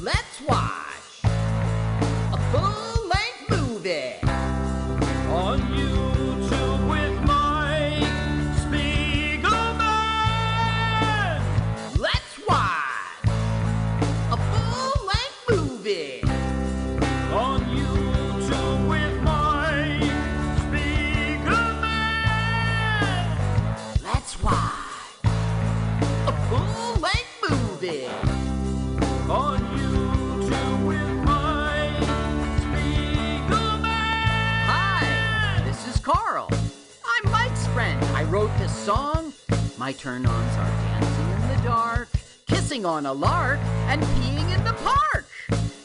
[0.00, 0.87] Let's watch
[38.88, 39.34] song.
[39.76, 42.08] My turn ons are dancing in the dark,
[42.46, 45.26] kissing on a lark, and peeing in the park.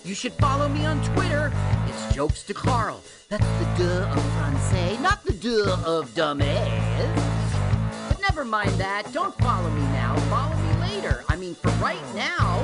[0.05, 1.51] You should follow me on Twitter.
[1.89, 3.01] It's Jokes to Carl.
[3.27, 7.13] That's the duh of Francais, not the duh of dumbass.
[8.07, 9.11] But never mind that.
[9.11, 10.15] Don't follow me now.
[10.31, 11.25] Follow me later.
[11.27, 12.55] I mean, for right now.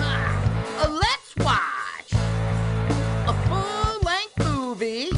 [0.00, 2.10] ah, uh, let's watch
[3.28, 5.10] a full length movie.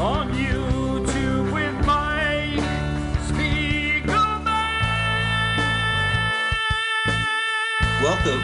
[0.00, 0.53] On YouTube
[8.04, 8.42] Welcome,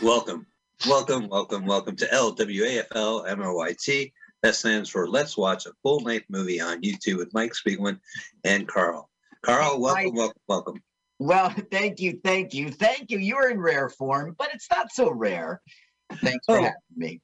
[0.00, 0.46] welcome,
[0.88, 4.12] welcome, welcome, welcome to LWAFL MOYT.
[4.42, 8.00] That stands for Let's Watch a Full Length Movie on YouTube with Mike Spiegelman
[8.44, 9.10] and Carl.
[9.42, 10.82] Carl, welcome, welcome, welcome.
[11.18, 13.18] Well, thank you, thank you, thank you.
[13.18, 15.60] You're in rare form, but it's not so rare.
[16.22, 16.62] Thanks for Oh.
[16.62, 17.20] having me.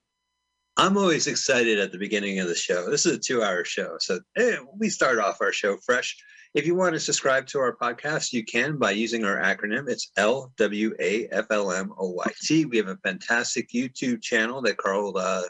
[0.77, 2.91] I'm always excited at the beginning of the show.
[2.91, 3.97] This is a two hour show.
[4.01, 6.15] So eh, we start off our show fresh.
[6.57, 9.91] If you want to subscribe to our podcast, you can by using our acronym.
[9.91, 10.97] It's LWAFLMOYT.
[12.71, 15.43] We have a fantastic YouTube channel that Carl uh,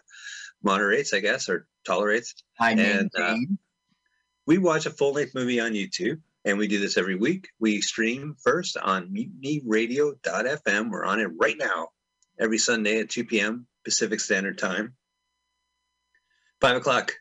[0.65, 2.35] moderates, I guess, or tolerates.
[2.59, 3.37] I And, uh,
[4.49, 7.51] we watch a full length movie on YouTube, and we do this every week.
[7.61, 10.91] We stream first on mutinyradio.fm.
[10.91, 11.91] We're on it right now,
[12.41, 13.69] every Sunday at 2 p.m.
[13.85, 14.97] Pacific Standard Time,
[16.61, 17.13] 5 o'clock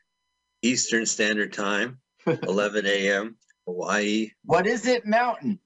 [0.60, 3.36] Eastern Standard Time, 11 a.m.
[3.66, 4.30] Hawaii.
[4.44, 5.58] what is it, Mountain?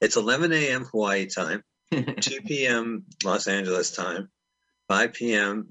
[0.00, 0.84] It's 11 a.m.
[0.86, 1.62] Hawaii time,
[1.92, 3.04] 2 p.m.
[3.24, 4.28] Los Angeles time,
[4.88, 5.68] 5 p.m.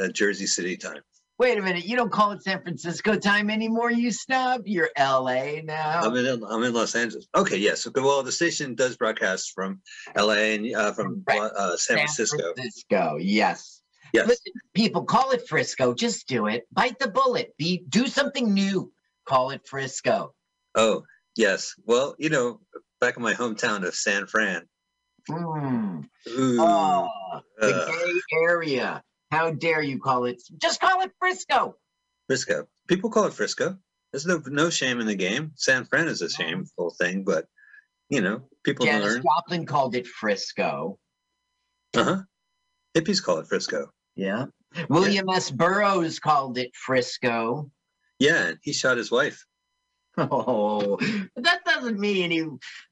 [0.00, 1.00] Uh, Jersey City time.
[1.38, 4.60] Wait a minute, you don't call it San Francisco time anymore, you snub.
[4.66, 6.00] You're LA now.
[6.02, 7.26] I'm in I'm in Los Angeles.
[7.34, 7.86] Okay, yes.
[7.86, 9.80] Okay, well, the station does broadcast from
[10.16, 10.54] L.A.
[10.56, 11.40] and uh, from Right.
[11.40, 12.52] uh, San Francisco.
[12.54, 13.80] Francisco, yes.
[14.12, 14.26] Yes.
[14.28, 15.94] Listen, people, call it Frisco.
[15.94, 16.66] Just do it.
[16.72, 17.54] Bite the bullet.
[17.56, 18.92] Be do something new.
[19.26, 20.34] Call it Frisco.
[20.74, 21.02] Oh,
[21.36, 21.74] yes.
[21.84, 22.60] Well, you know,
[23.00, 24.62] back in my hometown of San Fran.
[25.28, 26.04] Mm.
[26.28, 27.08] Ooh, Oh,
[27.58, 29.02] the uh, gay area.
[29.30, 30.42] How dare you call it?
[30.60, 31.76] Just call it Frisco.
[32.26, 32.66] Frisco.
[32.88, 33.76] People call it Frisco.
[34.12, 35.52] There's no no shame in the game.
[35.54, 37.46] San Fran is a shameful thing, but
[38.08, 39.22] you know, people Janis learn.
[39.22, 40.98] Joplin called it Frisco.
[41.94, 42.22] Uh huh.
[42.96, 43.90] Hippies call it Frisco.
[44.16, 44.46] Yeah.
[44.88, 45.50] William S.
[45.50, 47.70] Burroughs called it Frisco.
[48.18, 49.44] Yeah, he shot his wife.
[50.18, 50.98] Oh,
[51.34, 52.46] but that doesn't mean any.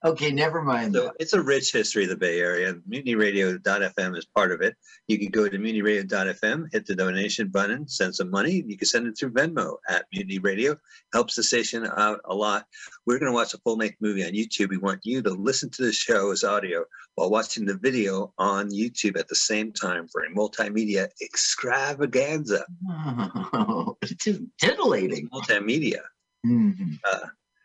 [0.05, 0.95] Okay, never mind.
[0.95, 2.75] So it's a rich history of the Bay Area.
[2.89, 4.77] MutinyRadio.fm is part of it.
[5.09, 8.63] You can go to MutinyRadio.fm, hit the donation button, send some money.
[8.67, 10.77] You can send it through Venmo at Mutiny Radio.
[11.13, 12.67] Helps the station out a lot.
[13.05, 14.71] We're going to watch a full length movie on YouTube.
[14.71, 16.85] We want you to listen to the show as audio
[17.17, 22.65] while watching the video on YouTube at the same time for a multimedia extravaganza.
[22.89, 24.15] Oh, it's
[24.61, 25.29] titillating.
[25.31, 26.01] Multimedia.
[26.47, 26.99] Mhm.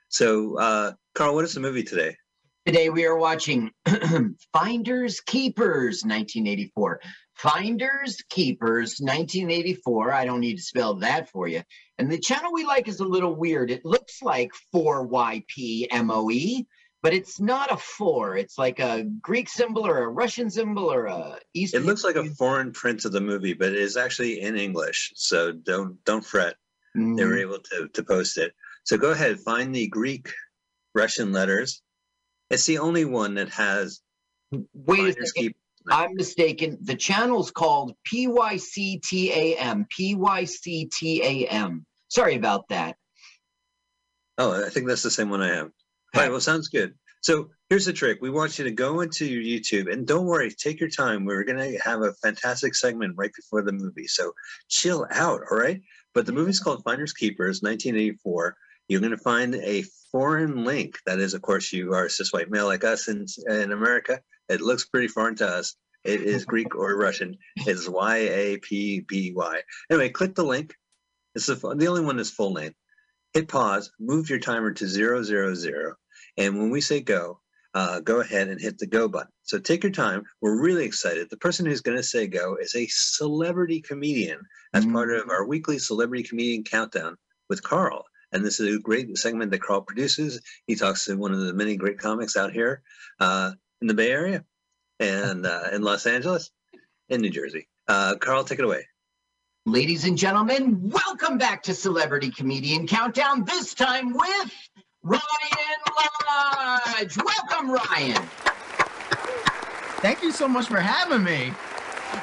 [0.09, 2.15] So, uh, Carl, what is the movie today?
[2.65, 3.71] Today we are watching
[4.53, 7.01] Finders Keepers 1984.
[7.35, 10.13] Finders Keepers 1984.
[10.13, 11.61] I don't need to spell that for you.
[11.97, 13.69] And the channel we like is a little weird.
[13.69, 16.65] It looks like 4YPMOE,
[17.01, 18.37] but it's not a 4.
[18.37, 21.73] It's like a Greek symbol or a Russian symbol or a East.
[21.73, 25.11] It looks like a foreign print of the movie, but it is actually in English.
[25.15, 26.55] So don't don't fret.
[26.95, 28.53] They were able to to post it.
[28.83, 30.31] So go ahead, find the Greek
[30.93, 31.81] Russian letters.
[32.49, 34.01] It's the only one that has
[34.73, 35.53] Wait a second.
[35.89, 36.77] I'm mistaken.
[36.81, 39.85] The channel's called PYCTAM.
[39.89, 41.85] PYCTAM.
[42.09, 42.95] Sorry about that.
[44.37, 45.71] Oh, I think that's the same one I have.
[46.15, 46.93] All right, well, sounds good.
[47.21, 48.19] So here's the trick.
[48.21, 51.25] We want you to go into your YouTube and don't worry, take your time.
[51.25, 54.07] We're going to have a fantastic segment right before the movie.
[54.07, 54.33] So
[54.67, 55.81] chill out, all right?
[56.13, 58.55] But the movie's called Finders Keepers, 1984.
[58.93, 60.99] You're going to find a foreign link.
[61.07, 64.21] That is, of course, you are a cis white male like us in, in America.
[64.49, 65.75] It looks pretty foreign to us.
[66.03, 67.35] It is Greek or Russian.
[67.55, 69.61] It's Y A P B Y.
[69.89, 70.75] Anyway, click the link.
[71.33, 72.75] It's the, the only one that's full name.
[73.33, 75.95] Hit pause, move your timer to zero, zero, zero.
[76.37, 77.39] And when we say go,
[77.73, 79.31] uh, go ahead and hit the go button.
[79.41, 80.21] So take your time.
[80.39, 81.31] We're really excited.
[81.31, 84.41] The person who's going to say go is a celebrity comedian
[84.75, 87.17] as part of our weekly celebrity comedian countdown
[87.49, 88.05] with Carl.
[88.33, 90.41] And this is a great segment that Carl produces.
[90.65, 92.81] He talks to one of the many great comics out here
[93.19, 94.43] uh, in the Bay Area
[94.99, 96.49] and uh, in Los Angeles
[97.09, 97.67] and New Jersey.
[97.87, 98.87] Uh, Carl, take it away.
[99.65, 104.53] Ladies and gentlemen, welcome back to Celebrity Comedian Countdown, this time with
[105.03, 105.21] Ryan
[106.27, 107.17] Lodge.
[107.17, 108.23] Welcome, Ryan.
[110.01, 111.53] Thank you so much for having me.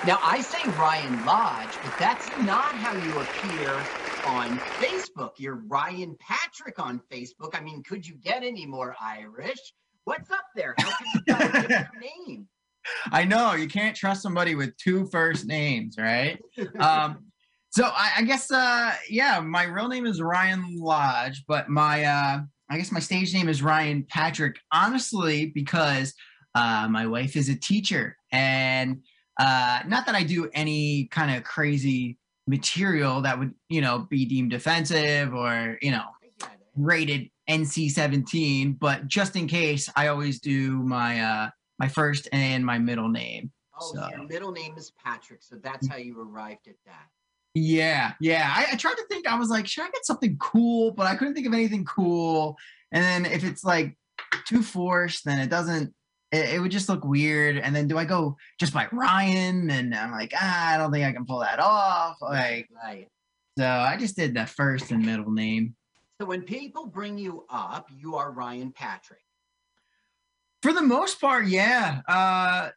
[0.06, 5.32] Now, I say Ryan Lodge, but that's not how you appear on Facebook.
[5.38, 7.54] You're Ryan Patrick on Facebook.
[7.54, 9.72] I mean, could you get any more Irish?
[10.04, 10.74] What's up there?
[10.78, 11.90] How can you a
[12.28, 12.48] name?
[13.12, 16.38] I know you can't trust somebody with two first names, right?
[16.78, 17.26] Um,
[17.70, 22.40] so I, I guess, uh, yeah, my real name is Ryan Lodge, but my, uh,
[22.68, 24.56] I guess my stage name is Ryan Patrick.
[24.72, 26.14] Honestly, because
[26.54, 29.02] uh, my wife is a teacher, and
[29.38, 34.24] uh, not that I do any kind of crazy material that would, you know, be
[34.24, 36.58] deemed offensive or, you know, I get it.
[36.76, 42.78] rated NC-17, but just in case, I always do my uh my first and my
[42.78, 43.50] middle name.
[43.80, 47.06] Oh, So- your middle name is Patrick, so that's how you arrived at that.
[47.54, 48.52] Yeah, yeah.
[48.54, 49.26] I, I tried to think.
[49.26, 50.92] I was like, should I get something cool?
[50.92, 52.56] But I couldn't think of anything cool.
[52.92, 53.96] And then if it's like
[54.46, 55.92] too forced, then it doesn't.
[56.32, 57.58] It, it would just look weird.
[57.58, 59.70] And then do I go just by Ryan?
[59.70, 62.16] And I'm like, ah, I don't think I can pull that off.
[62.20, 63.08] Like, right.
[63.58, 65.74] so I just did the first and middle name.
[66.20, 69.22] So when people bring you up, you are Ryan Patrick.
[70.62, 72.02] For the most part, yeah.
[72.06, 72.68] Uh,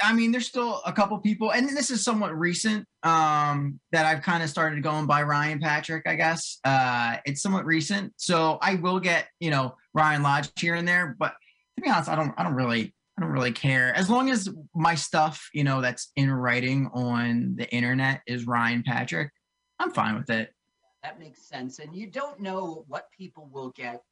[0.00, 4.22] I mean, there's still a couple people, and this is somewhat recent um, that I've
[4.22, 6.06] kind of started going by Ryan Patrick.
[6.06, 10.74] I guess uh, it's somewhat recent, so I will get you know Ryan Lodge here
[10.74, 11.16] and there.
[11.18, 11.34] But
[11.78, 14.48] to be honest, I don't, I don't really, I don't really care as long as
[14.74, 19.30] my stuff, you know, that's in writing on the internet is Ryan Patrick.
[19.78, 20.52] I'm fine with it.
[21.02, 21.78] That makes sense.
[21.78, 24.02] And you don't know what people will get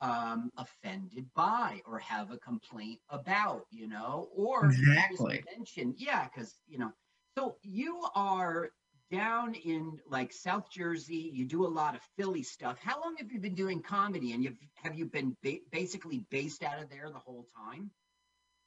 [0.00, 5.42] um, offended by or have a complaint about, you know, or Exactly.
[5.56, 6.92] mention, yeah, because you know.
[7.38, 8.70] So you are
[9.10, 11.30] down in like South Jersey.
[11.32, 12.78] You do a lot of Philly stuff.
[12.80, 14.32] How long have you been doing comedy?
[14.32, 17.90] And you've have you been ba- basically based out of there the whole time?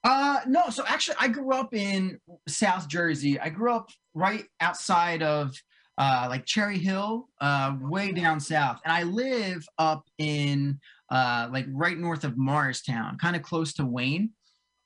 [0.04, 0.70] Uh, no.
[0.70, 3.40] So actually, I grew up in South Jersey.
[3.40, 5.54] I grew up right outside of
[5.98, 11.66] uh, like Cherry Hill, uh, way down south, and I live up in uh, like
[11.70, 14.32] right north of Morristown, kind of close to Wayne.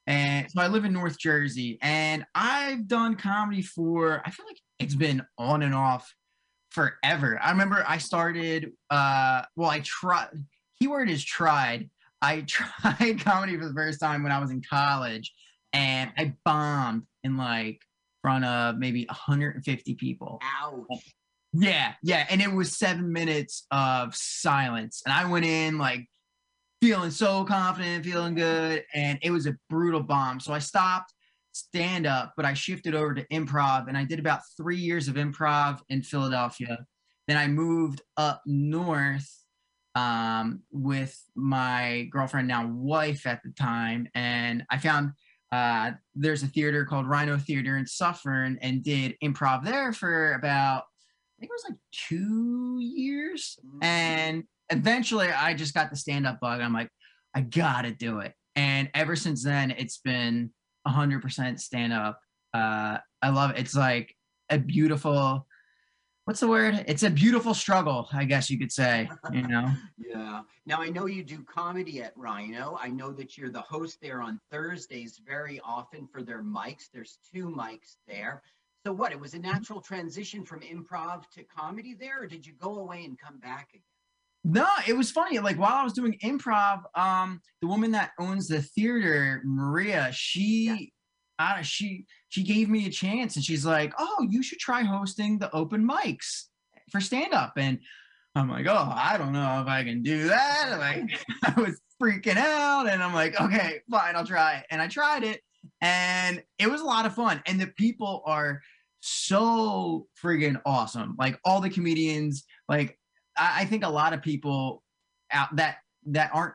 [0.05, 4.59] And so I live in North Jersey, and I've done comedy for I feel like
[4.79, 6.13] it's been on and off
[6.71, 7.39] forever.
[7.41, 8.73] I remember I started.
[8.89, 10.29] Uh, well, I tried.
[10.79, 11.89] Keyword is tried.
[12.21, 15.33] I tried comedy for the first time when I was in college,
[15.73, 17.81] and I bombed in like
[18.21, 20.39] front of maybe 150 people.
[20.61, 21.13] Ouch.
[21.53, 26.07] Yeah, yeah, and it was seven minutes of silence, and I went in like
[26.81, 30.39] feeling so confident, feeling good, and it was a brutal bomb.
[30.39, 31.13] So I stopped
[31.57, 35.15] stand up, but I shifted over to improv, and I did about three years of
[35.15, 36.85] improv in Philadelphia.
[37.27, 39.29] Then I moved up north
[39.95, 45.11] um, with my girlfriend, now wife at the time, and I found
[45.51, 50.83] uh, there's a theater called Rhino Theater in Suffern, and did improv there for about
[50.83, 56.39] I think it was like two years, and eventually I just got the stand up
[56.39, 56.61] bug.
[56.61, 56.89] I'm like,
[57.35, 60.51] I gotta do it, and ever since then it's been
[60.87, 62.19] 100% stand up.
[62.53, 63.59] Uh, I love it.
[63.59, 64.15] It's like
[64.49, 65.45] a beautiful.
[66.25, 66.83] What's the word?
[66.87, 69.09] It's a beautiful struggle, I guess you could say.
[69.31, 69.71] You know.
[69.97, 70.41] Yeah.
[70.65, 72.77] Now I know you do comedy at Rhino.
[72.81, 76.89] I know that you're the host there on Thursdays very often for their mics.
[76.91, 78.41] There's two mics there.
[78.85, 79.11] So what?
[79.11, 83.05] It was a natural transition from improv to comedy there, or did you go away
[83.05, 83.96] and come back again?
[84.49, 85.39] No, it was funny.
[85.39, 90.93] Like while I was doing improv, um, the woman that owns the theater, Maria, she,
[91.37, 95.37] uh, she, she gave me a chance, and she's like, "Oh, you should try hosting
[95.37, 96.45] the open mics
[96.93, 97.79] for stand up." And
[98.35, 102.37] I'm like, "Oh, I don't know if I can do that." Like I was freaking
[102.37, 105.41] out, and I'm like, "Okay, fine, I'll try." it." And I tried it,
[105.81, 107.43] and it was a lot of fun.
[107.47, 108.61] And the people are
[109.01, 111.17] so friggin' awesome.
[111.19, 112.97] Like all the comedians, like
[113.37, 114.83] I, I think a lot of people
[115.31, 115.77] out that
[116.07, 116.53] that aren't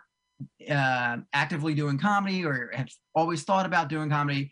[0.71, 4.51] uh, actively doing comedy or have always thought about doing comedy.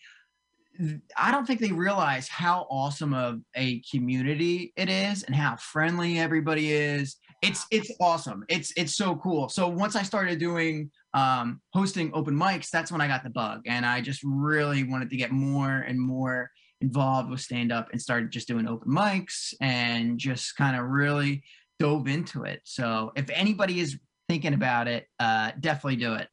[1.17, 6.19] I don't think they realize how awesome of a community it is and how friendly
[6.19, 7.17] everybody is.
[7.43, 8.45] It's it's awesome.
[8.49, 9.49] It's it's so cool.
[9.49, 13.63] So once I started doing um, hosting open mics, that's when I got the bug,
[13.67, 18.01] and I just really wanted to get more and more involved with stand up and
[18.01, 21.43] started just doing open mics and just kind of really
[21.81, 22.61] dove into it.
[22.65, 26.29] So if anybody is thinking about it, uh, definitely do it.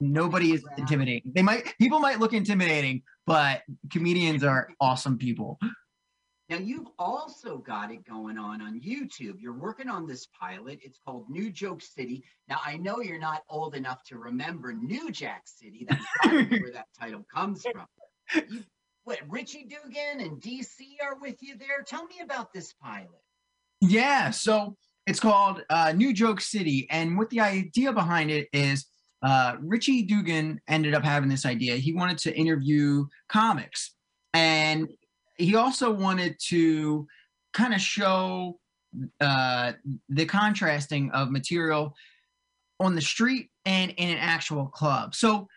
[0.00, 1.32] Nobody is intimidating.
[1.34, 5.58] They might people might look intimidating, but comedians are awesome people.
[6.48, 9.36] Now you've also got it going on on YouTube.
[9.38, 10.80] You're working on this pilot.
[10.82, 12.24] It's called New Joke City.
[12.48, 15.86] Now I know you're not old enough to remember New Jack City.
[15.88, 17.86] That's where that title comes from.
[18.50, 18.64] You,
[19.04, 21.82] what Richie Dugan and DC are with you there?
[21.86, 23.08] Tell me about this pilot.
[23.80, 28.86] Yeah, so it's called uh, New Joke City, and what the idea behind it is,
[29.22, 31.76] uh, Richie Dugan ended up having this idea.
[31.76, 33.94] He wanted to interview comics,
[34.34, 34.88] and
[35.36, 37.06] he also wanted to
[37.52, 38.58] kind of show
[39.20, 39.72] uh,
[40.08, 41.94] the contrasting of material
[42.78, 45.14] on the street and in an actual club.
[45.14, 45.48] So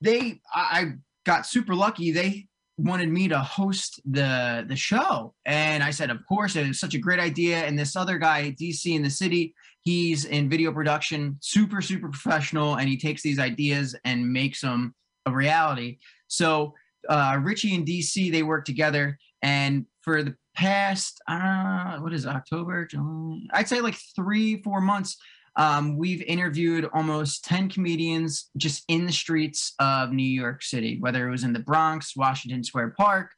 [0.00, 0.92] they, I, I
[1.24, 2.12] got super lucky.
[2.12, 5.34] They wanted me to host the the show.
[5.46, 7.58] And i said of course it was such a great idea.
[7.58, 12.76] And this other guy dc in the city he's in video production super super professional.
[12.76, 14.94] And he takes these ideas and makes them
[15.26, 15.98] a reality.
[16.28, 16.74] So
[17.08, 19.18] uh, richie and dc they work together.
[19.42, 24.80] And for the past uh, what is it, october July, i'd say like three four
[24.80, 25.16] months
[25.56, 31.26] um, we've interviewed almost 10 comedians just in the streets of New York City, whether
[31.28, 33.30] it was in the Bronx, Washington Square Park,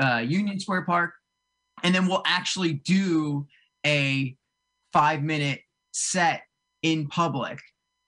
[0.00, 1.12] uh, Union Square Park.
[1.84, 3.46] And then we'll actually do
[3.86, 4.36] a
[4.92, 5.60] five minute
[5.92, 6.42] set
[6.82, 7.58] in public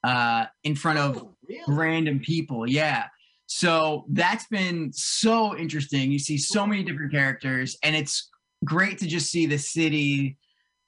[0.04, 1.62] uh, in front of Oh, really?
[1.68, 2.68] random people.
[2.68, 3.06] Yeah.
[3.46, 6.11] So that's been so interesting.
[6.11, 8.30] You see so many different characters, and it's
[8.64, 10.38] great to just see the city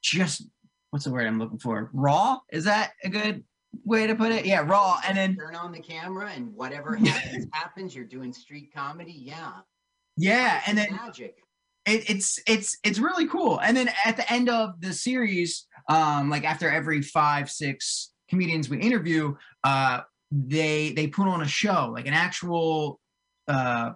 [0.02, 0.42] just
[0.96, 1.90] what's the word I'm looking for?
[1.92, 2.38] Raw?
[2.50, 3.44] Is that a good
[3.84, 4.46] way to put it?
[4.46, 4.98] Yeah, raw.
[5.06, 7.94] And then turn on the camera and whatever happens, happens.
[7.94, 9.12] You're doing street comedy.
[9.14, 9.52] Yeah.
[10.16, 11.36] yeah, and then magic.
[11.84, 13.60] it, it's it's it's really cool.
[13.60, 18.70] And then at the end of the series, um, like after every five six comedians
[18.70, 19.34] we interview,
[19.64, 20.00] uh,
[20.30, 23.00] they they put on a show, like an actual
[23.48, 23.90] uh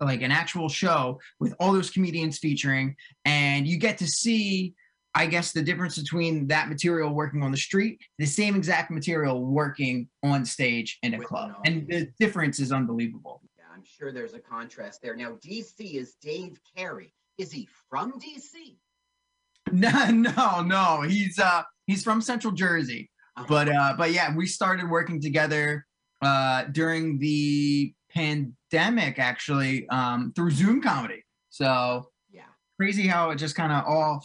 [0.00, 2.96] like an actual show with all those comedians featuring,
[3.26, 4.72] and you get to see.
[5.16, 9.44] I guess the difference between that material working on the street, the same exact material
[9.44, 13.40] working on stage in a With club, an and the difference is unbelievable.
[13.58, 15.16] Yeah, I'm sure there's a contrast there.
[15.16, 17.14] Now, DC is Dave Carey.
[17.38, 18.76] Is he from DC?
[19.72, 21.02] No, no, no.
[21.02, 23.10] He's uh he's from Central Jersey.
[23.36, 23.46] Uh-huh.
[23.48, 25.84] But uh but yeah, we started working together
[26.22, 31.24] uh during the pandemic actually um through Zoom comedy.
[31.50, 32.42] So Yeah.
[32.78, 34.24] crazy how it just kind of all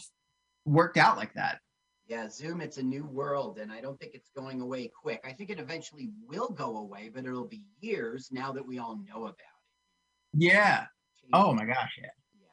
[0.64, 1.60] worked out like that.
[2.06, 5.20] Yeah, Zoom, it's a new world, and I don't think it's going away quick.
[5.24, 8.98] I think it eventually will go away, but it'll be years now that we all
[9.08, 10.34] know about it.
[10.34, 10.86] Yeah.
[11.32, 12.08] Oh my gosh, yeah.
[12.34, 12.48] Yeah.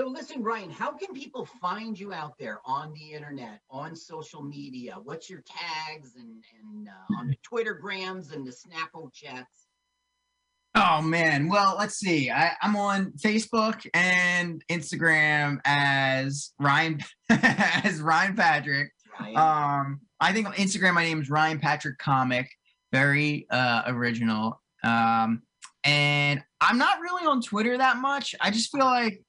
[0.00, 4.42] So listen, Ryan, how can people find you out there on the internet, on social
[4.42, 4.96] media?
[5.02, 9.65] What's your tags and, and uh, on the Twittergrams and the Snapple chats?
[10.78, 11.48] Oh man.
[11.48, 12.30] Well, let's see.
[12.30, 18.92] I, I'm on Facebook and Instagram as Ryan as Ryan Patrick.
[19.18, 19.36] Ryan?
[19.36, 22.50] Um, I think on Instagram my name is Ryan Patrick Comic.
[22.92, 24.60] Very uh original.
[24.84, 25.42] Um,
[25.82, 28.34] and I'm not really on Twitter that much.
[28.42, 29.22] I just feel like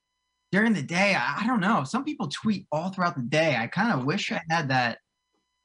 [0.52, 1.86] during the day, I, I don't know.
[1.86, 3.56] Some people tweet all throughout the day.
[3.58, 4.98] I kind of wish I had that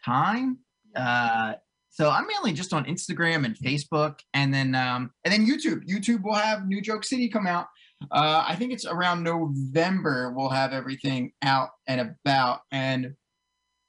[0.05, 0.59] time.
[0.95, 1.55] Uh,
[1.93, 5.87] so I'm mainly just on Instagram and Facebook, and then um, and then YouTube.
[5.87, 7.67] YouTube will have New Joke City come out.
[8.11, 10.33] Uh, I think it's around November.
[10.35, 13.13] We'll have everything out and about, and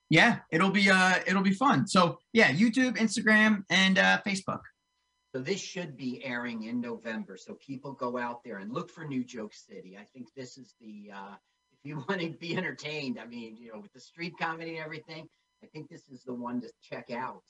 [0.09, 1.87] yeah, it'll be uh, it'll be fun.
[1.87, 4.59] So yeah, YouTube, Instagram, and uh, Facebook.
[5.33, 7.37] So this should be airing in November.
[7.37, 9.97] So people go out there and look for New Joke City.
[9.97, 11.35] I think this is the uh,
[11.71, 13.17] if you want to be entertained.
[13.17, 15.25] I mean, you know, with the street comedy and everything,
[15.63, 17.43] I think this is the one to check out.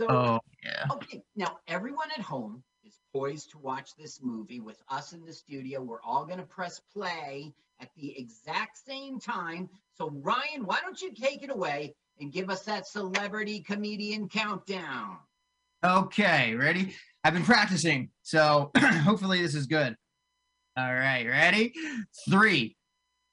[0.00, 0.86] So Oh yeah.
[0.92, 5.32] okay, now everyone at home is poised to watch this movie with us in the
[5.32, 5.82] studio.
[5.82, 9.68] We're all going to press play at the exact same time.
[9.92, 15.18] So Ryan, why don't you take it away and give us that celebrity comedian countdown?
[15.84, 16.94] Okay, ready?
[17.22, 19.94] I've been practicing, so hopefully this is good.
[20.78, 21.74] All right, ready?
[22.30, 22.74] Three,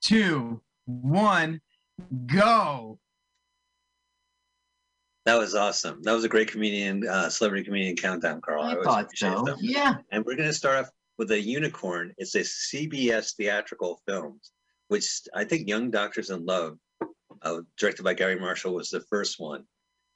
[0.02, 1.62] two, one,
[2.26, 3.00] go.
[5.28, 6.02] That was awesome.
[6.04, 8.64] That was a great comedian, uh, celebrity comedian countdown, Carl.
[8.64, 9.44] I always thought appreciate so.
[9.44, 9.58] them.
[9.60, 9.96] Yeah.
[10.10, 12.14] And we're going to start off with a unicorn.
[12.18, 14.54] It's a CBS theatrical films,
[14.88, 16.78] which I think Young Doctors in Love,
[17.42, 19.66] uh, directed by Garry Marshall, was the first one.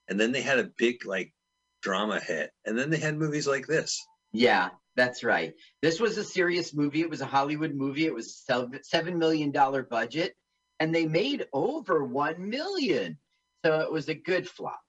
[0.07, 1.33] And then they had a big like
[1.81, 4.01] drama hit, and then they had movies like this.
[4.31, 5.53] Yeah, that's right.
[5.81, 7.01] This was a serious movie.
[7.01, 8.05] It was a Hollywood movie.
[8.05, 10.37] It was a seven million dollar budget,
[10.79, 13.17] and they made over one million.
[13.65, 14.79] So it was a good flop.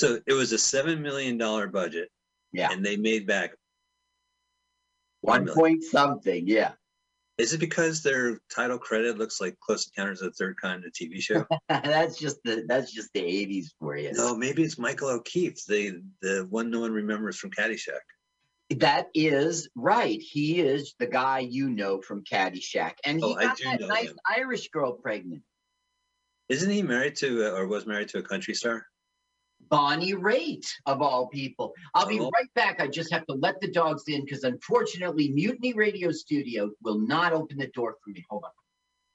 [0.00, 2.08] So it was a seven million dollar budget,
[2.52, 3.54] Yeah, and they made back.
[5.20, 6.46] one point something.
[6.48, 6.72] Yeah,
[7.38, 10.90] Is it because their title credit looks like Close Encounters of the Third Kind, the
[10.90, 11.46] TV show?
[11.68, 14.12] that's just the that's just the eighties for you.
[14.12, 18.00] no, maybe it's Michael O'Keefe, the the one no one remembers from Caddyshack.
[18.78, 20.20] That is right.
[20.20, 24.16] He is the guy you know from Caddyshack, and he Oh, got that nice him.
[24.28, 25.42] Irish girl pregnant.
[26.48, 28.86] Isn't he married to, uh, or was married to a country star?
[29.68, 31.72] Bonnie Raitt, of all people.
[31.94, 32.80] I'll be right back.
[32.80, 37.32] I just have to let the dogs in because unfortunately, Mutiny Radio Studio will not
[37.32, 38.24] open the door for me.
[38.30, 38.50] Hold on.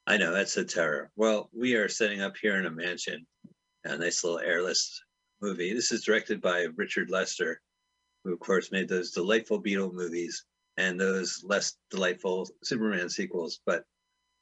[0.08, 1.12] I know that's a terror.
[1.16, 3.28] Well, we are setting up here in a mansion,
[3.86, 5.02] a nice little airless
[5.42, 5.74] movie.
[5.74, 7.62] This is directed by Richard Lester,
[8.24, 10.46] who of course made those delightful Beatle movies
[10.78, 13.60] and those less delightful Superman sequels.
[13.66, 13.84] But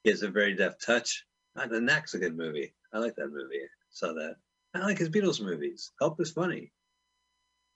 [0.03, 1.25] he has a very deft touch.
[1.55, 2.73] The Knack's a good movie.
[2.93, 3.67] I like that movie.
[3.89, 4.35] Saw that.
[4.77, 5.91] I like his Beatles movies.
[5.99, 6.71] Help is funny.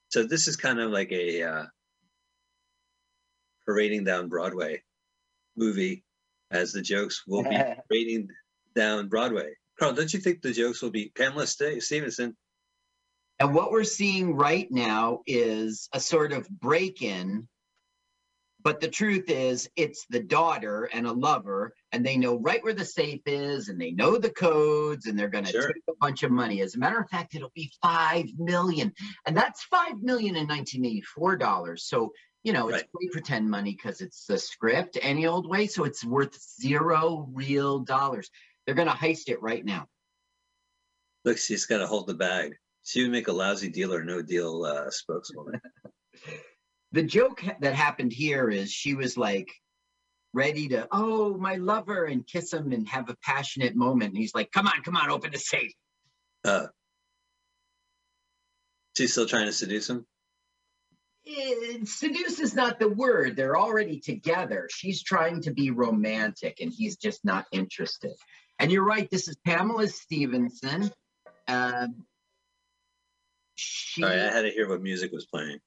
[0.10, 1.66] So this is kind of like a uh,
[3.66, 4.82] parading down Broadway
[5.56, 6.04] movie,
[6.52, 7.58] as the jokes will be
[7.90, 8.30] parading
[8.76, 9.54] down Broadway.
[9.80, 12.36] Carl, don't you think the jokes will be Pamela St- Stephenson?
[13.40, 17.48] And what we're seeing right now is a sort of break in.
[18.63, 22.74] But the truth is, it's the daughter and a lover, and they know right where
[22.74, 25.67] the safe is, and they know the codes, and they're going to Sure.
[25.67, 26.62] take a bunch of money.
[26.62, 28.93] As a matter of fact, it'll be five million,
[29.26, 31.86] and that's five million in 1984 dollars.
[31.86, 32.12] So
[32.43, 33.12] you know, it's Right.
[33.12, 35.67] pretend money because it's the script any old way.
[35.67, 38.32] So it's worth zero real dollars.
[38.65, 39.88] They're going to heist it right now.
[41.24, 42.56] Look, she's got to hold the bag.
[42.84, 45.62] She would make a lousy deal or no deal uh, spokeswoman.
[46.92, 49.50] the joke ha- that happened here is she was like
[50.34, 54.12] ready to oh my lover and kiss him and have a passionate moment.
[54.12, 55.74] And he's like come on come on open the safe.
[56.44, 56.68] Uh,
[58.98, 60.06] she's still trying to seduce him.
[61.28, 63.36] Eh, seduce is not the word.
[63.36, 64.68] They're already together.
[64.72, 68.14] She's trying to be romantic and he's just not interested.
[68.60, 70.92] And you're right this is pamela stephenson.
[71.48, 72.06] Um,
[73.56, 75.60] she Sorry, I had to hear what music was playing.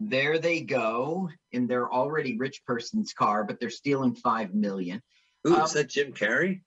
[0.00, 5.02] There they go in their already rich person's car, but they're stealing five million.
[5.46, 6.62] Ooh, Um, is that Jim Carrey?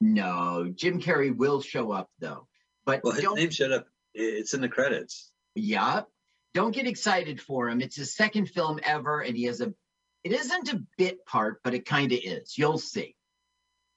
[0.00, 2.46] No, Jim Carrey will show up though.
[2.86, 3.86] But Well, his name showed up.
[4.14, 5.30] It's in the credits.
[5.54, 6.02] yeah,
[6.54, 7.80] don't get excited for him.
[7.80, 9.74] It's his second film ever, and he has a.
[10.24, 12.56] It isn't a bit part, but it kind of is.
[12.56, 13.14] You'll see.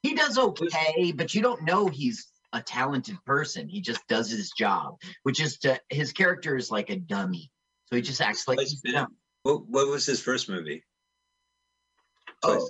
[0.04, 3.68] He does okay, but you don't know he's a talented person.
[3.68, 7.52] He just does his job, which is to his character is like a dummy,
[7.92, 9.06] so he just acts like he's been-.
[9.44, 10.84] What, what was his first movie?
[12.44, 12.70] Oh,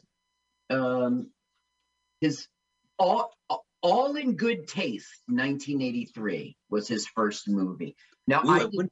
[0.70, 1.30] um,
[2.22, 2.48] his
[2.98, 3.32] all
[3.84, 5.22] all in good taste.
[5.28, 7.96] 1983 was his first movie.
[8.28, 8.90] Now Ooh, I did-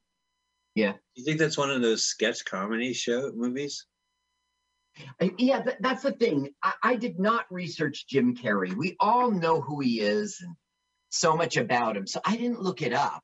[0.75, 0.93] Yeah.
[1.15, 3.85] You think that's one of those sketch comedy show movies?
[5.21, 6.49] I- Yeah, th- that's the thing.
[6.63, 8.73] I, I did not research Jim Carrey.
[8.73, 10.55] We all know who he is and
[11.09, 12.07] so much about him.
[12.07, 13.23] So I didn't look it up.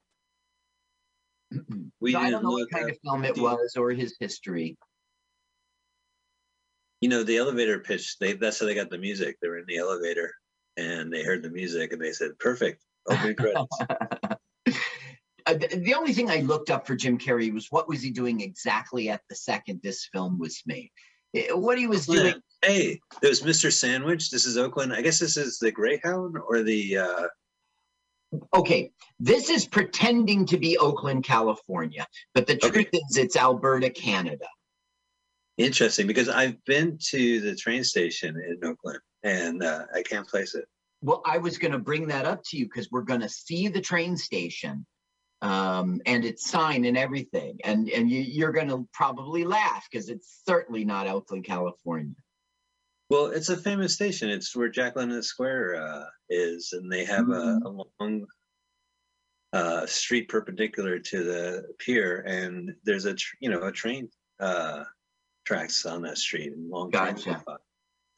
[2.01, 4.77] We So I don't know what kind of film it was or his history.
[7.01, 8.17] You know, the elevator pitch.
[8.19, 9.38] They that's how they got the music.
[9.41, 10.34] They were in the elevator
[10.77, 13.77] and they heard the music and they said, "Perfect." Opening credits.
[15.47, 18.10] Uh, the, the only thing I looked up for Jim Carrey was what was he
[18.10, 20.89] doing exactly at the second this film was made.
[21.51, 22.36] What he was doing.
[22.63, 23.71] Hey, there's Mr.
[23.71, 24.31] Sandwich.
[24.31, 24.93] This is Oakland.
[24.93, 26.97] I guess this is the Greyhound or the.
[26.97, 27.27] uh
[28.53, 34.47] Okay, this is pretending to be Oakland, California, but the truth is it's Alberta, Canada.
[35.57, 40.53] Interesting, because I've been to the train station in Oakland and uh, I can't place
[40.53, 40.65] it.
[41.01, 43.67] Well, I was going to bring that up to you because we're going to see
[43.67, 44.85] the train station
[45.41, 50.09] um, and its sign and everything, and and you, you're going to probably laugh because
[50.09, 52.15] it's certainly not Oakland, California.
[53.09, 54.29] Well, it's a famous station.
[54.29, 58.25] It's where Jack London Square uh, is, and they have a, a long
[59.53, 64.83] uh, street perpendicular to the pier, and there's a tr- you know a train uh,
[65.45, 67.43] tracks on that street and long Gotcha.
[67.45, 67.57] go.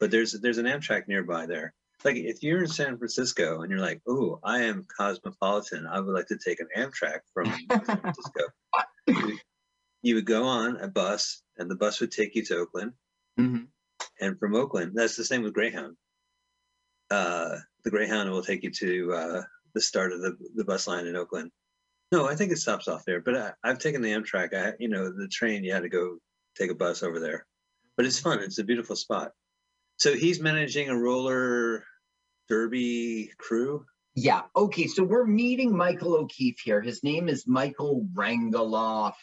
[0.00, 1.74] But there's there's an Amtrak nearby there.
[2.04, 5.86] Like if you're in San Francisco and you're like, "Oh, I am cosmopolitan.
[5.86, 7.46] I would like to take an Amtrak from
[7.84, 8.42] San Francisco,"
[10.02, 12.92] you, would go on a bus, and the bus would take you to Oakland
[13.38, 13.66] Mhm.
[14.20, 14.92] And from Oakland.
[14.94, 15.96] That's the same with Greyhound.
[17.10, 19.42] Uh, the Greyhound will take you to uh,
[19.74, 21.52] the start of the, the bus line in Oakland.
[22.10, 23.20] No, I think it stops off there.
[23.20, 24.54] But I, I've taken the Amtrak.
[24.54, 25.62] I, you know, the train.
[25.62, 26.18] You had to go
[26.56, 27.46] take a bus over there,
[27.96, 28.40] but it's fun.
[28.40, 29.32] It's a beautiful spot.
[29.98, 31.84] So he's managing a roller
[32.48, 33.84] derby crew.
[34.14, 34.42] Yeah.
[34.56, 34.88] Okay.
[34.88, 36.80] So we're meeting Michael O'Keefe here.
[36.80, 39.14] His name is Michael Rangeloff.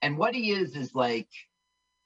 [0.00, 1.28] And what he is is like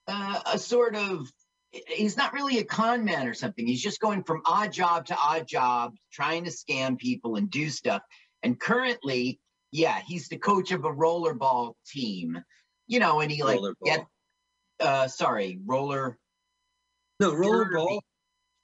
[0.07, 1.27] uh, a sort of,
[1.71, 3.67] he's not really a con man or something.
[3.67, 7.69] He's just going from odd job to odd job, trying to scam people and do
[7.69, 8.01] stuff.
[8.43, 9.39] And currently,
[9.71, 12.41] yeah, he's the coach of a rollerball team,
[12.87, 14.05] you know, and he like get,
[14.79, 16.17] uh, sorry, roller.
[17.19, 17.99] No, rollerball.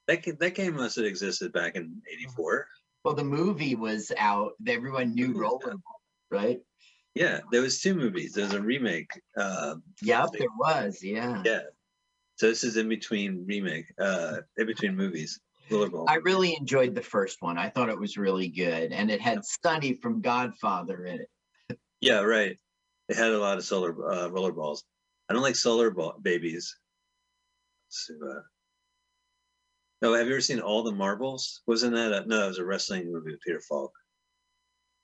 [0.08, 2.68] That that game must have existed back in '84.
[3.04, 4.54] Well, the movie was out.
[4.66, 5.82] Everyone knew rollerball,
[6.30, 6.62] right?
[7.16, 8.34] Yeah, there was two movies.
[8.34, 9.12] There's a remake.
[9.38, 11.04] Uh, Yep, there was.
[11.04, 11.42] Yeah.
[11.46, 11.62] Yeah.
[12.36, 15.40] So this is in between remake, uh, in between movies.
[15.70, 16.06] Rollerball.
[16.10, 17.58] I really enjoyed the first one.
[17.58, 21.80] I thought it was really good, and it had Sonny from Godfather in it.
[22.02, 22.58] yeah, right.
[23.10, 24.84] It had a lot of solar uh, rollerballs.
[25.30, 26.76] I don't like solar ball babies.
[27.90, 28.42] So, uh,
[30.02, 31.62] no, have you ever seen All the Marbles?
[31.66, 32.46] Wasn't that a, no?
[32.46, 33.92] It was a wrestling movie with Peter Falk.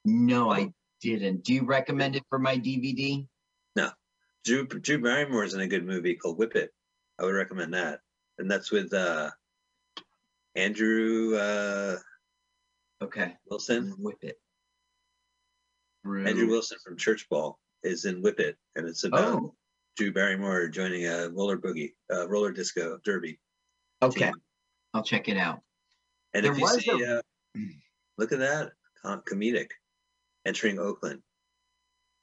[0.03, 1.43] No, I didn't.
[1.43, 3.25] Do you recommend it for my DVD?
[3.75, 3.91] No.
[4.43, 6.71] Drew Drew Barrymore is in a good movie called Whip It.
[7.19, 7.99] I would recommend that,
[8.38, 9.29] and that's with uh,
[10.55, 11.97] Andrew uh,
[13.01, 13.93] Okay, Wilson.
[13.99, 14.38] whip it.
[16.05, 19.55] Andrew Wilson from Church Ball is in Whip It, and it's about Oh,
[19.97, 23.39] Drew Barrymore joining a roller boogie, uh, roller disco derby.
[24.01, 24.25] okay.
[24.25, 24.34] team.
[24.93, 25.60] I'll check it out.
[26.34, 27.21] And There if you was see, a- uh,
[28.17, 28.71] look at that,
[29.03, 29.67] com- comedic,
[30.45, 31.21] entering Oakland.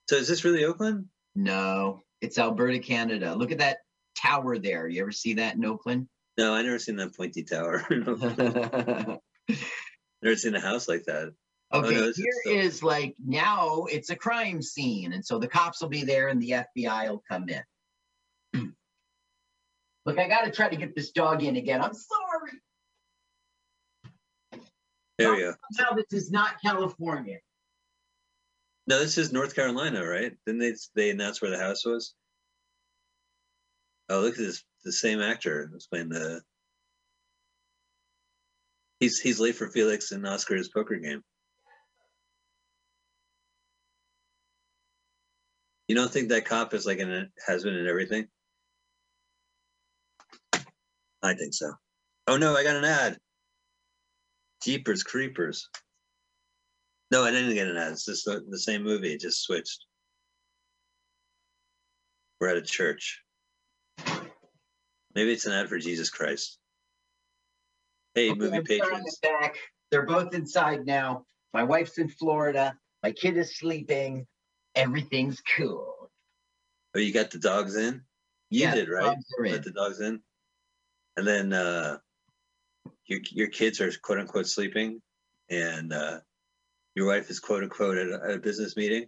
[0.09, 1.07] So is this really Oakland?
[1.35, 3.35] No, it's Alberta, Canada.
[3.35, 3.79] Look at that
[4.17, 4.89] tower there.
[4.89, 6.09] You ever see that in Oakland?
[6.39, 7.85] No, I never seen that pointy tower.
[10.23, 11.33] never seen a house like that.
[11.73, 15.89] Oh, no, here is like now it's a crime scene, and so the cops will
[15.89, 17.63] be there and the FBI will come in.
[20.07, 21.83] Look, I got to try to get this dog in again.
[21.83, 22.53] I'm sorry.
[25.19, 25.55] There we go.
[25.79, 27.39] Now this is not California.
[28.87, 30.33] No, this is North Carolina, right?
[30.47, 32.15] Didn't they they announce where the house was?
[34.09, 34.63] Oh, look at this.
[34.85, 36.41] The same actor was playing the.
[39.01, 41.23] He's he's late for Felix and Oscar's poker game.
[45.89, 48.27] You don't think that cop is like an husband and everything?
[51.23, 51.73] I think so.
[52.27, 53.19] Oh no, I got an ad.
[54.63, 55.69] Jeepers Creepers.
[57.11, 57.93] No, I didn't get an ad.
[57.93, 59.13] It's just the, the same movie.
[59.13, 59.85] It just switched.
[62.41, 63.23] We're at a church.
[65.17, 66.59] Maybe it's an ad for Jesus Christ.
[68.15, 69.19] Hey, Okay, movie I'm patrons.
[69.23, 69.57] back.
[69.91, 71.25] They're both inside now.
[71.55, 72.77] My wife's in Florida.
[73.03, 74.27] My kid is sleeping.
[74.75, 76.11] Everything's cool.
[76.95, 78.03] Oh, you got the dogs in?
[78.51, 79.05] You Yeah, did, right?
[79.05, 79.53] dogs are in.
[79.53, 80.21] Let the dogs in.
[81.17, 81.97] And then uh
[83.07, 85.01] your your kids are quote unquote sleeping
[85.49, 86.21] and uh
[86.95, 89.07] your wife is quote unquote at a, at a business meeting.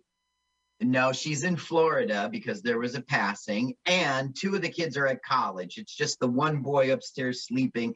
[0.80, 5.08] No, she's in Florida because there was a passing, and two of the kids are
[5.08, 5.76] at college.
[5.76, 7.94] It's just the one boy upstairs sleeping.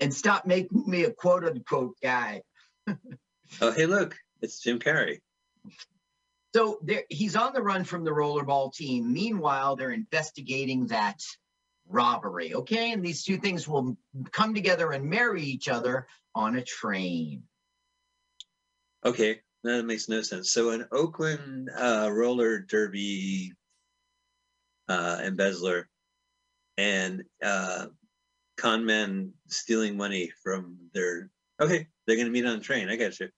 [0.00, 2.42] And stop making me a quote unquote guy.
[3.62, 5.20] Oh, hey, look, it's Jim Carrey.
[6.54, 9.12] So there, he's on the run from the rollerball team.
[9.12, 11.20] Meanwhile, they're investigating that
[11.88, 12.54] robbery.
[12.54, 13.96] Okay, and these two things will
[14.32, 17.44] come together and marry each other on a train.
[19.04, 20.52] Okay, that makes no sense.
[20.52, 23.52] So an Oakland uh, roller derby
[24.88, 25.88] uh, embezzler
[26.76, 27.86] and uh,
[28.56, 31.30] con men stealing money from their.
[31.60, 32.88] Okay, they're going to meet on a train.
[32.88, 33.28] I got you.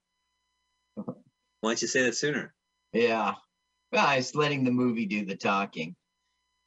[0.96, 2.54] Why don't you say that sooner?
[2.92, 3.34] Yeah,
[3.92, 5.96] well, I was letting the movie do the talking.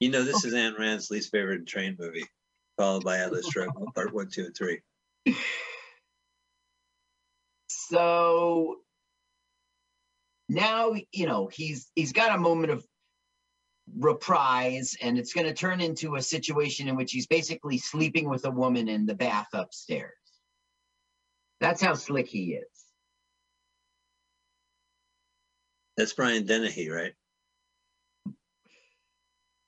[0.00, 2.26] You know, this is Anne Rand's least favorite train movie,
[2.76, 4.80] followed by Atlas Shrugged, part one, two, and three.
[7.90, 8.76] So
[10.48, 12.84] now you know he's he's got a moment of
[13.98, 18.46] reprise and it's going to turn into a situation in which he's basically sleeping with
[18.46, 20.12] a woman in the bath upstairs.
[21.60, 22.66] That's how slick he is.
[25.96, 27.12] That's Brian Dennehy, right?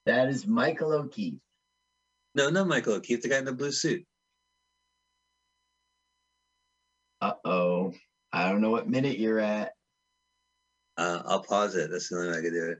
[0.06, 1.34] that is michael o'keefe.
[2.36, 4.04] No, no Michael O'Keefe, the guy in the blue suit.
[7.22, 7.94] uh-oh.
[8.30, 9.72] I don't know what minute you're at
[10.96, 11.90] Uh, I'll pause it.
[11.90, 12.78] That's the only way I can do it.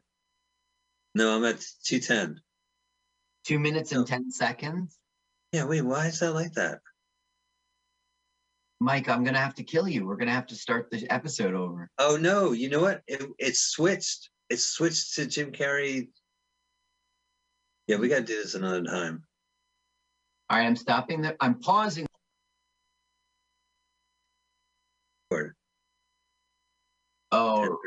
[1.15, 2.41] No, I'm at 210.
[3.45, 4.99] two minutes and 10 seconds
[5.53, 6.81] Yeah, wait, why is that like that?
[8.79, 11.11] mike i'm going to have to kill you we're going to have to start the
[11.11, 13.01] episode over Oh no, you know what?
[13.07, 14.29] It, it switched.
[14.51, 16.09] It switched to Jim Carrey.
[17.89, 19.25] Yeah, we gotta do this another time.
[20.51, 22.07] all right i'm stopping the i'm pausing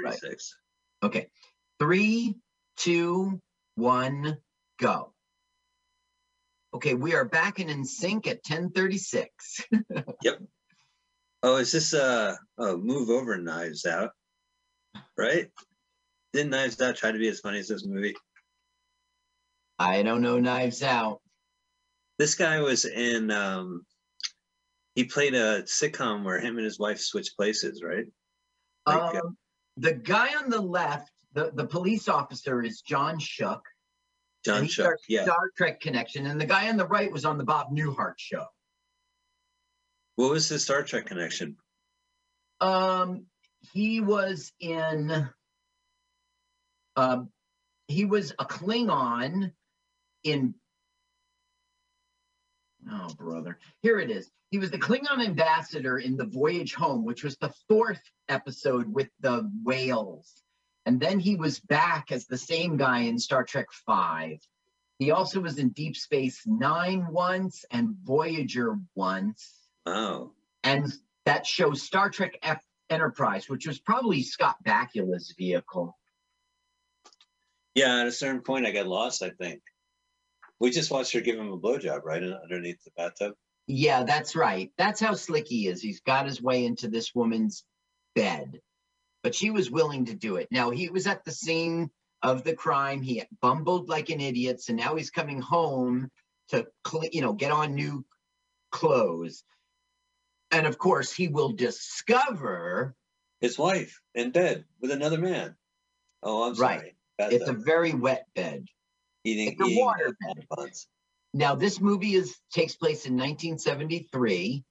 [0.03, 0.55] 36.
[1.01, 1.07] Right.
[1.07, 1.27] Okay.
[1.79, 2.35] Three,
[2.77, 3.41] two,
[3.75, 4.37] one,
[4.79, 5.13] go.
[6.73, 9.65] Okay, we are back and in sync at 1036.
[10.23, 10.39] yep.
[11.41, 14.11] Oh, is this uh oh, move over knives out?
[15.17, 15.47] Right?
[16.33, 18.15] Didn't Knives Out try to be as funny as this movie?
[19.79, 21.21] I don't know Knives Out.
[22.19, 23.85] This guy was in um
[24.95, 28.05] he played a sitcom where him and his wife switched places, right?
[28.85, 29.37] Like, uh, um,
[29.79, 33.61] the guy on the left, the, the police officer is John Schuck.
[34.43, 34.95] John Schuck.
[35.07, 35.23] Yeah.
[35.23, 36.25] Star Trek connection.
[36.27, 38.45] And the guy on the right was on the Bob Newhart show.
[40.15, 41.55] What was his Star Trek connection?
[42.59, 43.25] Um,
[43.73, 45.29] he was in.
[46.95, 47.29] Um,
[47.87, 49.53] he was a Klingon
[50.23, 50.55] in.
[52.91, 53.59] Oh, brother!
[53.81, 54.29] Here it is.
[54.51, 59.09] He was the Klingon ambassador in the Voyage Home, which was the fourth episode with
[59.19, 60.41] the whales,
[60.85, 64.39] and then he was back as the same guy in Star Trek Five.
[64.97, 69.53] He also was in Deep Space Nine once and Voyager once
[69.85, 70.33] Oh.
[70.63, 70.91] and
[71.25, 75.95] that shows Star Trek F Enterprise, which was probably Scott Bakula's vehicle.
[77.75, 79.61] Yeah, at a certain point I got lost, I think.
[80.59, 82.21] We just watched her give him a blowjob, right?
[82.21, 83.33] Underneath the bathtub.
[83.67, 84.71] Yeah, that's right.
[84.77, 85.81] That's how slick he is.
[85.81, 87.63] He's got his way into this woman's
[88.15, 88.59] bed,
[89.23, 90.47] but she was willing to do it.
[90.51, 91.89] Now he was at the scene
[92.21, 93.01] of the crime.
[93.01, 96.09] He bumbled like an idiot, so now he's coming home
[96.49, 96.65] to,
[97.11, 98.03] you know, get on new
[98.71, 99.43] clothes.
[100.51, 102.95] And of course, he will discover
[103.39, 105.55] His wife in bed with another man.
[106.23, 106.95] Oh, I'm Right.
[107.19, 107.35] sorry.
[107.35, 108.65] it's a very wet bed.
[109.23, 110.15] Eating, a eating water.
[111.33, 114.63] Now, this movie is takes place in 1973,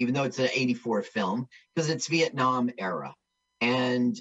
[0.00, 3.14] even though it's an 84 film, because it's Vietnam era.
[3.60, 4.16] And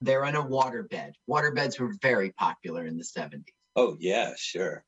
[0.00, 1.12] they're in a waterbed.
[1.28, 3.44] Waterbeds were very popular in the 70s.
[3.76, 4.84] Oh yeah, sure.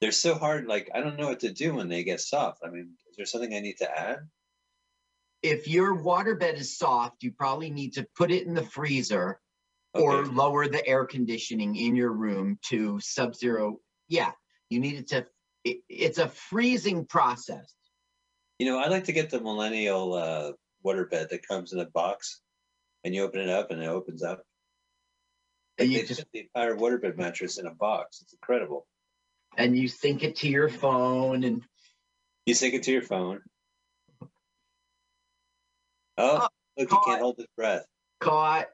[0.00, 0.66] They're so hard.
[0.66, 2.60] Like I don't know what to do when they get soft.
[2.64, 4.18] I mean, is there something I need to add?
[5.42, 9.40] If your waterbed is soft, you probably need to put it in the freezer
[9.94, 10.30] or Okay.
[10.30, 13.78] lower the air conditioning in your room to sub-zero.
[14.08, 14.32] Yeah,
[14.70, 15.26] you need it to.
[15.64, 17.72] It, it's a freezing process.
[18.58, 20.52] You know, I like to get the millennial uh,
[20.84, 22.40] waterbed that comes in a box,
[23.02, 24.42] and you open it up, and it opens up.
[25.78, 28.20] And you just the entire waterbed mattress in a box.
[28.22, 28.86] It's incredible.
[29.56, 31.62] and you sync it to your phone and
[32.46, 33.40] You sync it to your phone.
[36.16, 37.04] Oh, Oh, look, caught.
[37.06, 37.84] can't hold his breath.
[38.20, 38.66] caught.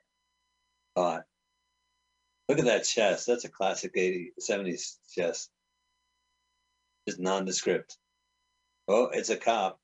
[0.97, 1.25] Caught.
[2.49, 3.27] Look at that chest.
[3.27, 5.51] That's a classic 80s, 70s chest.
[7.09, 7.97] Just nondescript.
[8.89, 9.79] Oh, it's a cop.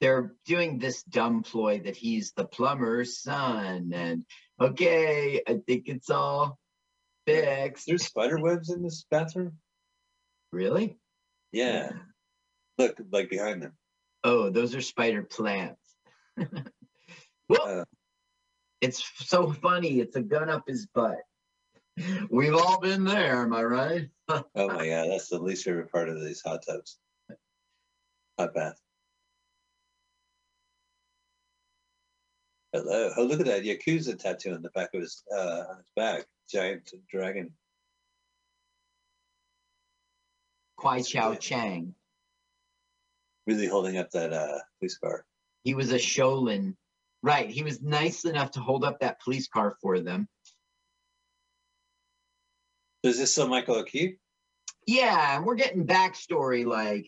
[0.00, 4.24] They're doing this dumb ploy that he's the plumber's son, and
[4.60, 6.56] okay, I think it's all
[7.26, 7.86] fixed.
[7.88, 9.54] There's spider webs in this bathroom?
[10.52, 10.98] Really?
[11.50, 11.90] Yeah.
[12.78, 13.72] Look, like behind them.
[14.22, 15.82] Oh, those are spider plants.
[17.48, 17.84] well, Uh,
[18.80, 20.00] it's so funny.
[20.00, 21.18] It's a gun up his butt.
[22.30, 24.08] We've all been there, am I right?
[24.28, 26.98] Oh my god, that's the least favorite part of these hot tubs.
[28.38, 28.78] Hot bath.
[32.74, 33.10] Hello.
[33.16, 36.26] Oh, look at that Yakuza tattoo on the back of his uh on his back.
[36.50, 37.50] Giant dragon.
[40.76, 41.94] Kwai Chow Chang.
[43.46, 45.24] Really holding up that uh police car.
[45.64, 46.74] He was a Shaolin.
[47.22, 47.50] Right.
[47.50, 50.28] He was nice enough to hold up that police car for them.
[53.02, 54.16] Is this still Michael O'Keefe?
[54.86, 57.06] Yeah, and we're getting backstory like,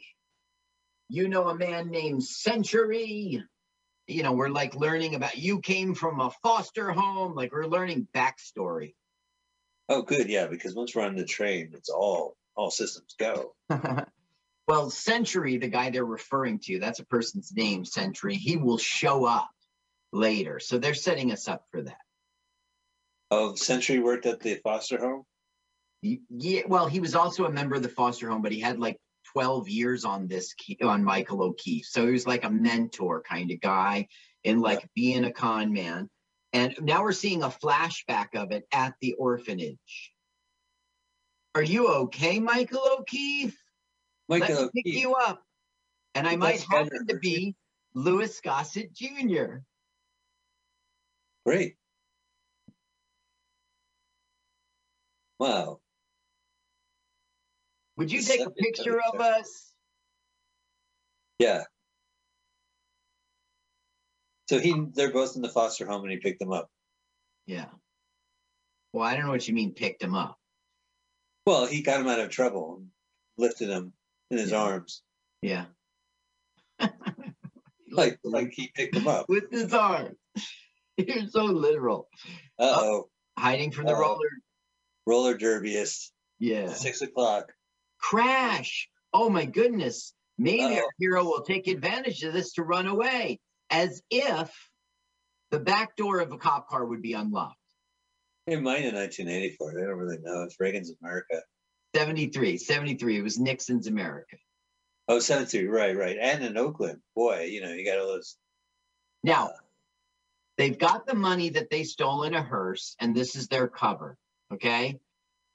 [1.08, 3.42] you know, a man named Century.
[4.06, 7.34] You know, we're like learning about you came from a foster home.
[7.34, 8.94] Like we're learning backstory.
[9.88, 13.54] Oh good, yeah, because once we're on the train, it's all all systems go.
[14.68, 18.34] well, Century, the guy they're referring to, that's a person's name, Century.
[18.34, 19.50] He will show up
[20.12, 20.60] later.
[20.60, 21.98] So they're setting us up for that.
[23.30, 25.24] Oh, Century worked at the foster home?
[26.02, 28.96] Yeah, well, he was also a member of the foster home, but he had like
[29.32, 31.86] 12 years on this on Michael O'Keefe.
[31.86, 34.08] So he was like a mentor kind of guy
[34.42, 36.08] in like being a con man.
[36.52, 40.12] And now we're seeing a flashback of it at the orphanage.
[41.54, 43.56] Are you okay, Michael O'Keefe?
[44.28, 45.42] Michael Let me pick you up.
[46.14, 47.54] And I might happen to be
[47.94, 49.58] Louis Gossett Jr.
[51.46, 51.76] Great.
[55.38, 55.80] Wow.
[57.96, 59.72] Would you take a picture of us?
[61.38, 61.64] Yeah.
[64.48, 66.68] So he they're both in the foster home and he picked them up.
[67.46, 67.66] Yeah.
[68.92, 70.36] Well, I don't know what you mean picked him up.
[71.46, 72.88] Well, he got him out of trouble and
[73.38, 73.92] lifted him
[74.30, 74.58] in his Yeah.
[74.62, 75.02] arms.
[75.42, 75.66] Yeah.
[77.92, 79.28] Like like he picked him up.
[79.28, 80.14] with his arm.
[80.96, 82.08] You're so literal.
[82.58, 83.08] Uh oh.
[83.38, 84.00] Hiding from the Uh-oh.
[84.00, 84.28] roller.
[85.06, 86.12] Roller derbyist.
[86.38, 86.72] Yeah.
[86.72, 87.52] Six o'clock.
[87.98, 88.88] Crash.
[89.12, 90.12] Oh my goodness.
[90.38, 90.76] Maybe Uh-oh.
[90.76, 94.50] our hero will take advantage of this to run away, as if
[95.50, 97.56] the back door of a cop car would be unlocked.
[98.46, 99.74] It might in 1984.
[99.74, 100.42] They don't really know.
[100.42, 101.40] It's Reagan's America.
[101.94, 103.18] 73, 73.
[103.18, 104.36] It was Nixon's America.
[105.08, 105.66] Oh, 73.
[105.68, 106.16] Right, right.
[106.20, 107.00] And in Oakland.
[107.16, 108.36] Boy, you know, you got all those.
[109.24, 109.50] Now,
[110.60, 114.18] they've got the money that they stole in a hearse, and this is their cover.
[114.52, 115.00] Okay.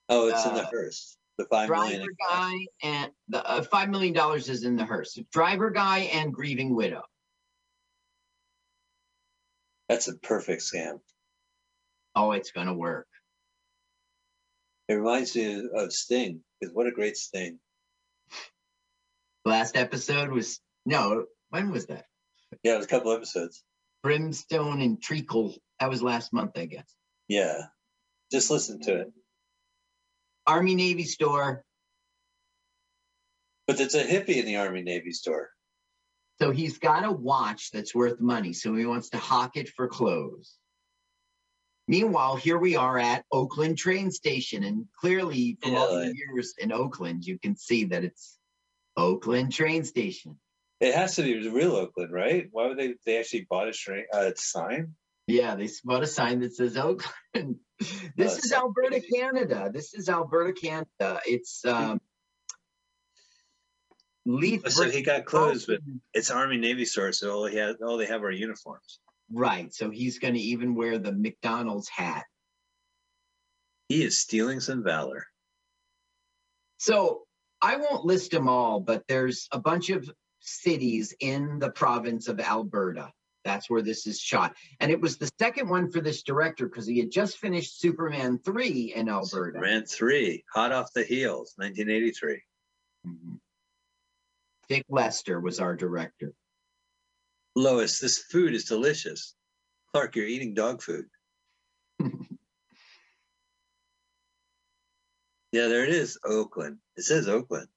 [0.09, 1.15] Oh, it's in the Uh, hearse.
[1.37, 1.97] The five million.
[1.99, 5.19] driver guy and the uh, five million dollars is in the hearse.
[5.31, 7.03] Driver guy and grieving widow.
[9.89, 11.01] That's a perfect scam.
[12.15, 13.07] Oh, it's gonna work.
[14.87, 16.41] It reminds me of Sting.
[16.59, 17.59] Because what a great Sting.
[19.43, 21.25] Last episode was no.
[21.49, 22.05] When was that?
[22.63, 23.63] Yeah, it was a couple episodes.
[24.05, 25.55] Brimstone and Treacle.
[25.79, 26.85] That was last month, I guess.
[27.27, 27.63] Yeah.
[28.31, 29.11] Just listen to it.
[30.45, 31.63] Army Navy store.
[33.65, 35.49] But it's a hippie in the Army Navy store.
[36.39, 38.53] So he's got a watch that's worth money.
[38.53, 40.53] So he wants to hawk it for clothes.
[41.87, 46.71] Meanwhile, here we are at Oakland train station, and clearly from all the years in
[46.71, 48.37] Oakland, you can see that it's
[48.97, 50.37] Oakland train station.
[50.81, 52.47] It has to be real Oakland, right?
[52.51, 52.95] Why would they?
[53.05, 54.93] They actually bought a train, uh, sign.
[55.27, 57.55] Yeah, they bought a sign that says Oakland.
[57.79, 59.07] this Oh, is Alberta, crazy.
[59.19, 59.71] Canada.
[59.73, 61.19] This is Alberta, Canada.
[61.25, 61.99] It's um,
[64.25, 64.61] Leaf.
[64.65, 65.79] Oh, So he got clothes, but
[66.13, 68.99] it's Army Navy store, so all he has, all they have are uniforms.
[69.31, 69.73] right.
[69.73, 72.25] So he's going to even wear the McDonald's hat.
[73.89, 75.25] He is stealing some valor.
[76.77, 77.23] So
[77.61, 80.09] I won't list them all, but there's a bunch of
[80.45, 83.11] cities in the province of Alberta
[83.43, 84.55] That's where this is shot.
[84.79, 88.39] And it was the second one for this director because he had just finished Superman
[88.43, 89.59] 3 in Alberta.
[89.59, 92.41] Ran three, hot off the heels, 1983.
[93.05, 93.39] Mhm.
[94.67, 96.33] Dick Lester was our director.
[97.55, 99.35] Lois, this food is delicious.
[99.91, 101.05] Clark, you're eating dog food.
[105.51, 106.79] Yeah, there it is, Oakland.
[106.97, 107.69] It says Oakland.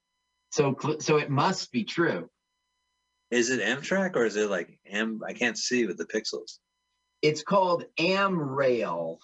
[0.51, 2.29] So, so it must be true.
[3.31, 5.21] Is it Amtrak or is it like Am?
[5.27, 6.59] I can't see with the pixels.
[7.23, 9.19] It's called Amrail.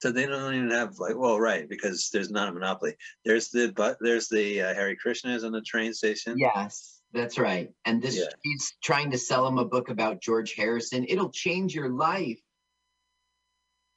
[0.00, 2.94] So they don't even have like, well, right, because there's not a monopoly.
[3.24, 6.38] There's the but there's the uh, Hare Krishnas on the train station.
[6.38, 7.70] Yes, that's right.
[7.84, 8.28] And this, Yeah.
[8.42, 11.04] he's trying to sell him a book about George Harrison.
[11.08, 12.38] It'll change your life.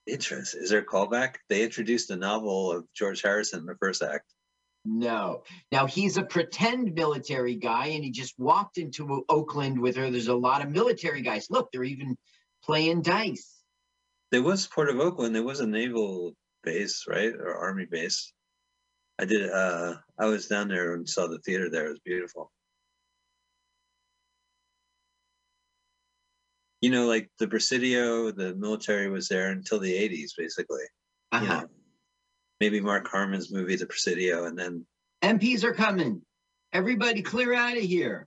[0.06, 0.62] Interesting.
[0.62, 1.36] Is there a callback?
[1.48, 4.26] They introduced a novel of George Harrison in the first act.
[4.86, 5.44] No.
[5.72, 10.10] Now he's a pretend military guy and he just walked into Oakland with her.
[10.10, 11.48] There's a lot of military guys.
[11.50, 12.18] Look, they're even
[12.64, 13.64] playing dice.
[14.32, 15.36] There was Port of Oakland.
[15.36, 18.34] There was a naval base, right, or army base.
[19.20, 19.50] I did.
[19.50, 21.86] uh I was down there and saw the theater there.
[21.86, 22.52] It was beautiful.
[26.82, 30.84] You know, like the Presidio, the military was there until the '80s, basically.
[31.34, 31.62] You Uh-huh.
[31.62, 31.68] know,
[32.64, 34.86] maybe Mark Harmon's movie, The Presidio, and then
[35.22, 36.22] MPs are coming.
[36.72, 38.26] Everybody clear out of here.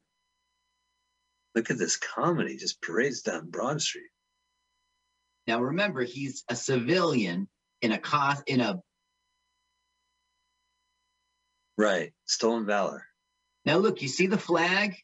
[1.54, 4.10] look at this comedy just parades down Broad Street.
[5.46, 7.48] Now remember, he's a civilian
[7.80, 8.82] in a cost in a
[11.78, 13.06] Right, stolen valor.
[13.64, 14.96] now look, you see the flag?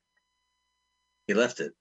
[1.26, 1.72] He left it.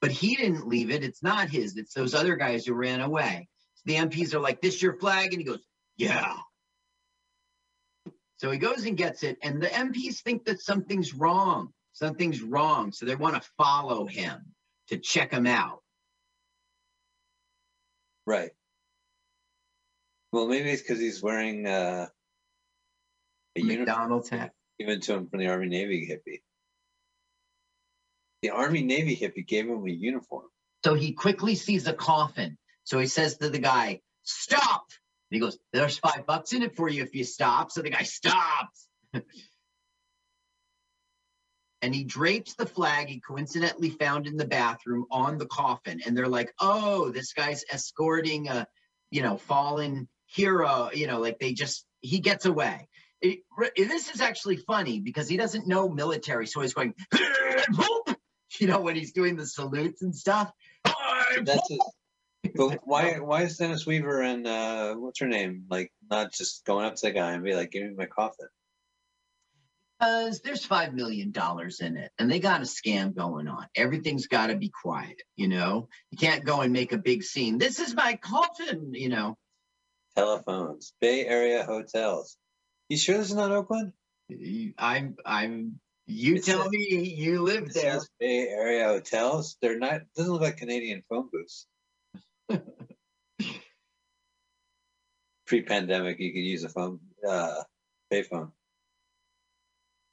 [0.00, 1.04] but he didn't leave it.
[1.04, 1.76] It's not his.
[1.76, 3.48] It's those other guys who ran away.
[3.76, 5.62] So the MPs are like, "This your flag?" And he goes,
[5.96, 6.36] "Yeah."
[8.40, 11.74] So he goes and gets it, and the MPs think that something's wrong.
[11.92, 14.54] Something's wrong, so they want to follow him
[14.88, 15.82] to check him out.
[18.26, 18.52] Right.
[20.32, 22.06] Well, maybe it's because he's wearing uh,
[23.56, 24.52] a uniform McDonald's hat.
[24.78, 26.40] given to him from the Army Navy hippie.
[28.40, 30.46] The Army Navy hippie gave him a uniform.
[30.82, 32.56] So he quickly sees a coffin.
[32.84, 34.86] So he says to the guy, "Stop!"
[35.30, 38.02] He goes, "There's five bucks in it for you if you stop." So the guy
[38.02, 38.88] stops.
[41.82, 46.00] and he drapes the flag he coincidentally found in the bathroom on the coffin.
[46.04, 48.66] And they're like, "Oh, this guy's escorting a,
[49.10, 52.88] you know, fallen hero." You know, like they just he gets away.
[53.20, 53.40] It-
[53.76, 56.94] this is actually funny because he doesn't know military, so he's going,
[58.60, 60.50] you know, when he's doing the salutes and stuff.
[61.44, 61.68] That's.
[62.54, 63.18] But why?
[63.20, 67.06] Why is Dennis Weaver and uh, what's her name like not just going up to
[67.06, 68.46] the guy and be like, "Give me my coffin"?
[69.98, 73.66] Because there's five million dollars in it, and they got a scam going on.
[73.74, 75.88] Everything's got to be quiet, you know.
[76.10, 77.58] You can't go and make a big scene.
[77.58, 79.36] This is my coffin, you know.
[80.16, 82.36] Telephones, Bay Area hotels.
[82.88, 83.92] You sure this is not Oakland?
[84.78, 85.78] I'm, I'm.
[86.06, 88.00] You It tell says- me you live there.
[88.18, 89.56] Bay Area hotels.
[89.60, 90.00] They're not.
[90.16, 91.66] Doesn't look like Canadian phone booths.
[95.50, 97.64] Pre-pandemic, you could use a phone, uh,
[98.12, 98.52] payphone.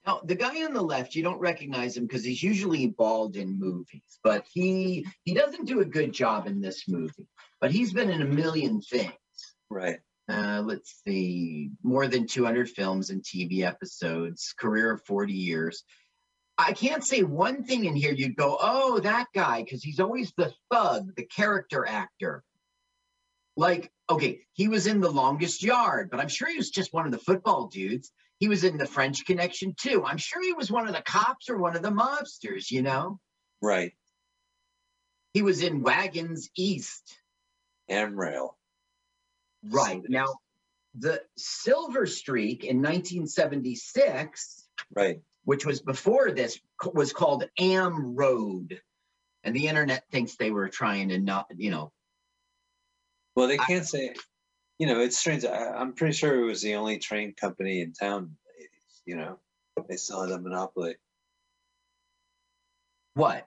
[0.03, 3.59] Now, the guy on the left, you don't recognize him because he's usually bald in
[3.59, 7.27] movies, but he he doesn't do a good job in this movie.
[7.61, 9.13] But he's been in a million things.
[9.69, 9.99] Right.
[10.27, 15.83] Uh, let's see, more than 200 films and TV episodes, career of 40 years.
[16.57, 20.33] I can't say one thing in here you'd go, oh, that guy, because he's always
[20.35, 22.43] the thug, the character actor.
[23.55, 27.05] Like, okay, he was in The Longest Yard, but I'm sure he was just one
[27.05, 28.11] of the football dudes.
[28.39, 30.03] He was in The French Connection too.
[30.05, 33.19] I'm sure he was one of the cops or one of the mobsters, you know?
[33.61, 33.93] Right.
[35.33, 37.17] He was in Wagons East.
[37.89, 38.51] Amrail.
[39.69, 40.01] Right.
[40.07, 40.27] Now,
[40.95, 45.21] the Silver Streak in 1976, Right.
[45.43, 46.59] which was before this,
[46.93, 48.81] was called Am Road.
[49.43, 51.91] And the internet thinks they were trying to not, you know,
[53.37, 54.15] Well, they can't say.
[54.79, 55.45] You know, it's strange.
[55.45, 59.01] I, I'm pretty sure it was the only train company in town in the 80s.
[59.05, 59.39] You know,
[59.87, 60.95] they still had a monopoly.
[63.13, 63.45] what?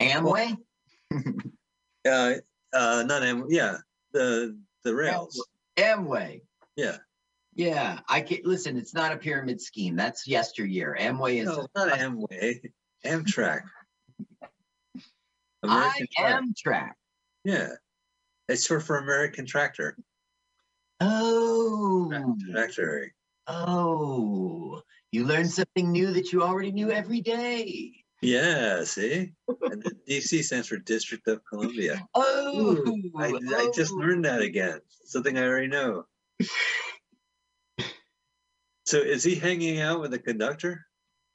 [0.00, 0.56] Amway?
[2.06, 2.34] Uh,
[2.74, 3.46] uh, not Am.
[3.48, 3.78] Yeah,
[4.12, 5.42] the the rails.
[5.78, 6.42] Amway.
[6.76, 6.98] Yeah.
[7.54, 8.00] Yeah.
[8.10, 9.96] I can listen, it's not a pyramid scheme.
[9.96, 10.94] That's yesteryear.
[11.00, 12.60] Amway is No, not Amway.
[13.06, 13.62] Amtrak.
[14.42, 14.46] I
[15.62, 16.34] American Track.
[16.34, 16.96] am track.
[17.44, 17.68] Yeah,
[18.48, 19.96] it's short for American Tractor.
[21.00, 22.34] Oh.
[22.52, 23.12] Tractor.
[23.46, 24.82] Oh.
[25.12, 27.92] You learn something new that you already knew every day.
[28.20, 29.32] Yeah, see?
[29.48, 32.06] And the DC stands for District of Columbia.
[32.14, 33.96] Oh, Ooh, I, I just oh.
[33.96, 34.80] learned that again.
[35.04, 36.04] Something I already know.
[38.86, 40.86] So is he hanging out with the conductor?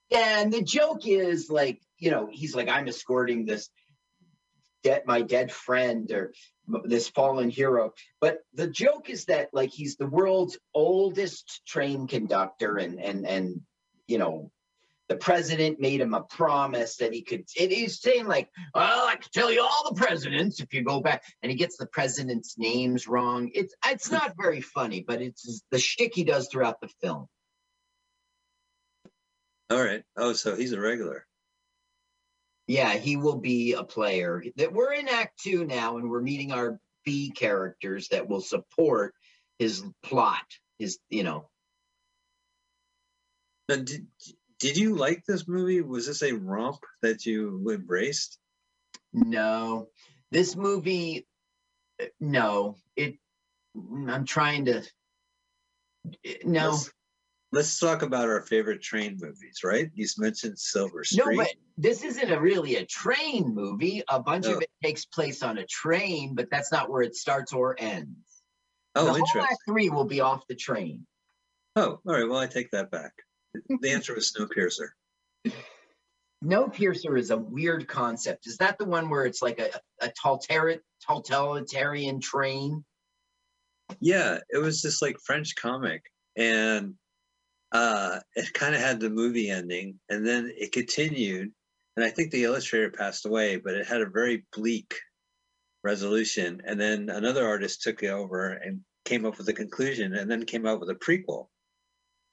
[0.09, 3.69] Yeah, and the joke is like, you know, he's like, I'm escorting this
[4.83, 6.33] dead my dead friend or
[6.83, 7.93] this fallen hero.
[8.21, 13.61] But the joke is that like he's the world's oldest train conductor, and and and
[14.07, 14.51] you know,
[15.07, 17.45] the president made him a promise that he could.
[17.59, 21.01] And he's saying like, well, I could tell you all the presidents if you go
[21.01, 23.49] back, and he gets the president's names wrong.
[23.53, 27.27] It's it's not very funny, but it's the shtick he does throughout the film.
[29.71, 30.03] All right.
[30.17, 31.27] Oh, so he's a regular.
[32.69, 34.43] Yeah, he will be a player.
[34.57, 39.15] That we're in Act Two now, and we're meeting our B characters that will support
[39.57, 40.45] his plot.
[40.77, 41.49] His, you know,
[43.67, 44.05] Now, did,
[44.59, 45.81] did you like this movie?
[45.81, 48.37] Was this a romp that you embraced?
[49.13, 49.87] no,
[50.29, 51.25] this movie,
[51.99, 53.15] uh, no, it.
[53.75, 54.83] I'm trying to.
[56.43, 56.77] No,
[57.51, 59.89] Let's, talk about our favorite train movies, right?
[59.95, 64.03] You mentioned Silver no, but this isn't a really a train movie.
[64.09, 64.55] A bunch Oh.
[64.55, 68.43] of it takes place on a train, but that's not where it starts or ends.
[68.95, 69.41] oh, the whole interesting.
[69.41, 71.05] Act Three will be off the train.
[71.75, 72.27] Oh, all right.
[72.27, 73.13] Well, I take that back.
[73.81, 74.89] The answer was Snowpiercer.
[76.41, 78.47] No piercer is a weird concept.
[78.47, 79.71] Is that the one where it's like a,
[80.01, 82.85] a totalitarian, totalitarian train?
[83.99, 86.01] Yeah, it was just like French comic,
[86.37, 86.93] and
[87.71, 91.51] uh, it kind of had the movie ending, and then it continued.
[91.95, 94.95] And I think the illustrator passed away, but it had a very bleak
[95.83, 96.61] resolution.
[96.65, 100.45] And then another artist took it over and came up with a conclusion, and then
[100.45, 101.47] came out with a prequel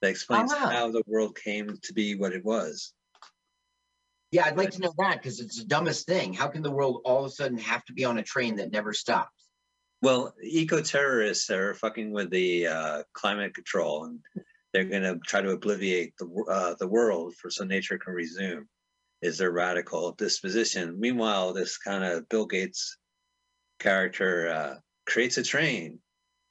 [0.03, 0.71] that explains Ah.
[0.71, 2.93] how the world came to be what it was.
[4.31, 6.35] Yeah, I'd like to know that because it's the dumbest thing.
[6.35, 8.73] How can the world all of a sudden have to be on a train that
[8.73, 9.49] never stops?
[10.03, 14.21] Well, eco terrorists are fucking with the uh, climate control, and
[14.77, 18.69] they're going to try to obliviate the uh, the world for so nature can resume.
[19.23, 21.01] Is their radical disposition?
[21.01, 22.99] Meanwhile, this kind of Bill Gates
[23.81, 24.75] character uh,
[25.07, 25.99] creates a train,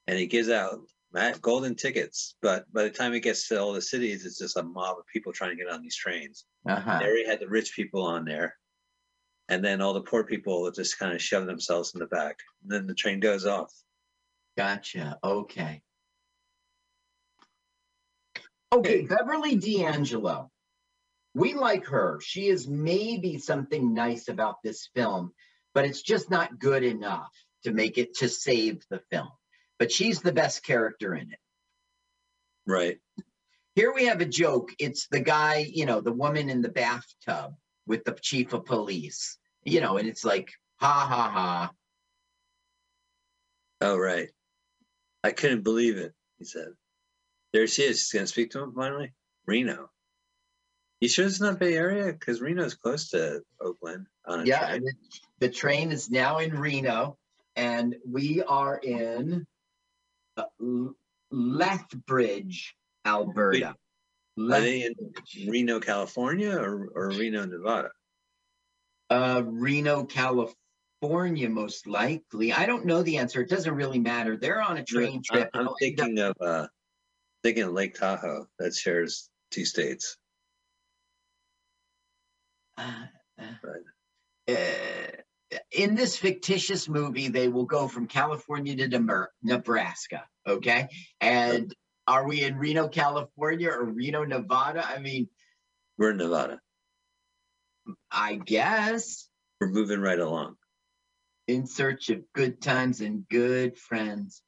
[0.07, 0.79] and he gives out
[1.43, 2.35] golden tickets.
[2.41, 5.05] But by the time it gets to all the cities, it's just a mob of
[5.13, 6.45] people trying to get on these trains.
[6.67, 6.97] Uh-huh.
[6.97, 8.55] They already had the rich people on there.
[9.49, 12.39] And then all the poor people just kind of shove themselves in the back.
[12.63, 13.71] And then the train goes off.
[14.57, 15.19] Gotcha.
[15.23, 15.83] Okay.
[18.75, 20.51] Okay, Beverly D'Angelo.
[21.33, 22.19] We like her.
[22.21, 25.31] She is maybe something nice about this film,
[25.73, 27.31] but it's just not good enough
[27.63, 29.29] to make it to save the film.
[29.79, 31.39] But she's the best character in it.
[32.67, 32.97] Right.
[33.75, 34.73] Here we have a joke.
[34.77, 37.55] It's the guy, you know, the woman in the bathtub
[37.87, 40.51] with the chief of police, you know, and it's like,
[40.81, 41.71] ha ha ha.
[43.79, 44.29] Oh, right.
[45.23, 46.73] I couldn't believe it, he said.
[47.55, 47.99] There she is.
[48.01, 49.13] She's going to speak to him finally.
[49.45, 49.89] Reno.
[50.99, 52.11] You sure it's not Bay Area?
[52.11, 54.07] Because Reno's close to Oakland.
[54.25, 54.83] On a Yeah, train.
[55.39, 57.17] the, train is now in Reno,
[57.55, 59.45] and we are in
[60.35, 60.43] uh,
[61.31, 62.75] Lethbridge,
[63.05, 63.75] Alberta.
[64.37, 64.93] Are they in
[65.47, 67.91] Reno, California or, or Reno, Nevada?
[69.09, 72.51] Uh, Reno, California, most likely.
[72.51, 73.39] I don't know the answer.
[73.39, 74.35] It doesn't really matter.
[74.35, 75.49] They're on a train I'm, trip.
[75.53, 76.67] I'm They'll thinking of uh,
[77.45, 80.17] thinking Lake Tahoe that shares two states.
[82.75, 83.05] Uh,
[83.37, 83.83] Right.
[84.49, 90.25] uh, in this fictitious movie, they will go from California to Nemer- Nebraska.
[90.47, 90.87] Okay.
[91.21, 91.71] And
[92.07, 94.83] are we in Reno, California or Reno, Nevada?
[94.83, 95.29] I mean,
[95.99, 96.59] We're in Nevada.
[98.09, 99.29] I guess
[99.61, 100.55] We're moving right along.
[101.47, 104.41] in search of good times and good friends.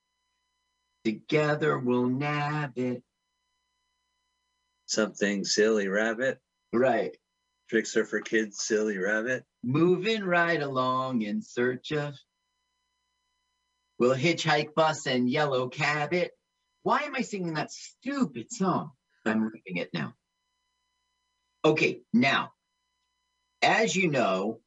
[1.08, 3.02] Together we'll nab it.
[4.88, 6.38] Something silly rabbit.
[6.74, 7.16] Right.
[7.70, 9.46] Tricks are for kids, silly rabbit.
[9.64, 12.14] Moving right along in search of.
[13.98, 16.32] We'll hitchhike bus and yellow cab it.
[16.84, 18.92] Why am I singing that stupid song?
[19.26, 20.14] I'm reading it now.
[21.64, 22.52] Okay, now,
[23.62, 24.60] as you know,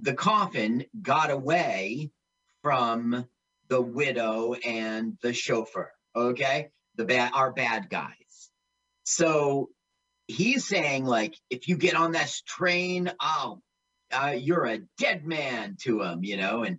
[0.00, 2.10] the coffin got away
[2.62, 3.26] from
[3.68, 5.90] the widow and the chauffeur.
[6.16, 8.50] Okay, the bad, our bad guys.
[9.04, 9.70] So
[10.26, 13.60] he's saying like, if you get on this train, oh,
[14.12, 16.62] uh, you're a dead man to him, you know.
[16.62, 16.78] And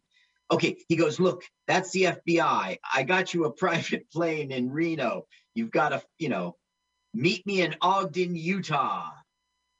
[0.52, 2.78] okay, he goes, look, that's the FBI.
[2.94, 5.26] I got you a private plane in Reno.
[5.56, 6.56] You've got to, you know,
[7.14, 9.12] meet me in Ogden, Utah.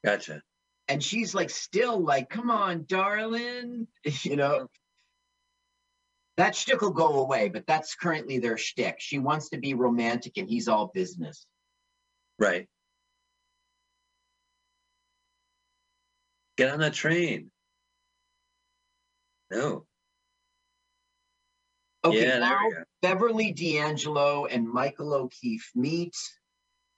[0.04, 0.42] Gotcha.
[0.88, 3.86] and she's like still like, come on, darling.
[4.22, 4.68] You know.
[6.40, 8.96] That shtick will go away, but that's currently their shtick.
[8.98, 11.46] She wants to be romantic and he's all business.
[12.38, 12.66] Right.
[16.56, 17.50] Get on that train.
[19.50, 19.84] No.
[22.06, 22.82] Okay, yeah, now there we go.
[23.02, 26.16] Beverly D'Angelo and Michael O'Keefe meet,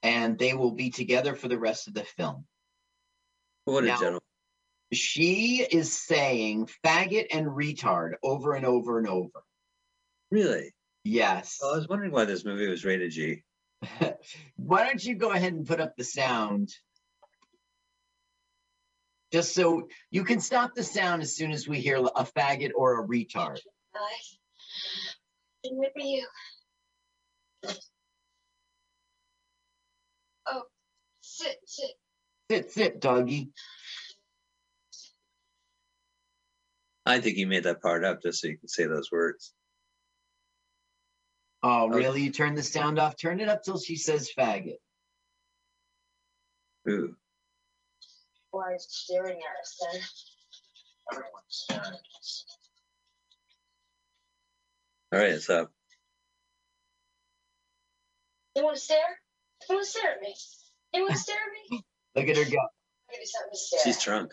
[0.05, 2.47] and they will be together for the rest of the film.
[3.64, 4.20] What a gentleman.
[4.93, 9.43] She is saying faggot and retard over and over and over.
[10.30, 10.74] Really?
[11.05, 11.59] Yes.
[11.61, 13.43] Well, I was wondering why this movie was rated G.
[14.57, 16.70] Why don't you go ahead and put up the sound?
[19.32, 23.03] Just so you can stop the sound as soon as we hear a faggot or
[23.03, 23.59] a retard.
[23.95, 26.26] I remember you.
[30.47, 30.62] Oh,
[31.22, 31.90] sit, sit.
[32.51, 33.51] Sit, sit, doggy.
[37.05, 39.53] I think he made that part up just so you can say those words.
[41.62, 41.96] Oh, Okay.
[41.96, 42.22] really?
[42.22, 43.16] You turn the sound off?
[43.16, 44.78] Turn it up till she says faggot.
[46.88, 47.16] Ooh.
[48.50, 50.00] Why is staring at us then?
[51.12, 52.46] Everyone's staring at us.
[55.12, 55.70] All right, it's up.
[58.57, 58.98] You want to stare?
[59.68, 60.34] You want to stare at me?
[60.94, 61.82] You want to stare at me?
[62.16, 62.59] Look at her go.
[63.11, 64.03] Maybe something to stare She's at.
[64.03, 64.32] drunk.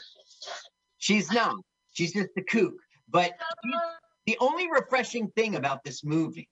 [0.97, 1.55] She's not.
[1.99, 2.75] She's just a kook.
[3.09, 3.91] But Uh,
[4.25, 6.47] the only refreshing thing about this movie,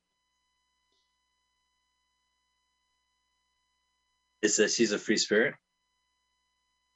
[4.42, 5.56] Is that she's a free spirit?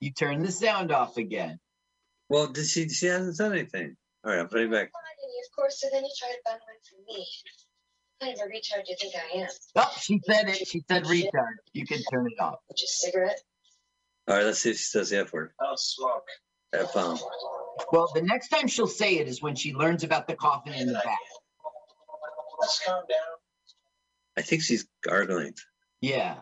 [0.01, 1.59] you turn the sound off again.
[2.27, 2.89] Well, did she?
[2.89, 3.95] She hasn't said anything.
[4.25, 4.91] All right, I'm putting it back.
[4.91, 7.27] finding you, of course, so then you try to find one for me.
[8.19, 9.47] Kind of a retard you think I am?
[9.77, 10.67] Oh, she said it.
[10.67, 11.55] She said retard.
[11.73, 12.59] You can turn it off.
[12.77, 13.41] Just cigarette?
[14.27, 15.53] All right, let's see if she says the F word.
[15.61, 16.27] I'll smoke.
[16.73, 17.17] F bomb.
[17.91, 20.87] Well, the next time she'll say it is when she learns about the coffin in
[20.87, 21.17] the back.
[22.59, 23.17] Let's calm down.
[24.37, 25.53] I think she's gargling.
[25.99, 26.37] Yeah.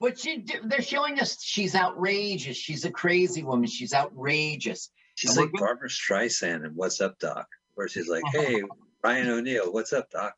[0.00, 2.56] But she, they're showing us she's outrageous.
[2.56, 3.66] She's a crazy woman.
[3.68, 4.90] She's outrageous.
[5.14, 7.46] She's And like gonna- Barbra Streisand and What's Up, Doc?
[7.74, 8.40] Where she's like, uh-huh.
[8.42, 8.62] hey,
[9.04, 10.34] Ryan O'Neal, what's up, Doc?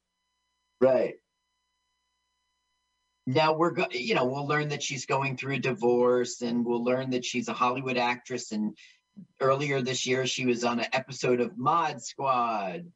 [0.81, 1.15] Right.
[3.27, 6.85] Now we're going, you know, we'll learn that she's going through a divorce and we'll
[6.85, 8.77] learn that she's a Hollywood actress and
[9.41, 12.87] earlier this year she was on an episode of Mod Squad.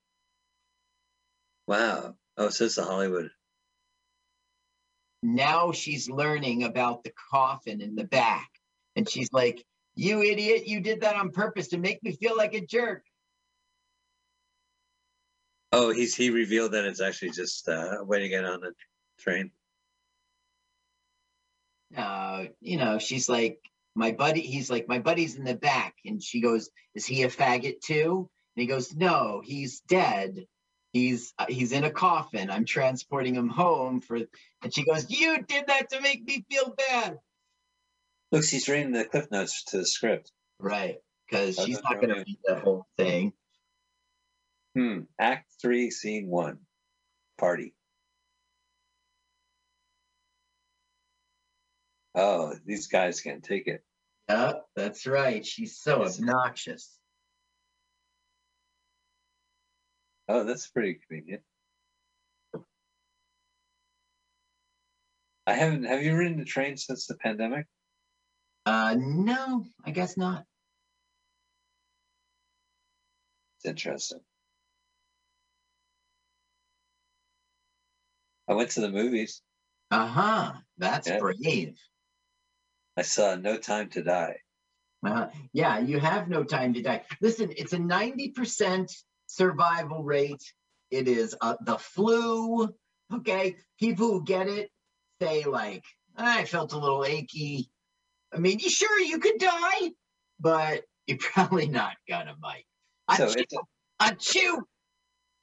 [1.66, 2.14] Wow.
[2.36, 3.30] Oh, it says the Hollywood.
[5.22, 8.48] Now she's learning about the coffin in the back
[8.96, 9.64] and she's like,
[9.94, 13.04] "You idiot, you did that on purpose to make me feel like a jerk."
[15.72, 18.72] Oh, he's he revealed that it's actually just uh, way to get on the
[19.18, 19.50] train.
[21.96, 23.60] uh, you know, she's like,
[23.98, 25.94] my buddy, he's like, my buddy's in the back.
[26.04, 28.30] And she goes, is he a faggot too?
[28.56, 30.46] And he goes, no, he's dead.
[30.92, 32.48] He's uh, he's in a coffin.
[32.48, 34.20] I'm transporting him home for.
[34.62, 37.18] And she goes, you did that to make me feel bad.
[38.30, 40.32] Looks, he's reading the cliff notes to the script.
[40.60, 43.32] Right, because she's not going to read the whole thing.
[44.76, 45.00] Hmm.
[45.18, 46.58] Act three, scene one.
[47.36, 47.74] Party.
[52.14, 53.82] Oh, these guys can't take it.
[54.28, 55.44] Yep, that's right.
[55.44, 56.98] She's so obnoxious.
[60.28, 61.42] Oh, that's pretty convenient.
[65.46, 65.84] I haven't.
[65.84, 67.66] Have you ridden the train since the pandemic?
[68.66, 70.44] Uh, no, I guess not.
[73.56, 74.20] It's interesting.
[78.46, 79.40] I went to the movies.
[79.90, 80.52] Uh huh.
[80.76, 81.18] That's Yeah.
[81.18, 81.78] brave.
[82.98, 84.36] I saw No Time to Die.
[85.06, 87.04] Uh, yeah, you have no time to die.
[87.20, 88.92] Listen, it's a 90%
[89.28, 90.42] survival rate.
[90.90, 92.74] It is uh, the flu.
[93.14, 93.54] Okay.
[93.78, 94.70] People who get it
[95.22, 95.84] say, like,
[96.16, 97.70] I felt a little achy.
[98.34, 99.92] I mean, you sure you could die,
[100.40, 102.66] but you're probably not gonna, Mike.
[103.16, 103.58] So it's a,
[104.02, 104.62] achoo.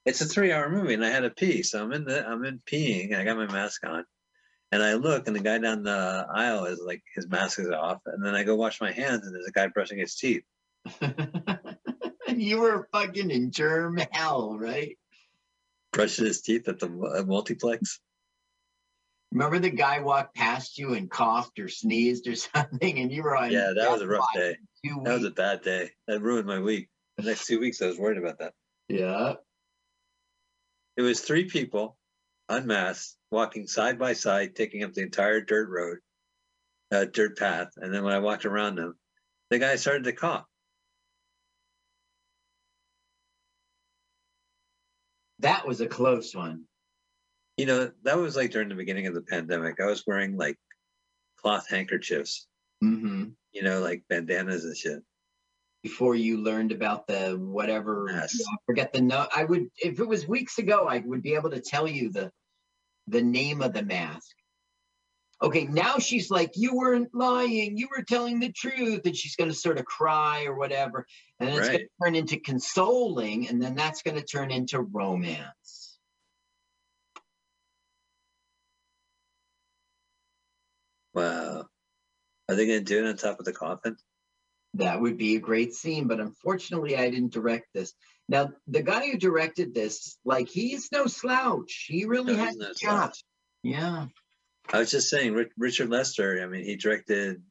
[0.05, 1.63] it's a three-hour movie, and I had to pee.
[1.63, 3.15] So I'm in the I'm in peeing.
[3.15, 4.03] I got my mask on,
[4.71, 8.01] and I look, and the guy down the aisle is like his mask is off,
[8.05, 10.43] and then I go wash my hands, and there's a guy brushing his teeth.
[11.01, 11.77] and
[12.41, 14.97] you were fucking in germ hell, right?
[15.93, 16.89] Brushing his teeth at the
[17.25, 17.99] multiplex.
[19.31, 23.35] Remember the guy walked past you and coughed or sneezed or something, and you were
[23.35, 24.57] on Yeah, that was a rough day.
[25.03, 25.91] That was a bad day.
[26.07, 26.89] That ruined my week.
[27.17, 28.53] The next two weeks, I was worried about that.
[28.87, 29.33] Yeah.
[30.97, 31.97] It was three people,
[32.49, 35.97] unmasked, walking side by side, taking up the entire dirt road,
[36.91, 37.69] uh, dirt path.
[37.77, 38.95] And then when I walked around them,
[39.49, 40.45] The guy started to cough.
[45.39, 46.63] That was a close one.
[47.57, 49.79] You know, that was like during the beginning of the pandemic.
[49.79, 50.57] I was wearing like
[51.37, 52.47] cloth handkerchiefs,
[52.81, 55.01] hmm you know, like bandanas and shit.
[55.81, 58.35] Before you learned about the whatever, Yes.
[58.51, 59.27] I forget the no.
[59.33, 62.31] I would, if it was weeks ago, I would be able to tell you the
[63.07, 64.35] the name of the mask.
[65.41, 69.49] Okay, now she's like, you weren't lying, you were telling the truth, and she's going
[69.49, 71.05] to sort of cry or whatever,
[71.39, 74.79] and then it's going to turn into consoling, and then that's going to turn into
[74.79, 75.99] romance.
[81.13, 81.65] Wow.
[82.47, 83.97] Are they going to do it on top of the coffin?
[84.75, 87.93] That would be a great scene, but unfortunately, I didn't direct this.
[88.27, 91.85] Now, the guy who directed this, like, he's no slouch.
[91.87, 93.13] He really No, had he's no job.
[93.63, 94.07] Yeah.
[94.73, 97.43] I was just saying, Richard Lester, I mean, he directed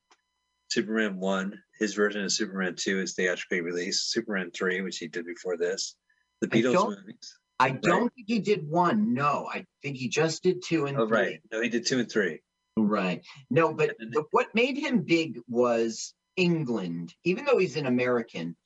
[0.70, 1.58] Superman 1.
[1.78, 4.10] His version of Superman 2 is theatrically released.
[4.10, 5.94] Superman 3, which he did before this.
[6.40, 7.38] The I Beatles don't- movies.
[7.60, 9.14] I don't think he did one.
[9.14, 11.16] No, I think he just did two and Oh, three.
[11.16, 11.40] right.
[11.52, 12.40] No, he did 2 and 3.
[12.76, 13.24] Right.
[13.48, 17.14] No, but the, what made him big was England.
[17.22, 18.56] Even though he's an American,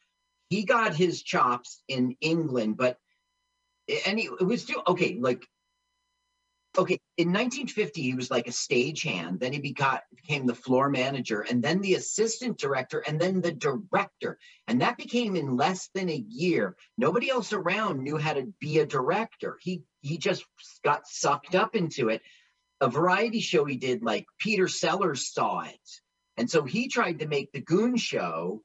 [0.50, 2.76] he got his chops in England.
[2.76, 2.98] But
[4.06, 5.18] and it was still okay.
[5.20, 5.44] Like
[6.76, 9.40] okay, in 1950, he was like a stagehand.
[9.40, 14.38] Then he became the floor manager, and then the assistant director, and then the director.
[14.66, 16.76] And that became in less than a year.
[16.96, 19.58] Nobody else around knew how to be a director.
[19.60, 20.44] He he just
[20.84, 22.22] got sucked up into it
[22.80, 26.00] a variety show he did, like Peter Sellers saw it.
[26.36, 28.62] And so he tried to make the Goon Show,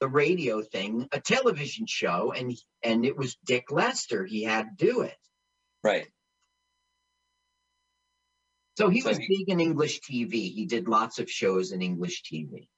[0.00, 4.24] the radio thing, a television show, and and it was Dick Lester.
[4.24, 5.16] He had to do it.
[5.82, 6.06] Right.
[8.76, 10.52] So he So was he- big in English TV.
[10.52, 12.68] He did lots of shows in English TV.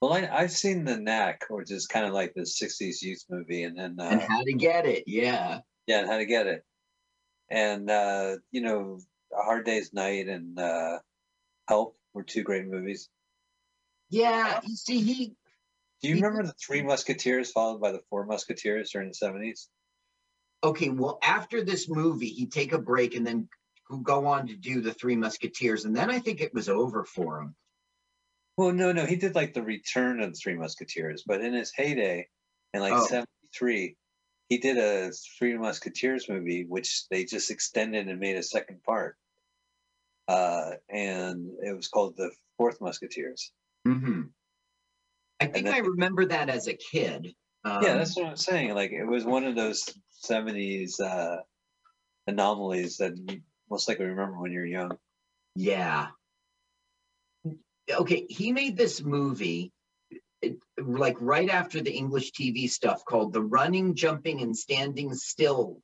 [0.00, 3.62] Well, I, I've seen The Knack, which is kind of like the 60s youth movie.
[3.62, 5.04] And then, and uh, how to get it.
[5.06, 5.60] Yeah.
[5.86, 6.64] yeah, and How to Get It.
[7.48, 8.98] And, uh, you know,
[9.32, 10.98] A Hard Day's Night and uh,
[11.68, 13.08] Help were two great movies.
[14.10, 14.58] Yeah.
[14.66, 15.36] You see, he
[16.02, 19.68] Do you remember the Three Musketeers followed by the Four Musketeers during the 70s?
[20.64, 23.48] okay, well, after this movie, he'd take a break and then
[24.04, 25.84] go on to do the Three Musketeers.
[25.84, 27.56] And then I think it was over for him.
[28.56, 31.72] Well, no, no, he did like the Return of the Three Musketeers, but in his
[31.74, 32.28] heyday,
[32.74, 33.06] in like Oh.
[33.06, 33.96] '73,
[34.48, 39.16] he did a Three Musketeers movie, which they just extended and made a second part,
[40.28, 43.52] uh, and it was called the Fourth Musketeers.
[43.84, 44.22] hmm
[45.42, 47.34] I think then- I remember that as a kid.
[47.64, 48.74] Um, yeah, that's what I'm saying.
[48.74, 49.84] Like it was one of those
[50.24, 51.38] '70s uh,
[52.26, 53.40] anomalies that you
[53.70, 54.96] most likely remember when you're young.
[55.54, 56.08] Yeah.
[57.90, 59.72] Okay, he made this movie
[60.40, 65.80] it- like right after the English TV stuff called The Running, Jumping, and Standing Still.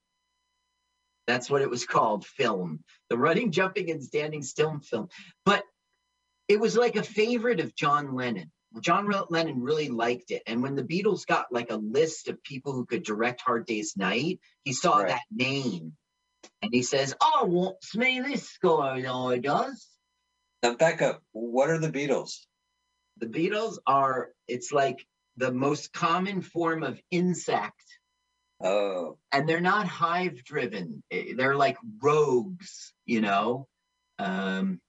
[1.26, 2.82] That's what it was called, film.
[3.10, 5.08] The Running, Jumping, and Standing Still film.
[5.44, 5.62] But
[6.48, 8.50] it was like a favorite of John Lennon.
[8.80, 10.42] John Lennon really liked it.
[10.46, 13.96] And when the Beatles got like a list of people who could direct Hard Day's
[13.96, 15.08] Night, he saw Right.
[15.08, 15.96] that name.
[16.62, 19.86] And he says, Oh, what's me this guy now does?
[20.62, 21.22] Now back up.
[21.32, 22.32] What are the Beatles?
[23.18, 25.04] The Beatles are, it's like
[25.36, 27.82] the most common form of insect,
[28.60, 31.02] Oh, and they're not hive driven.
[31.12, 33.68] Eh, They're like rogues, you know?
[34.18, 34.80] Um,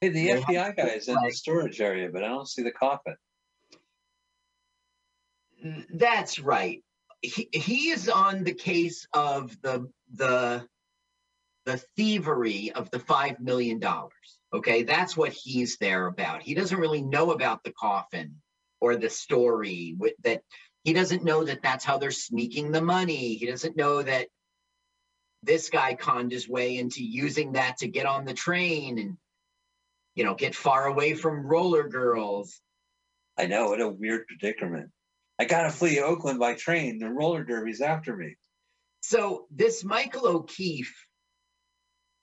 [0.00, 2.72] hey, the They FBI guy is in the storage area, but I don't see the
[2.72, 3.16] coffin.
[5.94, 6.82] that's right.
[7.22, 10.66] He, he is on the case of the the
[11.64, 14.12] the thievery of the five million dollars.
[14.52, 16.42] Okay, that's what he's there about.
[16.42, 18.36] He doesn't really know about the coffin
[18.80, 20.42] or the story with, that.
[20.84, 23.34] He doesn't know that that's how they're sneaking the money.
[23.34, 24.28] He doesn't know that
[25.42, 29.16] this guy conned his way into using that to get on the train and
[30.16, 32.60] you know get far away from roller girls.
[33.38, 34.90] I know, what a weird predicament.
[35.38, 36.98] I gotta flee Oakland by train.
[36.98, 38.34] The roller derby's after me.
[39.02, 41.06] So this Michael O'Keefe,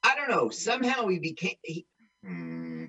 [0.03, 0.49] I don't know.
[0.49, 1.55] Somehow he became.
[1.63, 1.85] He,
[2.23, 2.85] hmm,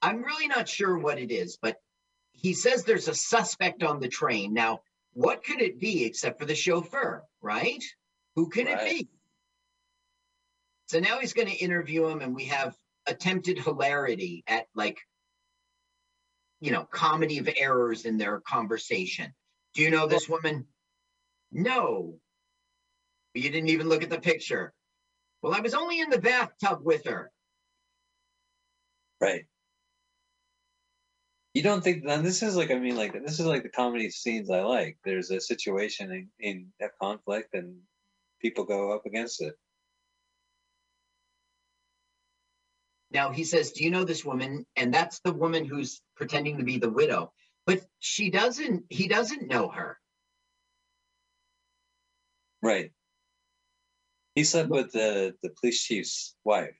[0.00, 1.76] I'm really not sure what it is, but
[2.32, 4.54] he says there's a suspect on the train.
[4.54, 4.80] Now,
[5.12, 7.82] what could it be except for the chauffeur, right?
[8.36, 9.08] Who can it be?
[10.86, 12.74] So now he's going to interview him, and we have
[13.06, 14.98] attempted hilarity at like,
[16.60, 19.32] you know, comedy of errors in their conversation.
[19.74, 20.66] Do you know this woman?
[21.52, 22.18] No.
[23.34, 24.72] You didn't even look at the picture.
[25.42, 27.30] Well, I was only in the bathtub with her.
[29.20, 29.44] Right.
[31.54, 34.10] You don't think then this is like I mean like this is like the comedy
[34.10, 34.98] scenes I like.
[35.04, 37.76] There's a situation in, in a conflict and
[38.40, 39.54] people go up against it.
[43.10, 44.66] Now he says, Do you know this woman?
[44.76, 47.32] And that's the woman who's pretending to be the widow.
[47.66, 49.98] But she doesn't, he doesn't know her.
[52.62, 52.92] Right.
[54.34, 56.76] He slept with the the police chief's wife.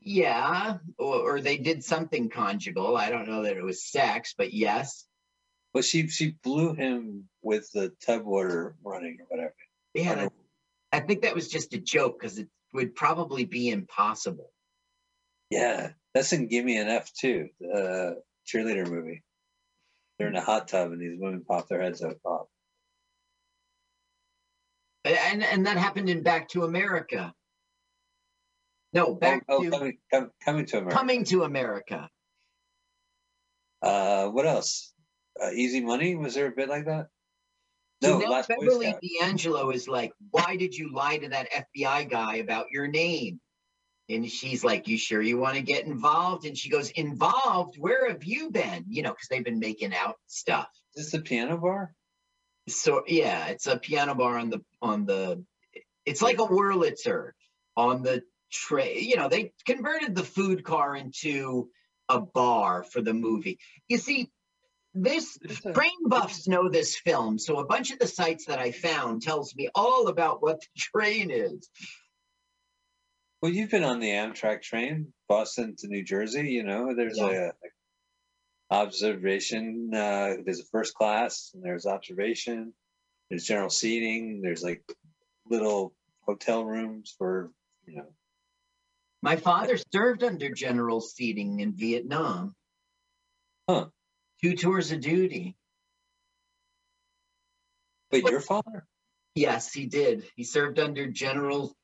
[0.00, 2.96] Yeah, or, or they did something conjugal.
[2.96, 5.06] I don't know that it was sex, but yes.
[5.72, 9.54] But she she blew him with the tub water running or whatever.
[9.94, 10.32] Yeah, that-
[10.92, 14.50] I think that was just a joke because it would probably be impossible.
[15.50, 19.22] Yeah, that's in Gimme an F too, the cheerleader movie.
[20.18, 22.20] They're in a hot tub and these women pop their heads up.
[22.22, 22.48] Pop.
[25.04, 27.32] And and that happened in Back to America.
[28.92, 30.96] No, back oh, to coming, com- coming to America.
[30.96, 32.08] coming to America.
[33.82, 34.94] Uh, what else?
[35.40, 36.16] Uh, Easy Money?
[36.16, 37.08] Was there a bit like that?
[38.02, 42.66] No, Last Beverly D'Angelo is like, why did you lie to that FBI guy about
[42.70, 43.40] your name?
[44.08, 46.46] And she's like, you sure you want to get involved?
[46.46, 47.76] And she goes, involved?
[47.78, 48.84] Where have you been?
[48.88, 50.68] You know, because they've been making out stuff.
[50.94, 51.92] Is this a piano bar?
[52.68, 55.44] So yeah, it's a piano bar on the on the.
[56.04, 57.32] It's like a Wurlitzer
[57.76, 59.00] on the tray.
[59.00, 61.68] You know, they converted the food car into
[62.08, 63.58] a bar for the movie.
[63.88, 64.30] You see,
[64.94, 65.38] this
[65.72, 69.54] brain buffs know this film, so a bunch of the sites that I found tells
[69.54, 71.68] me all about what the train is.
[73.42, 76.48] Well, you've been on the Amtrak train, Boston to New Jersey.
[76.48, 77.50] You know, there's Yeah.
[77.50, 79.90] a, observation.
[79.94, 82.74] Uh, there's a first class, and there's observation.
[83.30, 84.40] There's general seating.
[84.40, 84.82] There's like
[85.48, 87.52] little hotel rooms for
[87.86, 88.12] you know.
[89.22, 92.56] My father served under general seating in Vietnam.
[93.68, 93.90] Huh.
[94.42, 95.56] Two tours of duty.
[98.10, 98.86] Wait, What- your father?
[99.36, 100.28] Yes, he did.
[100.34, 101.76] He served under general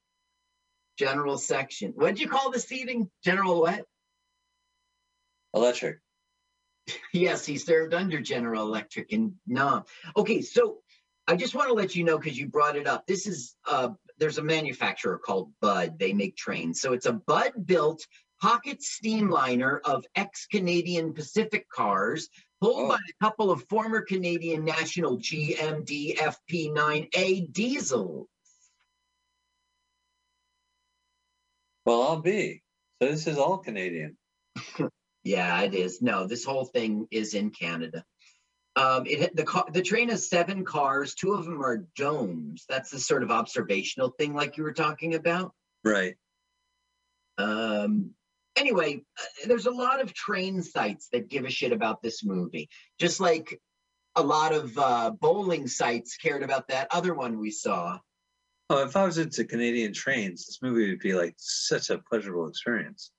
[0.99, 1.93] general section.
[1.97, 3.11] What'd you call the seating?
[3.25, 3.85] General what?
[5.55, 5.99] Electric.
[7.13, 9.85] Yes, he served under General Electric in Nam.
[10.17, 10.79] Okay, so
[11.29, 13.07] I just want to let you know because you brought it up.
[13.07, 15.99] This is uh there's a manufacturer called Bud.
[15.99, 16.81] They make trains.
[16.81, 18.05] So it's a Bud built
[18.41, 22.29] pocket streamliner of ex-Canadian Pacific cars
[22.61, 22.89] pulled Oh.
[22.89, 28.29] by a couple of former Canadian National GMD FP9A diesel.
[31.85, 32.63] Well, I'll be.
[33.01, 34.17] So this is all Canadian.
[35.25, 36.03] Yeah, it is.
[36.03, 38.05] No, this whole thing is in Canada.
[38.75, 41.15] Um, it had- the car, the train has seven cars.
[41.15, 42.65] Two of them are domes.
[42.69, 45.53] That's the sort of observational thing, like you were talking about.
[45.85, 46.17] Right.
[47.39, 48.11] Um,
[48.57, 52.69] anyway, uh, there's a lot of train sites that give a shit about this movie,
[52.99, 53.61] just like
[54.17, 57.99] a lot of uh, bowling sites cared about that other one we saw.
[58.71, 62.49] Oh, if I was into Canadian trains, this movie would be like such a pleasurable
[62.49, 63.11] experience.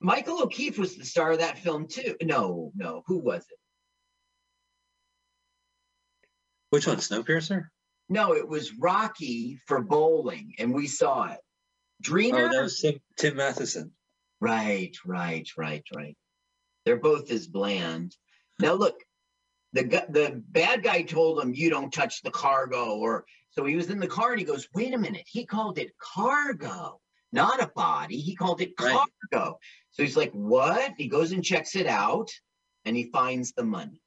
[0.00, 2.16] Michael O'Keefe was the star of that film too.
[2.22, 3.58] No, no, who was it?
[6.70, 7.66] Which one, Snowpiercer?
[8.08, 11.38] No, it was Rocky for bowling, and we saw it.
[12.00, 12.46] Dreamer.
[12.46, 13.92] Oh, that was Tim, Tim Matheson.
[14.40, 16.16] Right, right, right, right.
[16.84, 18.14] They're both as bland.
[18.60, 19.00] Now look,
[19.72, 23.24] the the bad guy told him you don't touch the cargo, or
[23.56, 25.96] so he was in the car and he goes, wait a minute, he called it
[25.98, 27.00] cargo,
[27.32, 28.18] not a body.
[28.18, 28.98] He called it Right.
[29.32, 29.58] cargo.
[29.92, 30.92] So he's like, what?
[30.98, 32.30] He goes and checks it out,
[32.84, 34.02] and he finds the money.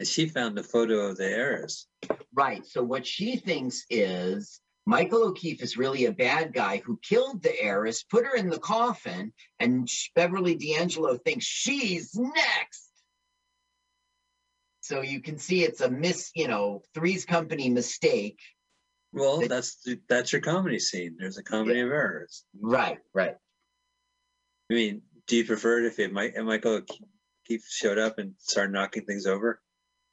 [0.00, 1.86] And she found a photo of the heiress.
[2.32, 2.64] Right.
[2.66, 7.62] So what she thinks is Michael O'Keefe is really a bad guy who killed the
[7.62, 12.81] heiress, put her in the coffin, and Beverly D'Angelo thinks she's next.
[14.82, 18.40] So you can see it's a miss, you know, Three's Company mistake.
[19.12, 21.16] Well, that's that's your comedy scene.
[21.18, 22.44] There's a comedy of errors.
[22.60, 23.36] Right, right.
[24.70, 28.34] I mean, do you prefer it if it might, if Michael O'Keefe showed up and
[28.38, 29.60] started knocking things over?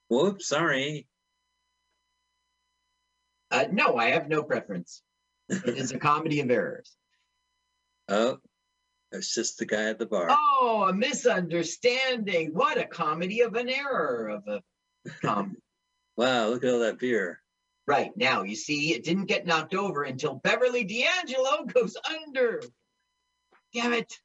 [0.08, 1.08] Whoops, sorry.
[3.50, 5.02] Uh, no, I have no preference.
[5.48, 6.96] It is a comedy of errors.
[8.12, 8.40] Oh,
[9.12, 10.28] it's just the guy at the bar.
[10.30, 12.54] Oh, a misunderstanding.
[12.54, 14.62] What a comedy of an error of a
[15.22, 15.56] comedy.
[16.18, 17.42] Wow, look at all that beer.
[17.88, 22.62] Right now, you see, it didn't get knocked over until Beverly D'Angelo goes under.
[23.74, 24.20] Damn it.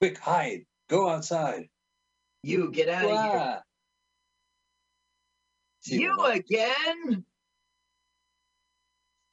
[0.00, 0.66] Quick, hide.
[0.88, 1.68] Go outside.
[2.42, 3.62] You get out of here.
[5.82, 7.24] See, You well, again?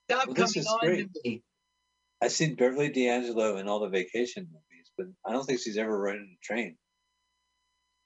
[0.07, 1.13] Stop Well, coming on great.
[1.13, 1.43] to me.
[2.21, 5.99] I've seen Beverly D'Angelo in all the vacation movies, but I don't think she's ever
[5.99, 6.77] ridden a train.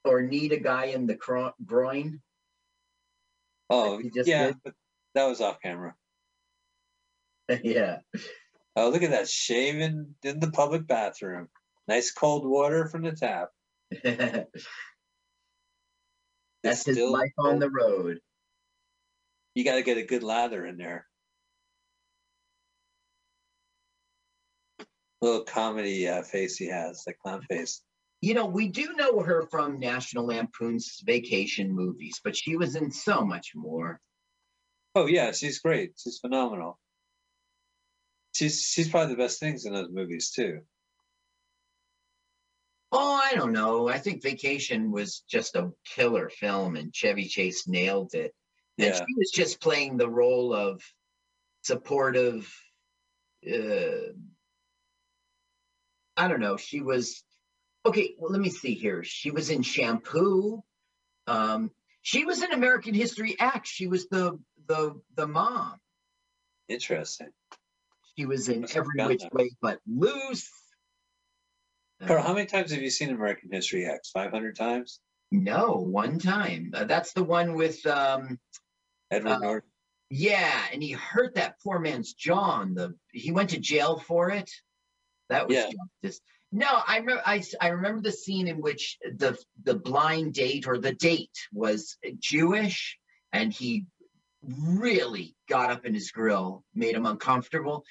[0.03, 2.21] or need a guy in the cro- groin.
[3.69, 4.51] Oh, just yeah,
[5.15, 5.95] that was off camera.
[7.63, 7.99] yeah.
[8.75, 11.47] Oh, look at that shaving in the public bathroom.
[11.87, 13.49] Nice cold water from the tap.
[16.63, 18.19] That's his life on the road.
[19.55, 21.05] You got to get a good lather in there.
[25.21, 27.83] Little comedy uh, face he has, that clown face.
[28.21, 32.91] You know, we do know her from National Lampoon's Vacation movies, but she was in
[32.91, 33.99] so much more.
[34.95, 35.93] Oh yeah, she's great.
[35.97, 36.79] She's phenomenal.
[38.33, 40.61] She's she's probably the best things in those movies too.
[42.91, 43.87] Oh, I don't know.
[43.87, 48.33] I think Vacation was just a killer film, and Chevy Chase nailed it.
[48.77, 48.97] And Yeah.
[48.97, 50.81] she was just playing the role of
[51.63, 52.53] supportive.
[53.47, 54.13] Uh,
[56.21, 56.55] I don't know.
[56.55, 57.23] She was
[57.83, 58.13] okay.
[58.19, 59.03] Well, let me see here.
[59.03, 60.61] She was in Shampoo.
[61.25, 61.71] Um,
[62.03, 63.69] she was in American History X.
[63.69, 65.79] She was the the the mom.
[66.69, 67.29] Interesting.
[68.15, 69.33] She was in Every Which that.
[69.33, 70.47] Way But Loose.
[72.05, 74.11] Carl, Uh, how many times have you seen American History X?
[74.11, 74.99] Five hundred times.
[75.31, 76.71] no, one time.
[76.75, 78.37] Uh, that's the one with um,
[79.09, 79.69] Edward Uh, Norton.
[80.11, 82.63] Yeah, and he hurt that poor man's jaw.
[82.65, 84.51] The he went to jail for it.
[85.31, 85.71] That was Yeah.
[86.03, 86.21] justice.
[86.51, 87.23] No, I remember.
[87.25, 91.97] I, I remember the scene in which the the blind date or the date was
[92.19, 92.97] Jewish,
[93.31, 93.85] and he
[94.43, 97.85] really got up in his grill, made him uncomfortable.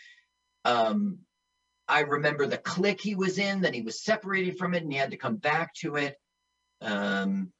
[0.67, 1.21] Um,
[1.89, 3.63] I remember the clique he was in.
[3.63, 6.17] Then he was separated from it, and he had to come back to it.
[6.83, 7.53] Um,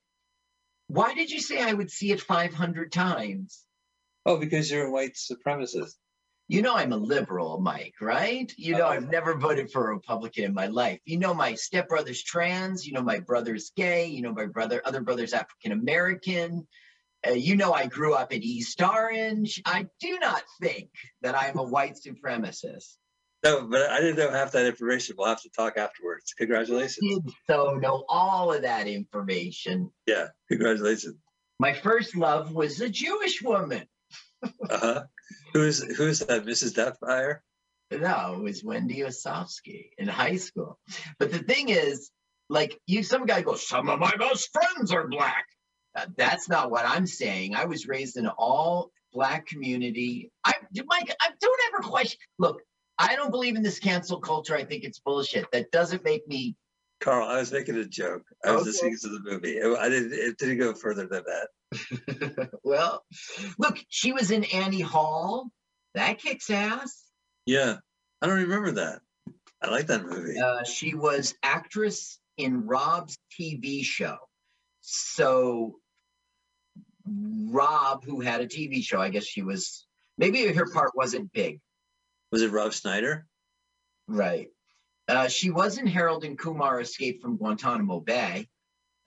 [0.89, 3.65] why did you say I would see it five hundred times?
[4.27, 5.95] Oh, because you're a white supremacist.
[6.51, 8.53] You know I'm a liberal, Mike, right?
[8.57, 8.89] You know.
[8.89, 10.99] I've never voted for a Republican in my life.
[11.05, 12.85] You know my stepbrother's trans.
[12.85, 14.07] You know my brother's gay.
[14.07, 16.67] You know my brother, other brother's African American.
[17.25, 19.63] Uh, you know I grew up in East Orange.
[19.65, 20.91] I do not think
[21.23, 22.97] that I'm a white supremacist.
[23.45, 25.15] No, but I didn't know half that information.
[25.17, 26.35] We'll have to talk afterwards.
[26.37, 26.99] Congratulations.
[27.01, 29.93] Did so know all of that information.
[30.05, 31.15] Yeah, congratulations.
[31.61, 33.85] My first love was a Jewish woman.
[34.71, 35.03] Uh-huh.
[35.53, 36.45] Who's who's that?
[36.45, 36.75] Mrs.
[36.75, 37.39] Deathfire?
[37.93, 40.79] No, it was Wendy Osofsky in high school.
[41.19, 42.11] But the thing is,
[42.49, 45.45] like, you, some guy goes, "Some of my best friends are black."
[45.97, 47.57] Uh, that's not what I'm saying.
[47.57, 50.31] I was raised in an all black community.
[50.45, 50.53] I,
[50.87, 52.19] Mike, I don't ever question.
[52.39, 52.63] Look,
[52.97, 54.55] I don't believe in this cancel culture.
[54.55, 55.51] I think it's bullshit.
[55.51, 56.55] That doesn't make me.
[57.01, 58.23] Carl, I was making a joke.
[58.45, 58.67] I was Okay.
[58.71, 59.61] listening to the movie.
[59.61, 60.13] I didn't.
[60.13, 61.49] It didn't go further than that.
[62.65, 63.05] well,
[63.59, 65.51] look, she was in Annie Hall.
[65.95, 67.05] That kicks ass.
[67.47, 67.77] Yeah,
[68.23, 69.01] I don't remember that.
[69.63, 70.39] I like that movie.
[70.39, 74.17] Uh, she was actress in Rob's TV show.
[74.81, 75.77] So
[77.07, 81.61] Rob, who had a TV show, I guess she was maybe her part wasn't big,
[82.33, 83.27] Was it Rob Schneider?
[84.07, 84.49] right?
[85.09, 88.49] Uh, she was in Harold and Kumar Escape from Guantanamo Bay.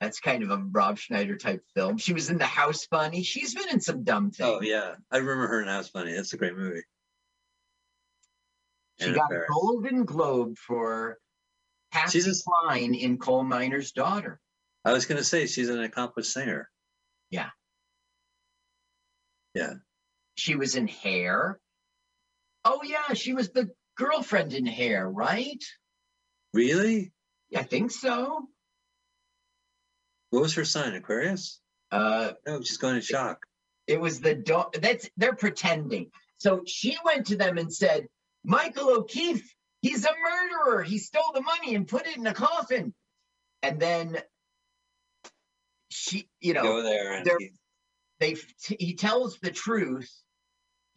[0.04, 1.98] That's kind of a Rob Schneider type film.
[1.98, 3.24] She was in The House Bunny.
[3.24, 4.58] She's been in some dumb oh, things.
[4.58, 6.12] Oh yeah, I remember her in House Bunny.
[6.12, 6.82] That's a great movie.
[9.00, 11.20] She Anna got a Golden Globe for
[11.94, 14.42] Patsy She's a- Cline in Coal Miner's Daughter.
[14.84, 16.70] I was gonna say she's an accomplished singer.
[17.30, 17.52] Yeah.
[19.54, 19.76] Yeah.
[20.36, 21.62] She was in Hair.
[22.66, 25.64] Oh yeah, she was the girlfriend in Hair, right?
[26.54, 27.14] Really?
[27.56, 28.50] I think so.
[30.34, 30.96] What was her sign?
[30.96, 31.62] Aquarius?
[31.92, 33.46] Uh, No, she's going in shock.
[33.86, 34.74] it was the dog.
[34.82, 36.10] That's they're pretending.
[36.40, 38.08] So she went to them and said,
[38.44, 40.82] "Michael O'Keefe, he's a murderer.
[40.82, 42.96] He stole the money and put it in a coffin."
[43.62, 44.24] And then
[45.90, 47.52] she, you know, Go there they're- he-
[48.20, 48.36] they
[48.80, 50.12] he tells the truth.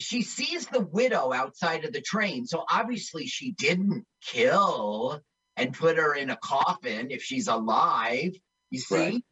[0.00, 5.20] She sees the widow outside of the train, so obviously she didn't kill
[5.56, 8.32] and put her in a coffin if she's alive.
[8.70, 8.96] You see?
[8.96, 9.24] Right.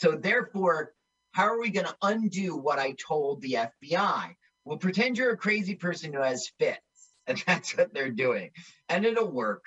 [0.00, 0.94] So therefore,
[1.32, 4.34] how are we going to undo what I told the FBI?
[4.64, 6.80] Well, pretend you're a crazy person who has fits,
[7.26, 8.50] and that's what they're doing,
[8.88, 9.62] and it'll work.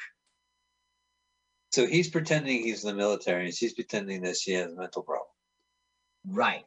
[1.72, 5.04] so he's pretending he's in the military, and she's pretending that she has a mental
[5.04, 5.28] problem.
[6.28, 6.66] Right?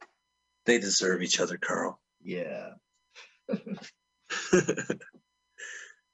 [0.66, 2.00] They deserve each other, Carl.
[2.22, 2.70] Yeah.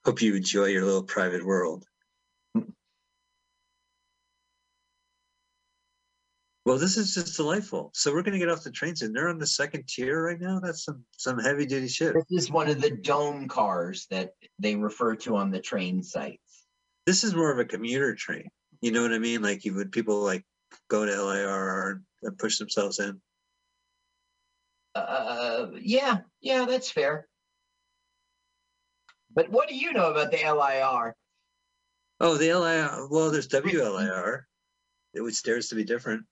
[0.07, 1.85] Hope you enjoy your little private world.
[6.65, 7.91] Well, this is just delightful.
[7.93, 10.41] So we're going to get off the trains, and they're on the second tier right
[10.41, 10.61] now.
[10.61, 12.15] That's some some heavy duty shit.
[12.15, 16.65] This is one of the dome cars that they refer to on the train sites.
[17.05, 18.49] This is more of a commuter train.
[18.81, 19.43] You know what I mean?
[19.43, 20.45] Like you would people like
[20.89, 23.21] go to LIRR and push themselves in.
[24.95, 27.27] Uh, yeah, yeah, that's fair.
[29.35, 31.17] But what do you know about the LIR?
[32.21, 33.09] Oh, the LIR.
[33.11, 34.43] Well, there's WLIR,
[35.15, 36.25] which dares to be different.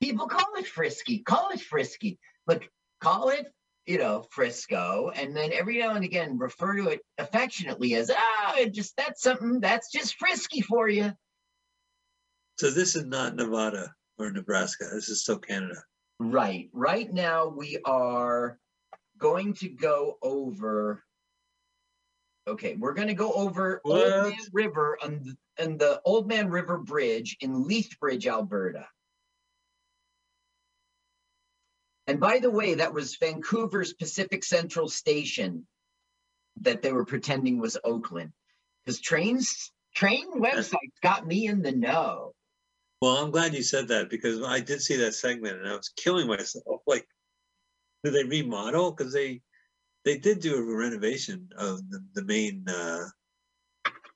[0.00, 1.18] People call it frisky.
[1.18, 2.18] Call it frisky.
[2.46, 2.62] but
[3.00, 3.46] call it,
[3.86, 8.54] you know, Frisco, and then every now and again refer to it affectionately as ah,
[8.58, 11.12] it just that's something that's just frisky for you.
[12.58, 14.84] So this is not Nevada or Nebraska.
[14.92, 15.82] This is still Canada.
[16.18, 16.68] Right.
[16.72, 18.58] Right now we are
[19.18, 21.02] going to go over.
[22.46, 26.50] Okay, we're going to go over Old Man River on the, on the Old Man
[26.50, 28.86] River Bridge in Lethbridge, Alberta.
[32.10, 35.64] And by the way, that was Vancouver's Pacific Central Station
[36.62, 38.32] that they were pretending was Oakland.
[38.84, 42.32] Because trains, train websites got me in the know.
[43.00, 45.92] Well, I'm glad you said that because I did see that segment and I was
[45.96, 46.64] killing myself.
[46.84, 47.06] Like,
[48.02, 48.90] did they remodel?
[48.90, 49.42] Because they
[50.04, 53.04] they did do a renovation of the, the main uh,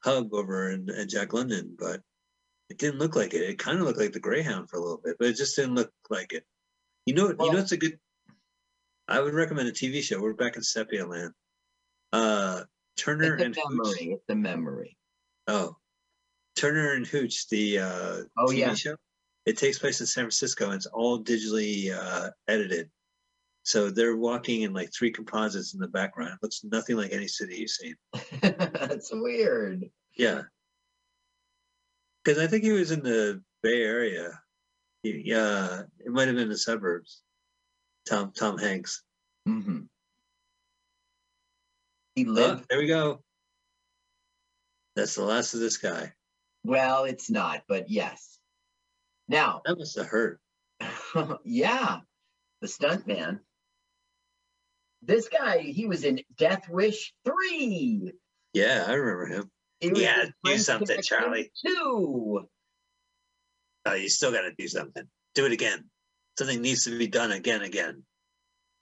[0.03, 2.01] hub over in, in Jack London, but
[2.71, 3.43] it didn't look like it.
[3.43, 5.77] It kind of looked like the Greyhound for a little bit, but it just didn't
[5.77, 6.45] look like it.
[7.07, 7.99] You know, you know, it's a good.
[9.09, 10.21] I would recommend a TV show.
[10.21, 11.33] We're back in Sepia Land.
[12.13, 12.63] Uh,
[12.97, 13.65] Turner and Hooch.
[13.69, 14.13] memory.
[14.15, 14.97] It's a memory.
[15.47, 15.77] Oh,
[16.57, 18.75] Turner and Hooch, the uh, Oh, TV yeah.
[18.75, 18.97] show.
[19.45, 20.67] It takes place in San Francisco.
[20.67, 22.89] And it's all digitally uh, edited,
[23.65, 26.31] so they're walking in like three composites in the background.
[26.33, 27.95] It looks nothing like any city you've seen.
[28.41, 29.85] That's weird.
[30.17, 30.43] Yeah,
[32.25, 34.41] because I think he was in the Bay Area.
[35.05, 37.21] Yeah, it might have been the suburbs.
[38.09, 39.03] Tom Tom Hanks.
[39.49, 39.81] Mm-hmm.
[42.15, 42.65] He Oh, lived.
[42.71, 43.23] there we go.
[44.97, 46.13] That's the last of this guy.
[46.65, 48.39] Well, it's not, but yes.
[49.29, 50.41] Now, That must have hurt.
[51.45, 52.01] yeah,
[52.61, 53.41] the stuntman.
[55.03, 58.13] This guy, he was in Death Wish 3.
[58.55, 59.51] Yeah, I remember him.
[59.81, 61.51] Yeah, do something, Charlie.
[61.67, 62.49] 2.
[63.87, 65.05] Oh, you still got to do something.
[65.35, 65.85] Do it again.
[66.39, 68.03] Something needs to be done again, again.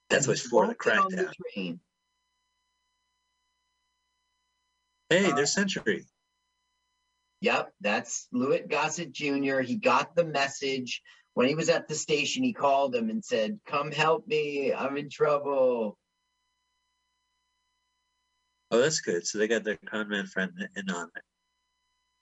[0.08, 1.32] That's what's for the crackdown.
[1.54, 1.78] the.
[5.08, 6.06] Hey, Uh, there's Century.
[7.40, 9.60] Yep, that's Louis Gossett Jr.
[9.60, 11.02] He got the message.
[11.34, 14.72] When he was at the station, he called him and said, Come help me.
[14.72, 15.98] I'm in trouble.
[18.70, 19.26] Oh, that's good.
[19.26, 21.22] So they got their conman friend in on it.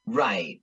[0.07, 0.61] Right.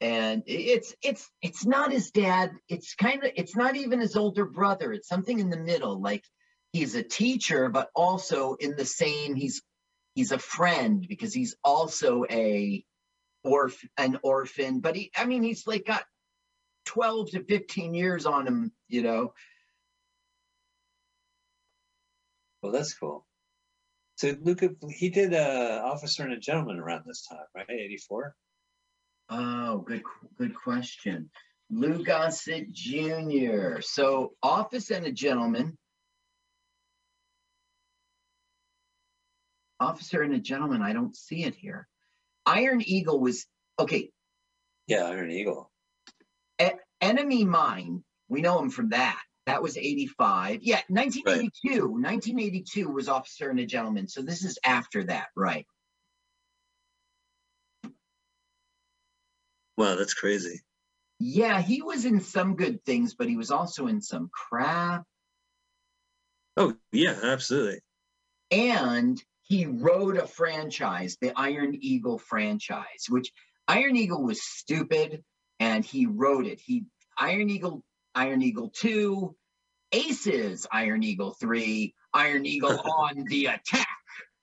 [0.00, 2.52] And it's it's it's not his dad.
[2.68, 4.92] It's kind of it's not even his older brother.
[4.92, 6.00] It's something in the middle.
[6.00, 6.24] Like
[6.72, 9.62] he's a teacher, but also in the same he's
[10.14, 12.82] he's a friend because he's also a
[13.44, 14.80] orph an orphan.
[14.80, 16.04] But he I mean he's like got
[16.86, 19.34] 12 to 15 years on him, you know.
[22.62, 23.26] Well, that's cool.
[24.16, 27.70] So Luca, he did uh, Officer and a Gentleman around this time, right?
[27.70, 28.34] 84?
[29.30, 30.02] Oh, good
[30.38, 31.30] good question.
[31.70, 33.80] Lou Gossett Jr.
[33.80, 35.78] So Office and a Gentleman.
[39.78, 41.86] Officer and a Gentleman, I don't see it here.
[42.44, 43.46] Iron Eagle was
[43.78, 44.10] okay.
[44.86, 45.70] Yeah, Iron Eagle.
[47.00, 49.18] Enemy Mine, we know him from that.
[49.46, 50.60] That was 85.
[50.62, 51.88] Yeah, 1982.
[51.88, 54.06] 1982 was Officer and a Gentleman.
[54.06, 55.66] So this is after that, right?
[59.80, 60.60] Wow, that's crazy.
[61.18, 65.04] Yeah, he was in some good things, but he was also in some crap.
[66.58, 67.80] Oh, yeah, absolutely.
[68.50, 73.32] and he wrote a franchise, the Iron Eagle franchise, which
[73.68, 75.24] Iron Eagle was stupid,
[75.58, 76.60] and he wrote it.
[76.60, 76.84] He
[77.16, 77.82] Iron Eagle,
[78.14, 79.34] Iron Eagle 2,
[79.92, 83.88] Aces, Iron Eagle 3, Iron Eagle on the Attack,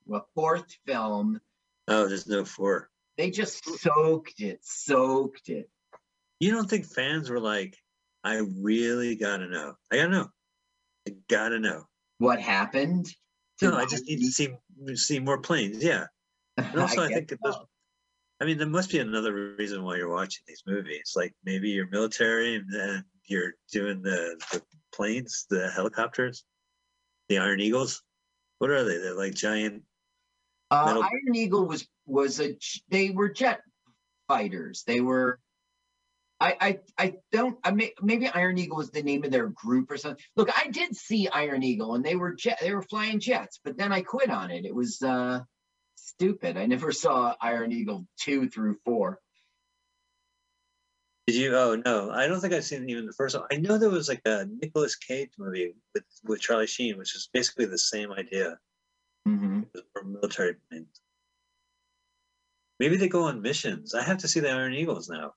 [0.07, 1.39] the fourth film.
[1.87, 2.89] Oh, there's no four.
[3.17, 5.69] They just soaked it, soaked it.
[6.39, 7.75] You don't think fans were like,
[8.23, 9.73] I really gotta know.
[9.91, 10.27] I gotta know.
[11.07, 11.83] I gotta know.
[12.19, 13.07] What happened?
[13.61, 14.49] No, I just need to see
[14.95, 15.83] see more planes.
[15.83, 16.05] Yeah.
[16.57, 17.53] And also, I, guess think it does.
[17.53, 17.67] so.
[18.39, 21.13] I mean, there must be another reason why you're watching these movies.
[21.15, 24.61] Like maybe you're military and then you're doing the, the
[24.93, 26.45] planes, the helicopters,
[27.29, 28.01] the Iron Eagles.
[28.59, 28.97] What are they?
[28.97, 29.83] They're like giant.
[30.69, 32.57] Uh, Iron Eagle was was a
[32.89, 33.61] they were jet
[34.27, 34.83] fighters.
[34.85, 35.39] They were.
[36.39, 37.57] I I I don't.
[37.63, 40.23] I may, maybe Iron Eagle was the name of their group or something.
[40.35, 42.59] Look, I did see Iron Eagle, and they were jet.
[42.61, 44.65] They were flying jets, but then I quit on it.
[44.65, 45.41] It was uh
[45.95, 46.57] stupid.
[46.57, 49.19] I never saw Iron Eagle two through four.
[51.25, 51.55] Did you?
[51.55, 53.47] Oh no, I don't think I've seen even the first one.
[53.51, 57.29] I know there was like a Nicolas Cage movie with with Charlie Sheen, which is
[57.33, 58.59] basically the same idea
[59.27, 59.61] hmm
[59.93, 61.01] for military planes.
[62.79, 63.93] Maybe they go on missions.
[63.93, 65.33] I have to see the Iron Eagles now.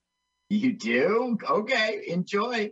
[0.50, 1.38] You do?
[1.48, 2.70] Okay, enjoy.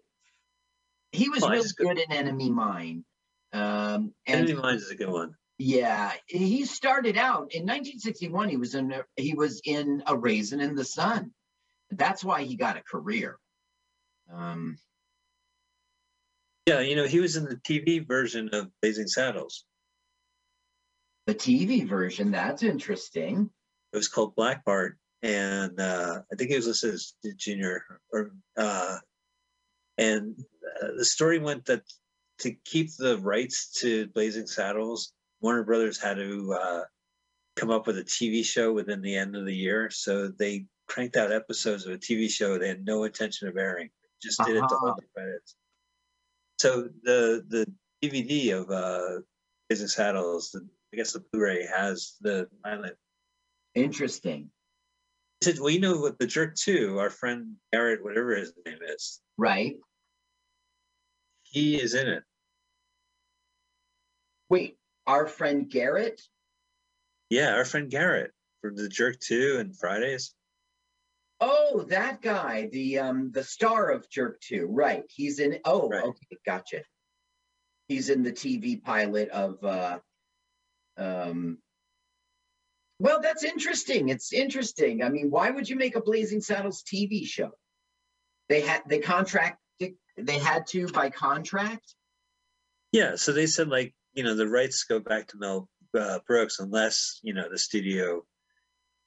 [1.12, 3.04] He was I really good in Enemy Mine.
[3.52, 5.34] Um, and Enemy Mines is a good one.
[5.58, 8.48] yeah, he started out in 1961.
[8.50, 11.32] He was in a, he was in A Raisin in the Sun.
[11.90, 13.38] That's why he got a career.
[14.30, 14.76] Um,
[16.66, 19.64] Yeah, you know, he was in the TV version of Blazing Saddles.
[21.28, 23.50] The TV version, that's interesting.
[23.92, 27.82] It was called Black Bart, and uh, I think he was listed as junior.
[28.10, 28.96] Or uh,
[29.98, 30.34] and
[30.82, 31.82] uh, the story went that
[32.38, 36.80] to keep the rights to Blazing Saddles, Warner Brothers had to uh,
[37.56, 39.90] come up with a TV show within the end of the year.
[39.90, 43.90] So they cranked out episodes of a TV show they had no intention of airing.
[44.22, 44.78] Just did it to Uh-huh.
[44.78, 45.56] hold the credits.
[46.58, 47.66] So the the
[48.02, 49.20] DVD of uh,
[49.68, 52.96] Blazing Saddles, the, I guess the Blu-ray has the pilot
[53.74, 54.50] Interesting.
[55.40, 58.78] he said, well, you know what the jerk too, our friend Garrett, whatever his name
[58.82, 59.76] is, Right.
[61.42, 62.22] he is in it.
[64.48, 66.20] Wait, our friend Garrett?
[67.28, 68.32] Yeah, our friend Garrett
[68.62, 70.34] from the jerk two and Fridays.
[71.40, 74.66] Oh, that guy, the um the star of Jerk 2.
[74.66, 75.04] Right.
[75.08, 76.02] He's in oh, Right.
[76.02, 76.82] okay, gotcha.
[77.86, 80.00] He's in the TV pilot of uh
[80.98, 81.58] um
[83.00, 84.08] well, that's interesting.
[84.08, 85.04] It's interesting.
[85.04, 87.52] I mean, why would you make a Blazing Saddles TV show?
[88.48, 89.58] They had they contract
[90.16, 91.94] they had to by contract.
[92.92, 96.58] Yeah, so they said like you know the rights go back to Mel uh, Brooks
[96.58, 98.24] unless you know the studio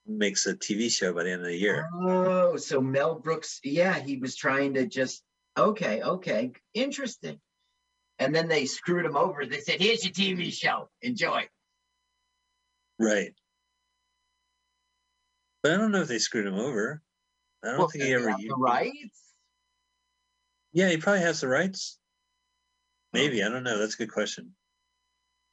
[0.06, 1.88] makes a TV show by the end of the year.
[1.94, 5.22] Oh, so Mel Brooks, yeah, he was trying to just
[5.58, 7.38] okay, okay, interesting.
[8.18, 9.44] And then they screwed him over.
[9.44, 10.88] They said, "Here's your TV show.
[11.02, 11.48] Enjoy."
[13.02, 13.34] Right.
[15.62, 17.02] But I don't know if they screwed him over.
[17.64, 18.28] I don't Well, think he ever.
[18.30, 19.34] have the used- rights.
[20.72, 21.98] Yeah, he probably has the rights.
[23.12, 23.78] Maybe I don't know.
[23.78, 24.56] That's a good question.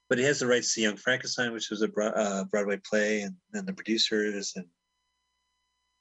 [0.07, 3.35] But he has the rights to Young Frankenstein, which was a uh, Broadway play, and
[3.51, 4.65] then the producers and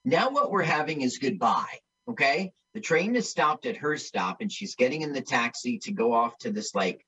[0.04, 1.78] Now what we're having is goodbye.
[2.08, 5.92] Okay, the train is stopped at her stop, and she's getting in the taxi to
[5.92, 7.04] go off to this like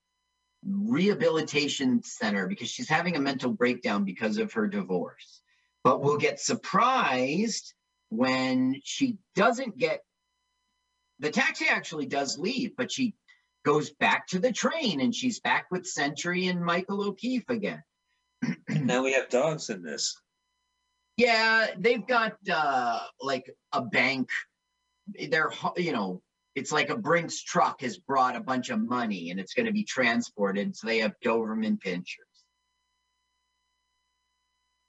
[0.67, 5.41] rehabilitation center because she's having a mental breakdown because of her divorce.
[5.83, 7.75] But we'll get surprised
[8.11, 10.03] when she doesn't get
[11.21, 13.15] the taxi actually does leave, but she
[13.65, 17.83] goes back to the train and she's back with Century and Michael O'Keefe again.
[18.69, 20.19] now we have dogs in this.
[21.17, 24.31] Yeah, they've got uh like a bank.
[25.29, 26.23] They're you know,
[26.55, 29.73] it's like a Brinks truck has brought a bunch of money and it's going to
[29.73, 30.77] be transported.
[30.77, 32.17] So they have Doberman pinschers.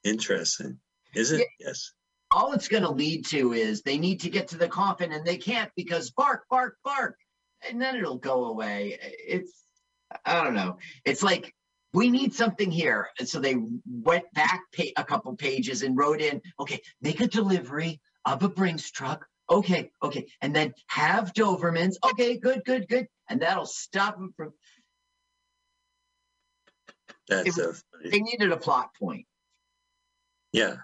[0.04, 0.78] Interesting,
[1.14, 1.46] is it?
[1.60, 1.92] Yes.
[2.32, 5.24] All it's going to lead to is they need to get to the coffin and
[5.24, 7.16] they can't because bark, bark, bark,
[7.68, 8.98] and then it'll go away.
[9.00, 9.62] It's
[10.24, 10.78] I don't know.
[11.04, 11.54] It's like
[11.94, 13.56] we need something here, and so they
[13.86, 14.62] went back
[14.96, 19.26] a couple pages and wrote in, okay, make a delivery of a Brinks truck.
[19.52, 21.96] Okay, okay, and then have Dobermans.
[22.02, 24.54] Okay, good, good, good, and that'll stop them from.
[27.28, 28.10] That's It so was- funny.
[28.10, 29.26] They needed a plot point.
[30.52, 30.76] Yeah.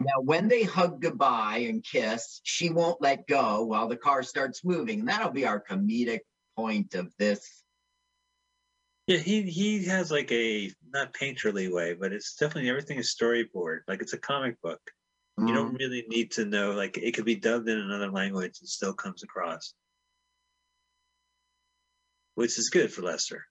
[0.00, 4.64] Now, when they hug goodbye and kiss, she won't let go while the car starts
[4.64, 5.00] moving.
[5.00, 6.20] And that'll be our comedic
[6.56, 7.62] point of this.
[9.06, 13.80] Yeah, he he has like a not painterly way, but it's definitely everything is storyboard.
[13.88, 14.80] Like it's a comic book.
[15.40, 16.72] You don't really need to know.
[16.72, 19.72] Like it could be dubbed in another language and still comes across,
[22.34, 23.44] which is good for Lester.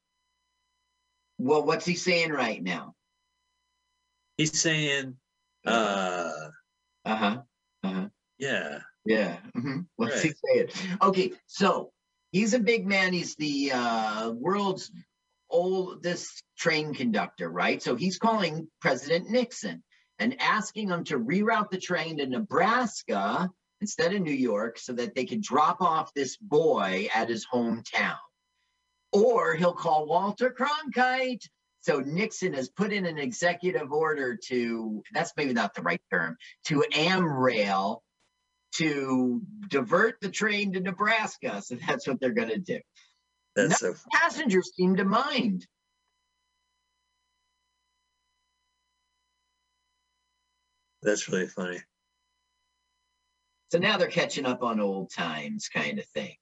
[1.37, 2.93] Well, what's he saying right now?
[4.37, 5.15] He's saying,
[5.65, 6.33] uh,
[7.05, 7.41] Uh huh.
[7.83, 8.07] Uh huh.
[8.37, 9.37] yeah, Yeah.
[9.55, 9.85] mhm.
[9.95, 10.67] What's he saying?
[11.01, 11.93] Okay, so
[12.33, 13.13] he's a big man.
[13.13, 14.91] He's the uh, world's
[15.49, 17.81] oldest train conductor, right?
[17.81, 19.83] So he's calling President Nixon
[20.19, 23.49] and asking him to reroute the train to Nebraska
[23.81, 28.17] instead of New York so that they could drop off this boy at his hometown.
[29.13, 31.47] Or he'll call Walter Cronkite.
[31.81, 36.35] So Nixon has put in an executive order to, that's maybe not the right term,
[36.65, 37.99] to AmRail
[38.75, 41.61] to divert the train to Nebraska.
[41.61, 42.79] So that's what they're going to do.
[43.57, 43.95] That's so.
[44.13, 45.65] Passengers seem to mind.
[51.01, 51.79] That's really funny.
[53.71, 56.35] So now they're catching up on old times, kind of thing.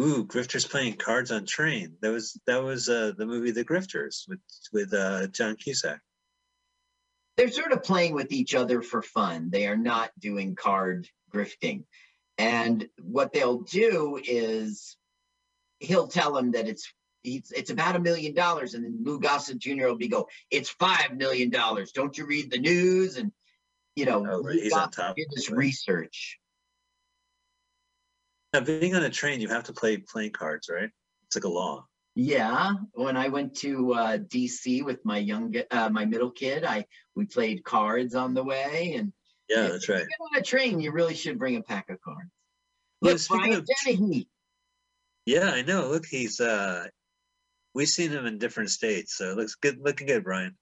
[0.00, 1.96] Ooh, Grifters playing cards on train.
[2.02, 4.40] That was that was uh, the movie The Grifters with
[4.72, 6.00] with uh, John Cusack.
[7.36, 9.50] They're sort of playing with each other for fun.
[9.50, 11.84] They are not doing card grifting.
[12.38, 14.96] And what they'll do is
[15.80, 16.92] he'll tell him that it's
[17.24, 19.86] it's, it's about a million dollars, and then Lou Gossett Jr.
[19.86, 21.90] will be go, it's five million dollars.
[21.92, 23.16] Don't you read the news?
[23.16, 23.32] And
[23.96, 26.38] you know, Oh, Lou he's on top did this research.
[28.52, 30.90] Now, being on a train, you have to play playing cards, right?
[31.26, 31.86] It's like a law.
[32.14, 36.86] Yeah, when I went to uh, DC with my young, uh, my middle kid, I
[37.14, 39.12] we played cards on the way, and
[39.50, 40.06] Yeah, that's right.
[40.20, 42.30] on a train, you really should bring a pack of cards.
[43.02, 44.28] Look, speaking Brian Dennehy.
[45.26, 45.88] Yeah, I know.
[45.88, 46.86] Look, he's uh,
[47.74, 49.78] we've seen him in different states, so it looks good.
[49.80, 50.56] Looking good, Brian.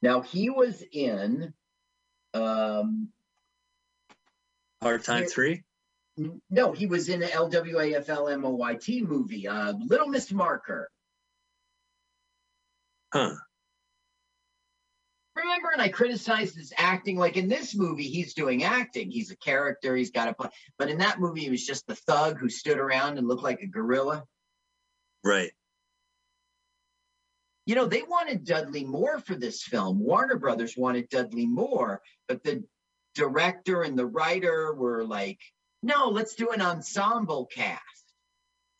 [0.00, 1.52] Now he was in,
[2.32, 3.08] um,
[4.80, 5.28] Hard Time Yeah.
[5.28, 5.62] Three.
[6.50, 10.88] no, he was in the LWAFLMOYT movie, uh, Little Miss Marker.
[13.12, 13.34] Huh.
[15.40, 17.16] Remember, and I criticized his acting.
[17.16, 19.10] Like in this movie, he's doing acting.
[19.10, 19.96] He's a character.
[19.96, 20.50] He's got to play.
[20.78, 23.60] But in that movie, he was just the thug who stood around and looked like
[23.60, 24.24] a gorilla.
[25.24, 25.52] Right.
[27.66, 30.00] You know, they wanted Dudley Moore for this film.
[30.00, 32.64] Warner Brothers wanted Dudley Moore, but the
[33.14, 35.38] director and the writer were like,
[35.82, 37.80] no, let's do an ensemble cast.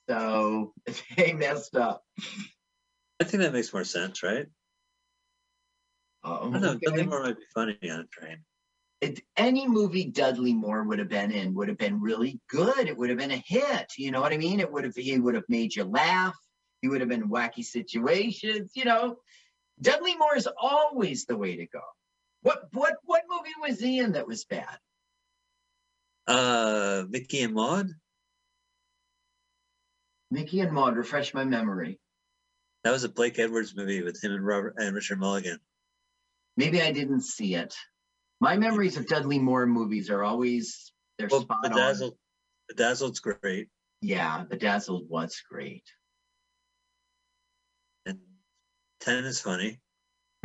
[0.09, 0.75] So
[1.17, 2.03] they messed up.
[3.21, 4.47] I think that makes more sense, right?
[6.23, 6.71] I know.
[6.73, 6.79] Okay.
[6.87, 8.45] Dudley Moore might be funny on a train.
[9.01, 12.87] It- any movie Dudley Moore would have been in would have been really good.
[12.87, 13.93] It would have been a hit.
[13.97, 14.61] You know what I mean?
[14.61, 16.37] It would have he would have made you laugh.
[16.83, 18.73] He would have been in wacky situations.
[18.75, 19.17] You know,
[19.81, 21.81] Dudley Moore is always the way to go.
[22.43, 24.79] What what what movie was he in that was bad?
[26.27, 27.89] Uh, Micki and Maude.
[30.33, 30.97] Micki and Maude.
[30.97, 31.99] Refresh my memory.
[32.85, 35.59] That was a Blake Edwards movie with him and Robert and Richard Mulligan.
[36.61, 37.75] Maybe I didn't see it.
[38.39, 41.71] My memories of Dudley Moore movies are always they're Well, spot on.
[41.71, 42.17] Bedazzled.
[42.69, 43.69] Bedazzled's great,
[44.03, 45.85] Yeah, Bedazzled was great.
[48.05, 48.19] and
[49.01, 49.81] Ten is funny.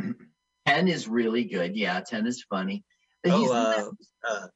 [0.66, 1.76] Ten is really good.
[1.76, 2.82] Yeah, Ten is funny.
[3.26, 3.90] Oh, uh,
[4.26, 4.46] uh,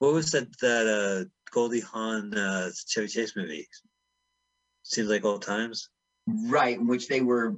[0.00, 0.48] what was that?
[0.60, 3.66] That uh, Goldie Hawn uh, Chevy Chase movie?
[4.82, 5.88] Seems like old times.
[6.26, 7.56] right, in which they were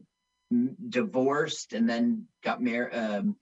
[0.89, 2.94] divorced and then got married.
[2.94, 3.36] Um,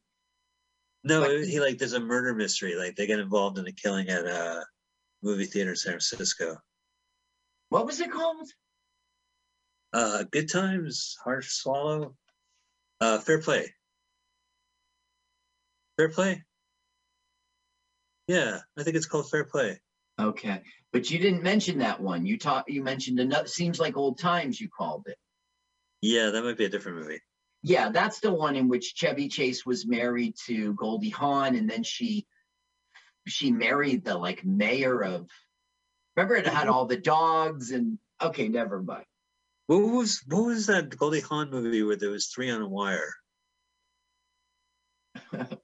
[1.05, 2.75] No, he like there's a murder mystery.
[2.75, 4.65] Like they get involved in a killing at a
[5.23, 6.57] movie theater in San Francisco.
[7.71, 8.49] what was it called?
[9.93, 12.15] Uh, Good Times, Hard to Swallow.
[13.01, 13.73] Uh, Fair Play.
[15.97, 16.45] Fair Play.
[18.27, 19.81] Yeah, I think it's called Fair Play.
[20.21, 20.61] Okay,
[20.93, 22.27] but you didn't mention that one.
[22.27, 22.69] You taught.
[22.69, 23.47] You mentioned another.
[23.49, 24.61] Seems like old times.
[24.61, 25.17] You called it.
[26.01, 27.21] Yeah, that might be a different movie.
[27.63, 31.83] Yeah, that's the one in which Chevy Chase was married to Goldie Hawn, and then
[31.83, 32.27] she
[33.27, 35.29] she married the like mayor of.
[36.17, 36.73] Remember, it had mm-hmm.
[36.73, 37.99] all the dogs and.
[38.21, 39.05] Okay, never mind.
[39.67, 43.15] What was what was that Goldie Hawn movie where there was three on a wire?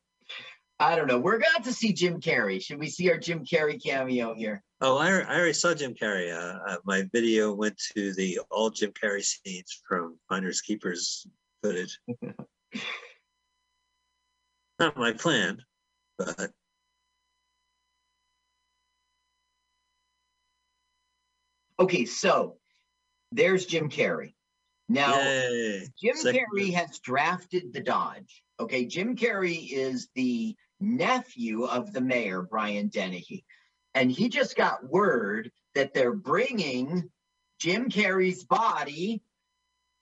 [0.79, 1.19] I don't know.
[1.19, 2.63] We're about to see Jim Carrey.
[2.63, 4.63] Should we see our Jim Carrey cameo here?
[4.87, 6.31] Oh, I, I already saw Jim Carrey.
[6.31, 11.27] Uh, uh, my video went to the all Jim Carrey scenes from Finders Keepers
[11.63, 11.99] footage.
[14.79, 15.63] Not my plan,
[16.19, 16.51] but
[21.81, 22.59] Okay, so
[23.33, 24.35] there's Jim Carrey.
[24.91, 25.89] Now, yay!
[25.99, 28.43] Jim Second Carrey has drafted the Dodge.
[28.61, 33.47] Okay, Jim Carrey is the nephew of the mayor, Brian Dennehy.
[33.95, 37.11] And he just got word that they're bringing
[37.61, 39.23] Jim Carrey's body,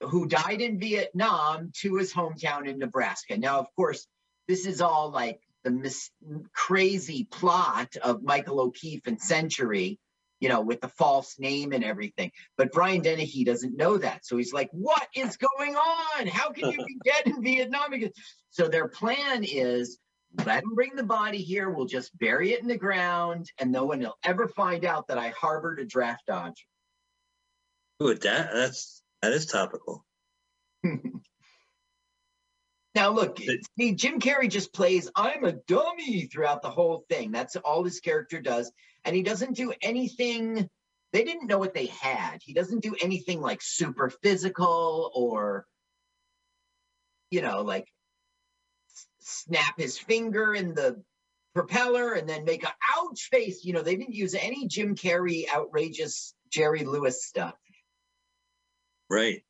[0.00, 3.36] who died in Vietnam, to his hometown in Nebraska.
[3.36, 4.06] Now, of course,
[4.48, 6.10] this is all like the mis-
[6.54, 9.98] crazy plot of Michael O'Keefe and Century,
[10.40, 12.32] you know, with the false name and everything.
[12.56, 14.26] But Brian Dennehy doesn't know that.
[14.26, 16.26] So he's like, what is going on?
[16.26, 17.92] How can you be dead in Vietnam?
[18.50, 19.98] So their plan is
[20.44, 21.70] let him bring the body here.
[21.70, 25.18] We'll just bury it in the ground and no one will ever find out that
[25.18, 26.54] I harbored a draft dodger.
[28.02, 30.04] Ooh, that that's that is topical.
[32.94, 33.38] Now, look,
[33.78, 37.32] see, Jim Carrey just plays, I'm a dummy throughout the whole thing.
[37.32, 38.70] That's all his character does.
[39.04, 40.68] And he doesn't do anything,
[41.12, 42.40] they didn't know what they had.
[42.42, 45.66] He doesn't do anything like super physical or,
[47.30, 47.86] you know, like
[49.22, 51.02] snap his finger in the
[51.54, 53.64] propeller and then make a ouch face.
[53.64, 57.54] You know, they didn't use any Jim Carrey outrageous Jerry Lewis stuff.
[59.10, 59.42] Right.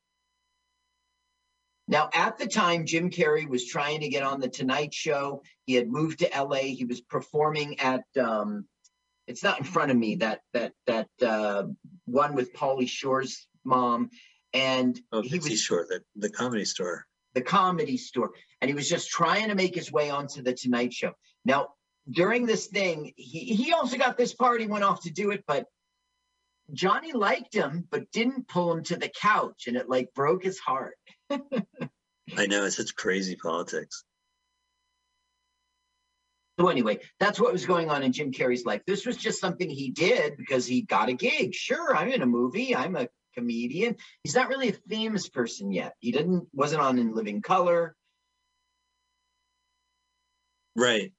[1.87, 5.43] Now, at the time, Jim Carrey was trying to get on the Tonight Show.
[5.65, 6.73] He had moved to LA.
[6.75, 8.65] He was performing at um,
[9.27, 11.63] it's not in front of me that that that uh,
[12.05, 14.09] one with Pauly Shore's mom,
[14.53, 17.05] and Oh, he was Shore, the, the comedy store.
[17.33, 18.31] The comedy store,
[18.61, 21.13] and he was just trying to make his way onto the Tonight Show.
[21.45, 21.69] Now,
[22.09, 24.61] during this thing, he he also got this part.
[24.61, 25.65] He went off to do it, but
[26.71, 30.59] Johnny liked him, but didn't pull him to the couch, and it like broke his
[30.59, 30.97] heart.
[31.29, 34.03] I know it's such crazy politics.
[36.59, 38.81] So anyway, that's what was going on in Jim Carrey's life.
[38.85, 41.55] This was just something he did because he got a gig.
[41.55, 42.75] Sure, I'm in a movie.
[42.75, 43.95] I'm a comedian.
[44.23, 45.93] He's not really a famous person yet.
[45.99, 47.95] He didn't wasn't on In Living Color.
[50.75, 51.11] Right.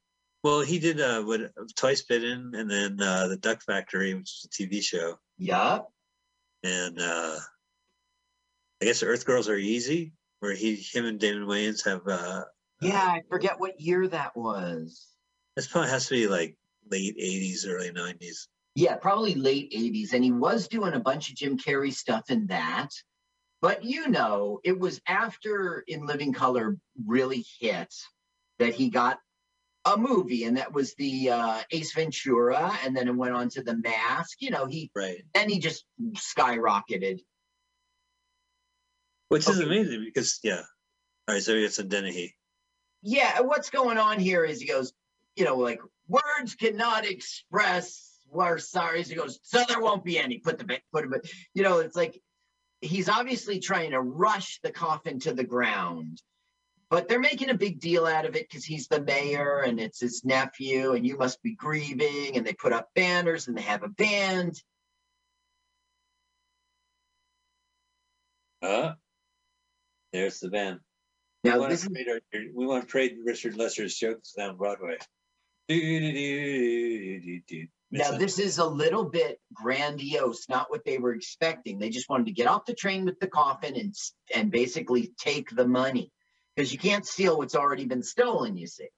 [0.43, 1.41] Well, he did uh, what
[1.77, 5.91] Twice Bitten, and then uh, the Duck Factory, which is a TV show, Yup.
[6.63, 7.37] and uh,
[8.83, 12.07] I guess Earth Girls Are Easy, where he, him, and Damon Wayans have.
[12.07, 12.45] Uh,
[12.83, 15.07] Yeah, I forget what year that was.
[15.57, 16.59] this probably has to be like
[16.91, 18.49] late '80s, early '90s.
[18.75, 20.13] Yeah, probably late 80s.
[20.13, 22.91] And he was doing a bunch of Jim Carrey stuff in that.
[23.61, 26.77] But you know, it was after In Living Color
[27.07, 27.95] really hit
[28.59, 29.19] that he got
[29.87, 33.63] a movie, and that was the uh, Ace Ventura, and then it went on to
[33.63, 34.41] The Mask.
[34.41, 35.23] You know, he Right.
[35.35, 37.21] then he just skyrocketed.
[39.29, 39.67] Which is Okay.
[39.67, 40.63] amazing because yeah.
[41.27, 42.35] All right, so it's a Dennehy.
[43.03, 44.93] Yeah, what's going on here is he goes,
[45.37, 49.09] you know, like words cannot express our sorries.
[49.09, 50.39] He goes, so there won't be any.
[50.39, 52.21] Put the put it, you know, it's like
[52.81, 56.21] he's obviously trying to rush the coffin to the ground,
[56.91, 60.01] but they're making a big deal out of it because he's the mayor and it's
[60.01, 62.37] his nephew, and you must be grieving.
[62.37, 64.61] And they put up banners and they have a band.
[68.63, 68.93] Uh,
[70.13, 70.81] there's the band.
[71.43, 74.33] Now we want this to is trade our, we want to trade Richard Lester's jokes
[74.33, 74.97] down Broadway.
[75.69, 77.67] Do, do, do, do, do.
[77.95, 81.79] Now, this is a little bit grandiose, not what they were expecting.
[81.79, 83.95] They just wanted to get off the train with the coffin and
[84.35, 86.11] and basically take the money
[86.57, 88.57] because you can't steal what's already been stolen.
[88.57, 88.89] You see,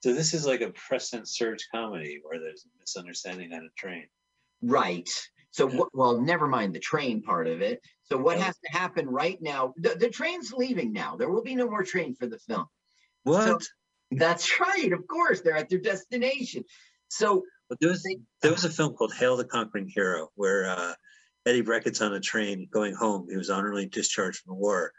[0.00, 0.72] So this is like a
[1.14, 4.06] and search comedy where there's a misunderstanding on a train.
[4.60, 5.08] right?
[5.52, 5.78] So, Yeah.
[5.78, 7.80] what, well, never mind the train part of it.
[8.02, 8.44] So, what Yeah.
[8.44, 9.72] has to happen right now?
[9.78, 11.16] The, the train's leaving now.
[11.16, 12.66] There will be no more train for the film.
[13.22, 13.66] What?
[14.10, 14.92] That's right.
[14.92, 16.64] Of course, they're at their destination.
[17.08, 20.68] So, But there was they- there was a film called Hail the Conquering Hero where
[20.70, 20.94] uh,
[21.46, 23.26] Eddie Bracken's on a train going home.
[23.30, 24.92] He was honorably discharged from the war,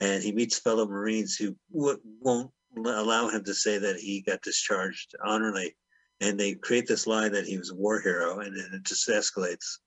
[0.00, 4.42] and he meets fellow Marines who w- won't allow him to say that he got
[4.42, 5.76] discharged honorably,
[6.20, 9.08] and they create this lie that he was a war hero, and then it just
[9.08, 9.78] escalates.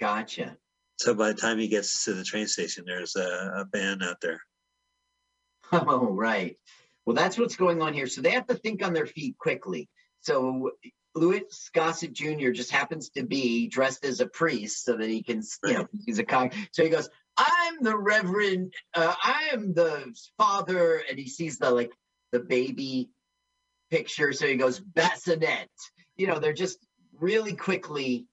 [0.00, 0.56] gotcha.
[0.98, 4.20] So by the time he gets to the train station, there's a, a band out
[4.22, 4.40] there.
[5.72, 6.56] Oh, right.
[7.06, 8.06] Well, that's what's going on here.
[8.06, 9.88] So they have to think on their feet quickly.
[10.20, 10.70] So
[11.14, 12.50] Louis Gossett Jr.
[12.50, 16.18] just happens to be dressed as a priest so that he can, you know, he's
[16.18, 16.50] a con.
[16.72, 21.02] So he goes, I'm the Reverend, uh, I am the father.
[21.08, 21.92] And he sees the like
[22.32, 23.10] the baby
[23.90, 24.32] picture.
[24.32, 25.68] So he goes, bassinet.
[26.16, 26.78] You know, they're just
[27.20, 28.26] really quickly.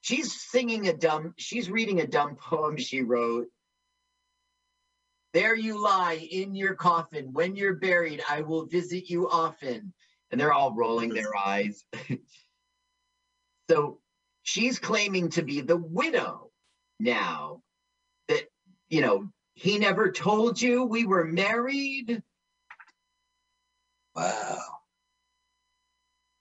[0.00, 3.46] She's singing a dumb, she's reading a dumb poem she wrote.
[5.34, 7.32] There you lie in your coffin.
[7.32, 9.92] When you're buried, I will visit you often.
[10.30, 11.84] And they're all rolling their eyes.
[13.70, 13.98] so
[14.42, 16.50] she's claiming to be the widow
[17.00, 17.62] now.
[18.28, 18.44] That,
[18.88, 22.22] you know, he never told you we were married.
[24.14, 24.58] Wow.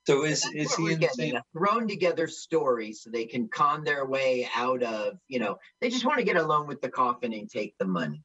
[0.05, 1.35] So is That's is he in the getting, same?
[1.37, 5.89] a thrown together story so they can con their way out of, you know, they
[5.89, 8.21] just want to get alone with the coffin and take the money.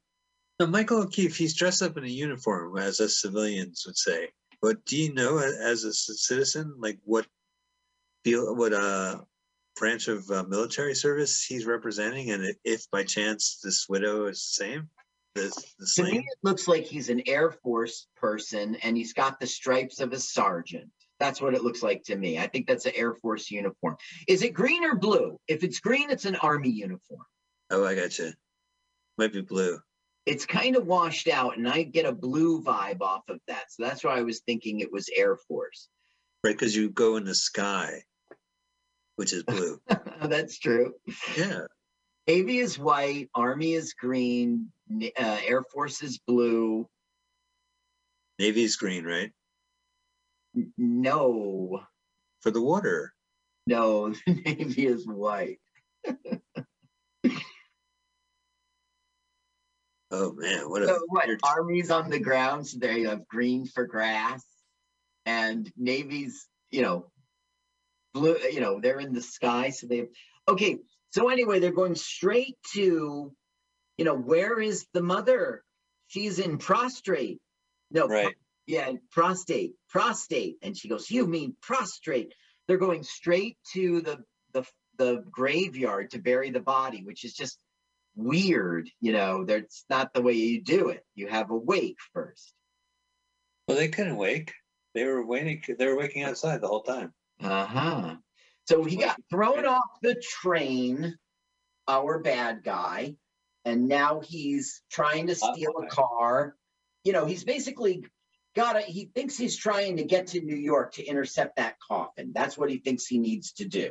[0.66, 4.28] Michael O'Keefe, he's dressed up in a uniform, as us civilians would say.
[4.60, 7.26] But do you know, as a citizen, like what
[8.24, 9.20] feel what uh
[9.76, 14.64] branch of uh, military service he's representing, and if by chance this widow is the
[14.64, 14.90] same,
[15.36, 15.42] the,
[15.78, 16.20] the To me, same?
[16.22, 20.18] it looks like he's an Air Force person and he's got the stripes of a
[20.18, 20.90] sergeant.
[21.20, 22.38] That's what it looks like to me.
[22.38, 23.96] I think that's an Air Force uniform.
[24.26, 25.38] Is it green or blue?
[25.46, 27.22] If it's green, it's an Army uniform.
[27.70, 28.32] Oh, I got you.
[29.16, 29.78] Might be blue.
[30.28, 33.72] It's kind of washed out, and I get a blue vibe off of that.
[33.72, 35.88] So that's why I was thinking it was Air Force.
[36.44, 38.02] Right, because you go in the sky,
[39.16, 39.80] which is blue.
[40.24, 40.92] that's true.
[41.34, 41.60] yeah.
[42.26, 44.70] Navy is white, Army is green,
[45.18, 46.86] uh, Air Force is blue.
[48.38, 49.32] Navy is green, right?
[50.54, 51.80] N- No,
[52.42, 53.14] For the water.
[53.66, 55.58] no, the Navy is white.
[60.10, 61.26] Oh man, what a what?
[61.26, 64.42] weird- Army's on the ground, so they have green for grass,
[65.26, 67.10] and Navy's, you know,
[68.14, 68.36] blue.
[68.50, 69.98] You know, they're in the sky, so they.
[69.98, 70.08] Have,
[70.48, 70.78] okay,
[71.10, 73.32] so anyway, they're going straight to,
[73.98, 75.62] you know, where is the mother?
[76.06, 77.40] She's in prostrate.
[77.90, 78.34] No, pro- right.
[78.66, 82.32] yeah, prostate, prostate, and she goes, "You mean prostrate?"
[82.66, 84.24] They're going straight to the
[84.54, 84.64] the
[84.96, 87.58] the graveyard to bury the body, which is just
[88.18, 88.90] weird.
[89.00, 91.04] You know, that's not the way you do it.
[91.14, 92.52] You have a wake first.
[93.66, 94.52] Well, they couldn't wake.
[94.94, 95.62] They were waiting.
[95.78, 97.12] They were waking outside the whole time.
[97.40, 98.16] Uh huh.
[98.66, 101.16] So he got thrown off the train,
[101.86, 103.14] our bad guy,
[103.64, 106.54] and now he's trying to steal a car.
[107.04, 108.04] You know, he's basically
[108.56, 112.32] got a, he thinks he's trying to get to New York to intercept that coffin.
[112.34, 113.90] That's what he thinks he needs to do.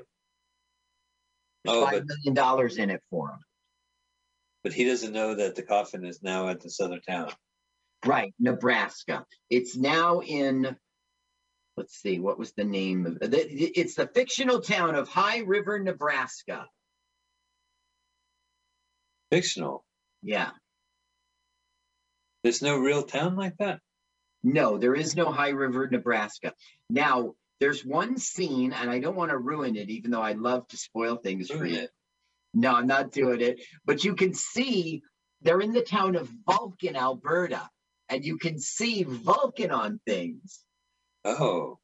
[1.63, 3.39] There's Oh, five but- million dollars in it for him.
[4.68, 7.31] But he doesn't know that the coffin is now at this other town.
[8.06, 9.26] Right, Nebraska.
[9.49, 10.76] It's now in,
[11.77, 13.34] let's see, what was the name of it?
[13.34, 16.65] It's the fictional town of High River, Nebraska.
[19.31, 19.85] Fictional.
[20.22, 20.49] Yeah.
[22.44, 23.80] There's no real town like that.
[24.44, 26.52] No, there is no High River, Nebraska.
[26.89, 30.68] Now, there's one scene, and I don't want to ruin it, even though I love
[30.68, 31.84] to spoil things for you.
[31.84, 31.89] it.
[32.57, 33.61] No, I'm not doing it.
[33.85, 35.03] But you can see
[35.41, 37.69] they're in the town of Vulcan, Alberta,
[38.09, 40.63] and you can see Vulcan on things.
[41.23, 41.77] Oh,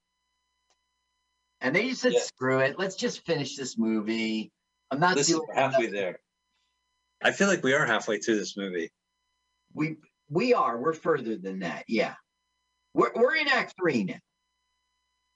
[1.61, 2.19] And they just said, Yeah.
[2.21, 2.77] screw it.
[2.79, 4.51] Let's just finish this movie.
[4.91, 6.19] I'm not listen, doing halfway another- there.
[7.23, 8.91] I feel like we are halfway through this movie.
[9.73, 9.97] We
[10.29, 10.77] we are.
[10.77, 11.85] We're further than that.
[11.87, 12.15] Yeah.
[12.93, 14.19] We're we're in act three now.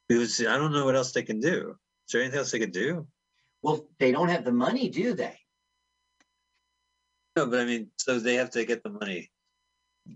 [0.10, 1.76] Because I don't know what else they can do.
[2.08, 3.08] Is there anything else they can do?
[3.62, 5.38] Well, they don't have the money, do they?
[7.36, 9.30] No, but I mean, so they have to get the money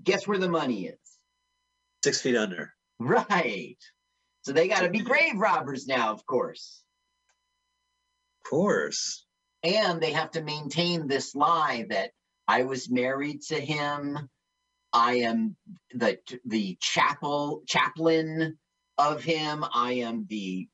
[0.03, 0.97] Guess where the money is?
[2.03, 2.73] six feet under.
[2.99, 3.77] Right.
[4.43, 6.81] So they got to be grave robbers now, of course.
[8.39, 9.25] Of course.
[9.63, 12.11] And they have to maintain this lie that
[12.47, 14.17] I was married to him.
[14.93, 15.55] I am
[15.93, 18.57] the the chapel chaplain
[18.97, 19.63] of him.
[19.71, 20.67] I am the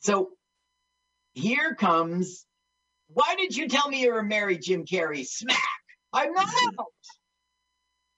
[0.00, 0.30] so
[1.36, 2.46] here comes
[3.08, 5.24] why did you tell me you were married, Jim Carrey?
[5.24, 5.56] Smack!
[6.12, 6.48] I'm not
[6.78, 6.86] out.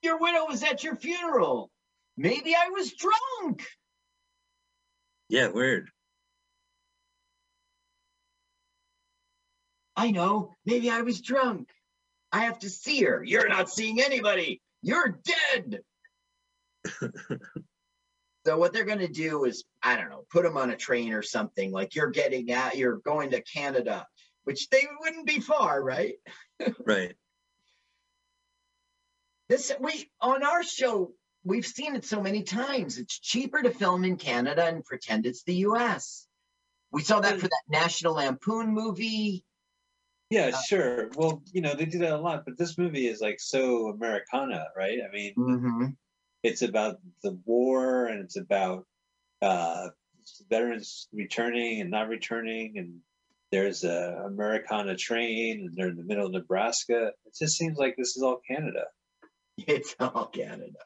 [0.01, 1.69] Your widow was at your funeral.
[2.17, 3.63] Maybe I was drunk.
[5.27, 5.89] Yeah, weird.
[9.95, 10.55] I know.
[10.65, 11.69] Maybe I was drunk.
[12.31, 13.23] I have to see her.
[13.23, 14.61] You're not seeing anybody.
[14.81, 15.19] You're
[15.53, 15.81] dead.
[18.49, 21.13] so what they're going to do is, I don't know, put them on a train
[21.13, 21.71] or something.
[21.71, 24.07] Like you're getting out, you're going to Canada,
[24.43, 26.15] which they wouldn't be far, right?
[26.85, 27.13] Right.
[29.47, 31.13] This we on our show,
[31.45, 32.97] we've seen it so many times.
[32.97, 36.27] It's cheaper to film in Canada and pretend it's the US.
[36.91, 39.45] We saw that for that National Lampoon movie.
[40.29, 41.11] Yeah, sure.
[41.15, 44.65] Well, you know, they do that a lot, but this movie is like so Americana,
[44.75, 44.99] right?
[45.07, 45.95] I mean, Mhm.
[46.43, 48.85] It's about the war and it's about
[49.41, 49.89] uh,
[50.49, 52.99] veterans returning and not returning, and
[53.51, 57.11] there's a Americana train, and they're in the middle of Nebraska.
[57.25, 58.85] It just seems like this is all Canada.
[59.67, 60.79] It's all Canada.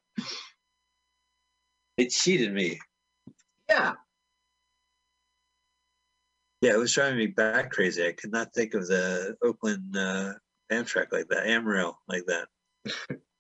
[1.95, 2.80] They cheated me.
[3.69, 3.93] Yeah.
[6.61, 8.03] Yeah, it was driving me back crazy.
[8.03, 10.34] I could not think of the Oakland uh,
[10.71, 12.47] Amtrak like that, Amrail like that.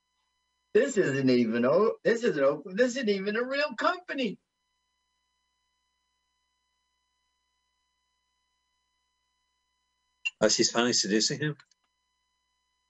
[0.73, 2.75] This isn't even oh this isn't open.
[2.75, 4.39] This isn't even a real company.
[10.41, 11.55] Oh, she's finally seducing him.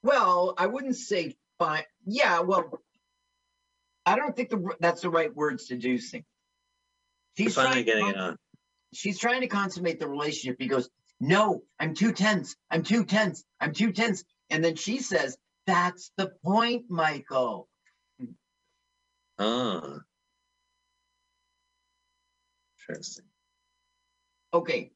[0.03, 1.83] Well, I wouldn't say fine.
[2.05, 2.81] Yeah, well,
[4.05, 6.25] I don't think the that's the right word seducing.
[7.37, 8.37] She's finally getting it on.
[8.93, 10.57] she's trying to consummate the relationship.
[10.59, 10.89] He goes,
[11.21, 12.55] No, I'm too tense.
[12.71, 13.43] I'm too tense.
[13.61, 14.23] I'm too tense.
[14.51, 15.37] And then she says,
[15.67, 17.69] That's the point, Michael.
[19.43, 19.99] Ah.
[22.79, 23.25] Interesting.
[24.53, 24.91] Okay.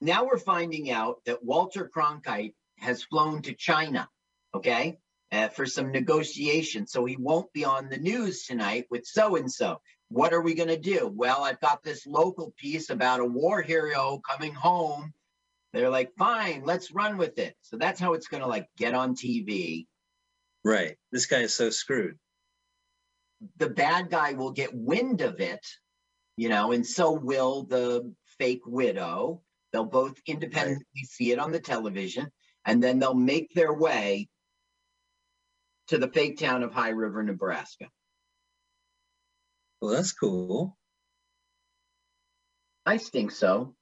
[0.00, 4.08] Now we're finding out that Walter Cronkite has flown to China,
[4.54, 4.98] okay,
[5.30, 6.86] uh, for some negotiation.
[6.86, 9.80] So he won't be on the news tonight with so and so.
[10.08, 11.12] What are we going to do?
[11.14, 15.12] Well, I've got this local piece about a war hero coming home.
[15.72, 17.54] They're like, fine, let's run with it.
[17.60, 19.86] So that's how it's going to like get on TV.
[20.64, 20.96] Right.
[21.12, 22.18] This guy is so screwed.
[23.56, 25.64] The bad guy will get wind of it,
[26.36, 29.42] you know, and so will the fake widow.
[29.72, 32.30] They'll both independently see it on the television,
[32.64, 34.28] and then they'll make their way
[35.88, 37.86] to the fake town of High River, Nebraska.
[39.80, 40.76] Well, that's cool.
[42.84, 43.74] I think so.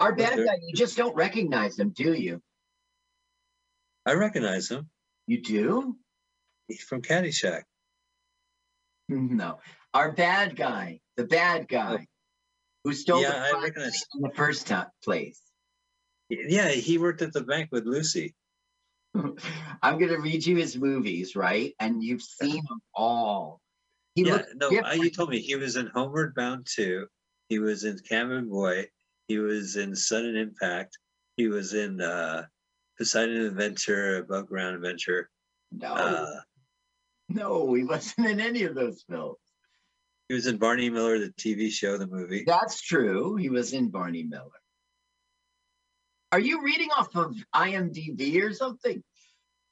[0.00, 2.40] Our bad guy, you just don't recognize him, do you?
[4.06, 4.88] I recognize him.
[5.26, 5.96] You do?
[6.76, 7.62] From Caddyshack.
[9.08, 9.58] No.
[9.94, 12.06] Our bad guy, the bad guy
[12.84, 15.40] who stole Yeah, the I recognize- in the first ti- place.
[16.28, 18.34] Yeah, he worked at the bank with Lucy.
[19.14, 21.74] I'm going to read you his movies, right?
[21.80, 23.60] And you've seen them all.
[24.14, 27.06] He yeah, no, I, you told me he was in Homeward Bound 2.
[27.48, 28.86] He was in Cabin Boy.
[29.26, 30.98] He was in Sudden Impact.
[31.38, 32.44] He was in uh,
[32.98, 35.30] Poseidon Adventure, Above Ground Adventure.
[35.72, 36.40] no, Uh,
[37.28, 39.36] no, he wasn't in any of those films.
[40.28, 42.44] he was in Barney Miller, the TV show, the movie.
[42.46, 43.36] That's true.
[43.36, 44.50] He was in Barney Miller.
[46.32, 49.02] Are you reading off of IMDb or something?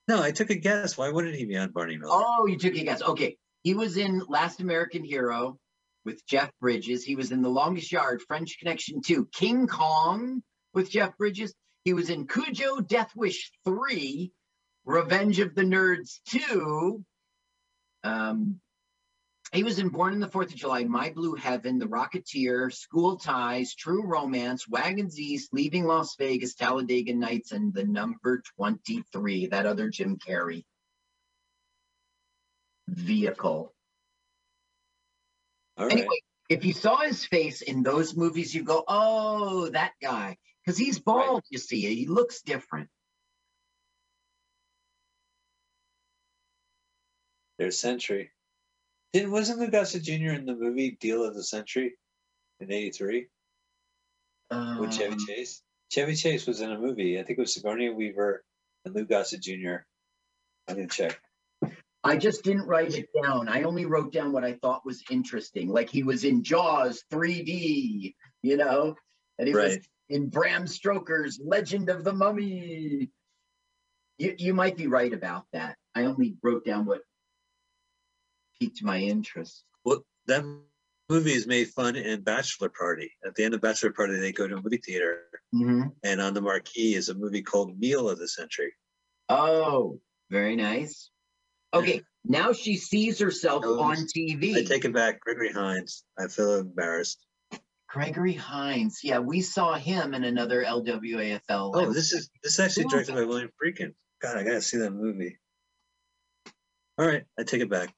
[0.09, 0.97] No, I took a guess.
[0.97, 2.13] Why wouldn't he be on Barney Miller?
[2.15, 3.03] Oh, you took a guess.
[3.03, 3.37] Okay.
[3.63, 5.59] He was in Last American Hero
[6.05, 7.03] with Jeff Bridges.
[7.05, 10.43] He was in The Longest Yard, French Connection 2, King Kong
[10.73, 11.53] with Jeff Bridges.
[11.85, 14.33] He was in Cujo, Death Wish 3,
[14.85, 17.05] Revenge of the Nerds 2.
[18.07, 18.61] Um,
[19.53, 23.17] he was in Born in the Fourth of July, My Blue Heaven, The Rocketeer, School
[23.17, 29.67] Ties, True Romance, Wagons East, Leaving Las Vegas, Talladega Nights, and The Number 23, that
[29.67, 30.65] other Jim Carrey
[32.89, 33.73] vehicle.
[35.77, 35.93] All right.
[35.93, 40.37] Anyway, if you saw his face in those movies, you go, oh, that guy.
[40.65, 41.95] Because he's bald, you see.
[41.95, 42.89] He looks different.
[47.59, 48.31] There's Century.
[49.13, 50.33] Didn't wasn't Lou Gossett Jr.
[50.33, 51.97] in the movie Deal of the Century
[52.61, 53.29] in 83
[54.79, 55.63] with Chevy Um, Chase?
[55.91, 57.19] Chevy Chase was in a movie.
[57.19, 58.45] I think it was Sigourney Weaver
[58.85, 59.77] and Lou Gossett Jr.
[60.69, 61.19] I'm going to check.
[62.05, 63.49] I just didn't write it down.
[63.49, 65.69] I only wrote down what I thought was interesting.
[65.69, 68.95] Like he was in Jaws 3D, you know,
[69.39, 69.79] and he was
[70.09, 73.11] in Bram Stoker's Legend of the Mummy.
[74.19, 75.77] You, you might be right about that.
[75.95, 77.01] I only wrote down what
[78.59, 79.65] piqued my interest.
[79.85, 80.45] Well, that
[81.09, 83.11] movie is made fun in Bachelor Party.
[83.25, 85.25] At the end of Bachelor Party, they go to a movie theater,
[85.55, 85.93] Mhm.
[86.03, 88.73] and on the marquee is a movie called Meal of the Century.
[89.29, 90.01] Oh,
[90.31, 91.11] very nice.
[91.75, 94.57] Okay, now she sees herself Oh, on TV.
[94.57, 96.05] I take it back, Gregory Hines.
[96.19, 97.25] I feel embarrassed.
[97.89, 99.01] Gregory Hines.
[99.03, 101.73] Yeah, we saw him in another LWAFL.
[101.75, 103.95] Oh, this is this is actually directed by William Friedkin.
[104.21, 105.39] God, I gotta see that movie.
[106.99, 107.95] All right, I take it back.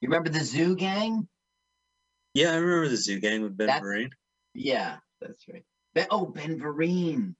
[0.00, 1.28] You remember the Zoo Gang?
[2.34, 4.10] Yeah, I remember the Zoo Gang with Ben That- Vereen.
[4.54, 5.64] Yeah, that's right.
[5.94, 7.34] Ben, oh, Ben Vereen.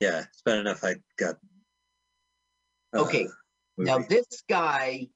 [0.00, 1.36] Yeah, it's bad enough I got.
[2.94, 3.28] uh, Okay,
[3.76, 5.08] Now this guy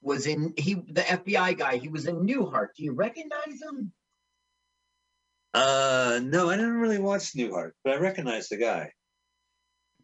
[0.00, 1.76] was in he the FBI guy.
[1.78, 2.68] He was in Newhart.
[2.76, 3.92] Do you recognize him?
[5.54, 8.92] Uh, no, I didn't really watch Newhart, but I recognize the guy.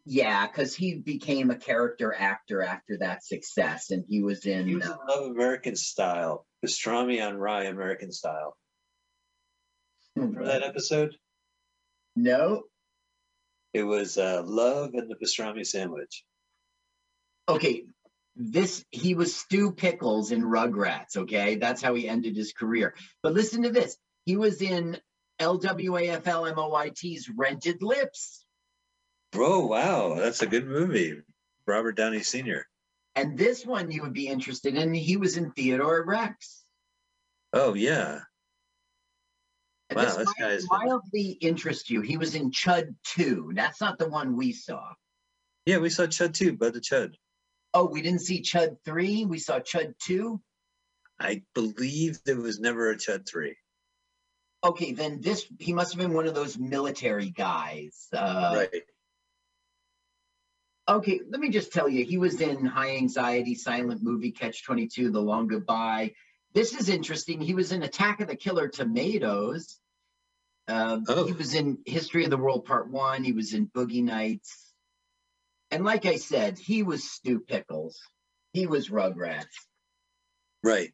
[0.05, 4.75] Yeah, because he became a character actor after that success, and he was He in.
[4.75, 8.55] was in uh, Love American Style, Pastrami on Rye American Style.
[10.15, 11.15] Remember that episode?
[12.15, 12.63] no.
[13.73, 16.23] It was uh, Love and the Pastrami Sandwich.
[17.49, 17.83] Okay,
[18.37, 21.17] this he was Stu Pickles in Rugrats.
[21.17, 22.95] Okay, that's how he ended his career.
[23.21, 24.97] But listen to this: he was in
[25.41, 28.44] LWAFL MOYT's Rented Lips,
[29.37, 31.21] Oh, wow, that's a good movie.
[31.67, 32.67] Robert Downey Sr.
[33.15, 34.93] and this one you would be interested in.
[34.93, 36.63] He was in Theodore Rex.
[37.53, 38.19] Oh, yeah.
[39.89, 42.01] And Wow, this guy's been- mildly interest you.
[42.01, 43.51] He was in Chud 2.
[43.55, 44.93] That's not the one we saw.
[45.65, 47.15] Yeah, we saw Chud 2, Bud the Chud.
[47.73, 49.25] Oh, we didn't see Chud 3.
[49.25, 50.41] We saw Chud 2.
[51.19, 53.55] I believe there was never a Chud 3.
[54.63, 58.07] Okay, then this, he must have been one of those military guys.
[58.11, 58.83] Uh, right.
[60.87, 65.09] Okay, let me just tell you, he was in High Anxiety, Silent Movie, Catch 22,
[65.09, 66.13] The Long Goodbye.
[66.53, 67.41] This is interesting.
[67.41, 69.79] He was in Attack of the Killer Tomatoes.
[70.67, 71.25] Um, Oh.
[71.25, 73.23] He was in History of the World Part 1.
[73.23, 74.73] He was in Boogie Nights.
[75.71, 77.99] And like I said, he was Stu Pickles.
[78.53, 79.45] He was Rugrats.
[80.63, 80.93] Right.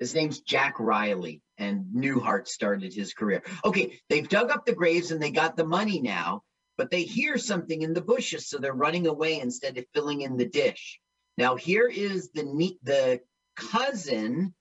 [0.00, 3.42] His name's Jack Riley, and Newhart started his career.
[3.64, 6.42] Okay, they've dug up the graves and they got the money now,
[6.80, 10.38] but they hear something in the bushes, so they're running away instead of filling in
[10.38, 10.98] the dish.
[11.36, 12.42] Now here is the
[12.82, 13.20] the
[13.54, 14.54] cousin,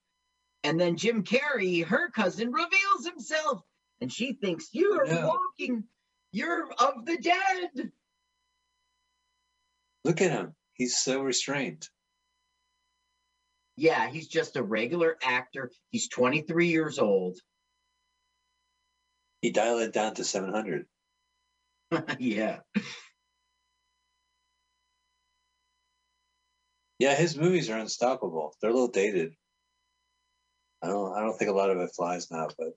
[0.65, 3.61] and then Jim Carrey, her cousin, reveals himself,
[4.01, 5.39] and she thinks you are No.
[5.57, 5.85] walking,
[6.33, 7.89] you're of the dead.
[10.03, 10.53] Look at him.
[10.73, 11.87] He's so restrained.
[13.77, 15.71] Yeah, he's just a regular actor.
[15.89, 17.37] He's 23 years old.
[19.41, 20.85] He dialed it down to 700.
[22.20, 22.60] yeah.
[26.99, 28.53] Yeah, his movies are unstoppable.
[28.61, 29.34] They're a little dated.
[30.82, 32.70] I don't I don't think a lot of it flies now, but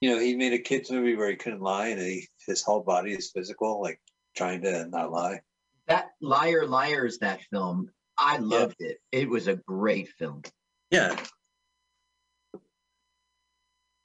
[0.00, 2.82] you know, he made a kids movie where he couldn't lie and he, his whole
[2.82, 4.00] body is physical, like
[4.34, 5.40] trying to not lie.
[5.88, 8.98] That Liar Liars, that film, I loved it.
[9.12, 10.42] It was a great film.
[10.90, 11.16] Yeah.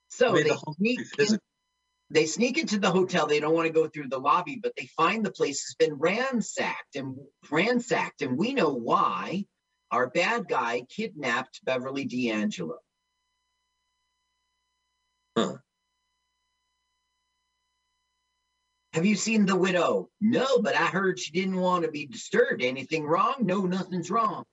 [0.10, 1.44] So Made they the whole sneak, movie in, physical.
[2.10, 3.28] They sneak into the hotel.
[3.28, 5.96] They don't want to go through the lobby, but they find the place has been
[5.98, 7.18] ransacked and
[7.50, 9.46] ransacked, and we know why.
[9.92, 12.80] Our bad guy kidnapped Beverly D'Angelo.
[15.38, 15.58] Huh.
[18.94, 20.10] Have you seen The Widow?
[20.20, 22.64] No, but I heard she didn't want to be disturbed.
[22.64, 23.36] Anything wrong?
[23.42, 24.44] No, nothing's wrong.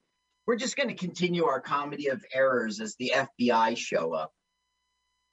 [0.47, 4.33] We're just going to continue our comedy of errors as the FBI show up.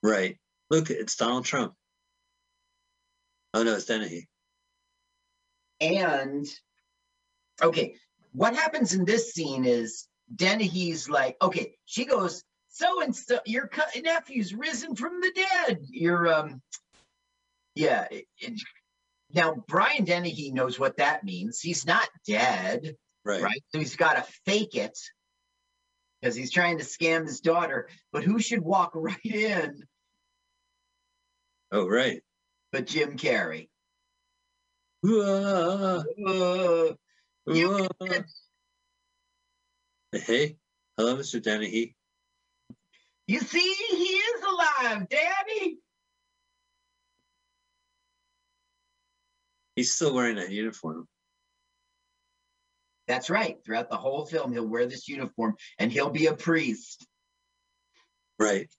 [0.02, 0.38] Right.
[0.70, 1.74] Look, it's Donald Trump.
[3.54, 4.28] Oh no, it's Dennehy.
[5.82, 6.46] And
[7.62, 7.96] okay,
[8.34, 13.68] what happens in this scene is Dennehy's like, okay, she goes, so and so, your
[13.68, 15.80] co- nephew's risen from the dead.
[15.90, 16.62] Your um,
[17.76, 18.08] yeah.
[18.12, 18.62] it- it-
[19.32, 21.60] now Brian Dennehy knows what that means.
[21.60, 23.42] He's not dead, Right.
[23.44, 23.64] right?
[23.72, 24.98] So he's got to fake it
[26.20, 27.90] because he's trying to scam his daughter.
[28.12, 29.84] But who should walk right in?
[31.72, 32.24] Oh right.
[32.72, 33.70] But Jim Carrey.
[35.04, 36.04] Uh,
[37.48, 37.88] You whoa.
[40.12, 40.58] Hey,
[40.98, 41.42] hello, Mr.
[41.42, 41.96] Dennehy.
[43.28, 45.80] you see, he is alive, Daddy.
[49.76, 51.08] He's still wearing that uniform.
[53.08, 53.58] That's right.
[53.66, 57.08] Throughout the whole film, he'll wear this uniform and he'll be a priest.
[58.38, 58.70] Right.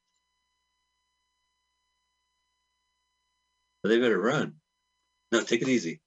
[3.88, 4.54] They better run.
[5.32, 6.00] No, take it easy.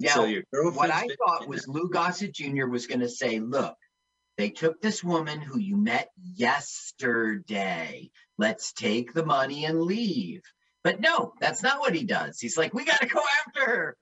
[0.00, 2.66] Now, so your what I thought was Lou Gossett Jr.
[2.66, 3.76] was going to say, look,
[4.36, 8.10] they took this woman who you met yesterday.
[8.38, 10.42] Let's take the money and leave.
[10.82, 12.40] But no, that's not what he does.
[12.40, 13.96] He's like, we got to go after her.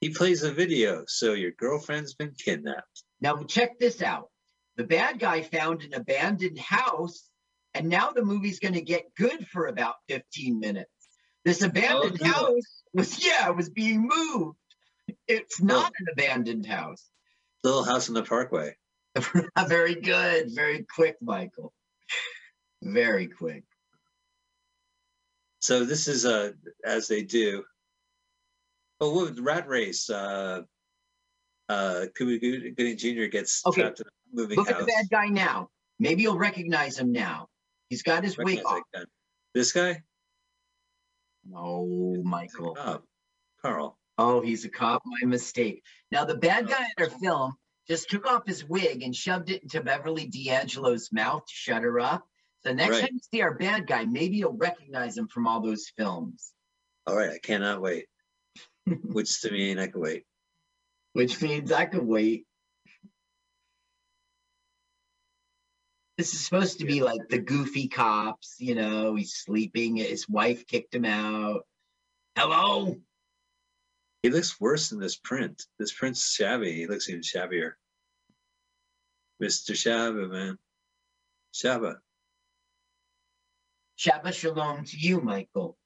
[0.00, 1.04] he plays a video.
[1.06, 3.04] So your girlfriend's been kidnapped.
[3.20, 4.30] Now, check this out.
[4.76, 7.28] The bad guy found an abandoned house,
[7.74, 10.90] and now the movie's going to get good for about 15 minutes.
[11.48, 14.58] This abandoned Oh, house was, yeah, it was being moved.
[15.26, 17.08] It's not an abandoned house.
[17.64, 18.76] Little house in the parkway.
[19.66, 20.50] Very good.
[20.54, 21.72] Very quick, Michael.
[22.82, 23.64] Very quick.
[25.60, 26.52] So this is uh
[26.84, 27.64] as they do.
[29.00, 30.10] Oh, what Rat Race?
[30.10, 30.64] Uh,
[31.70, 32.38] uh, Cuba
[32.76, 33.24] Gooding Jr.
[33.24, 34.66] gets Okay, trapped in a moving house.
[34.66, 35.70] Look at the bad guy now.
[35.98, 37.48] Maybe you'll recognize him now.
[37.88, 38.82] He's got his wig off.
[39.54, 40.02] This guy?
[41.54, 42.76] Oh, no, Michael.
[42.78, 43.00] Oh,
[43.62, 43.98] Carl.
[44.18, 45.02] Oh, he's a cop.
[45.06, 45.82] My mistake.
[46.10, 47.52] Now, the bad guy in our film
[47.88, 52.00] just took off his wig and shoved it into Beverly D'Angelo's mouth to shut her
[52.00, 52.26] up.
[52.64, 53.00] So next Right.
[53.02, 56.52] time you see our bad guy, maybe you'll recognize him from all those films,
[57.06, 58.06] All right, I cannot wait.
[58.86, 60.24] Which to me, I can wait.
[61.12, 62.46] which means I could wait.
[66.18, 70.66] This is supposed to be like the goofy cops, you know, he's sleeping, his wife
[70.66, 71.64] kicked him out.
[72.36, 72.96] Hello?
[74.24, 75.62] He looks worse than this print.
[75.78, 76.72] This print's shabby.
[76.72, 77.74] He looks even shabbier.
[79.40, 79.76] Mr.
[79.76, 80.58] Shabba, man.
[81.54, 81.98] Shabba.
[83.96, 85.78] Shabbat shalom to you, Michael.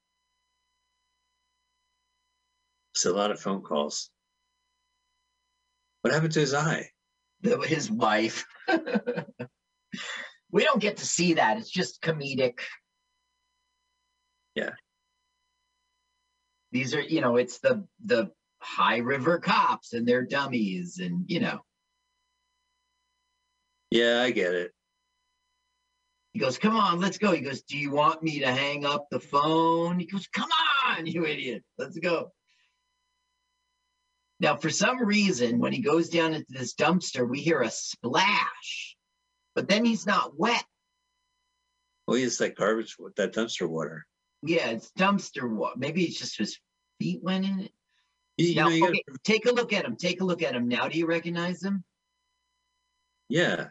[2.95, 4.09] It's a lot of phone calls.
[6.01, 6.89] What happened to his eye?
[7.43, 8.47] his wife.
[10.51, 11.59] we don't get to see that.
[11.59, 12.61] It's just comedic.
[14.55, 14.71] Yeah.
[16.73, 21.41] These are, you know, it's the the high river cops and they're dummies and you
[21.41, 21.61] know.
[23.91, 24.73] Yeah, I get it.
[26.33, 29.07] He goes, "Come on, let's go." He goes, "Do you want me to hang up
[29.11, 30.49] the phone?" He goes, "Come
[30.87, 31.63] on, you idiot.
[31.77, 32.33] Let's go."
[34.41, 38.92] Now, for some reason, when he goes down into this dumpster, we hear a splash,
[39.55, 40.65] but then he's not wet.
[42.07, 44.07] Well, he's like garbage with that dumpster water.
[44.43, 45.75] Yeah, it's dumpster water.
[45.77, 46.59] Maybe it's just his
[46.99, 47.73] feet went in it.
[48.39, 49.97] You, Now, know, you gotta- take a look at him.
[49.97, 50.89] Take a look at him now.
[50.89, 51.85] Do you recognize him?
[53.29, 53.69] yeah.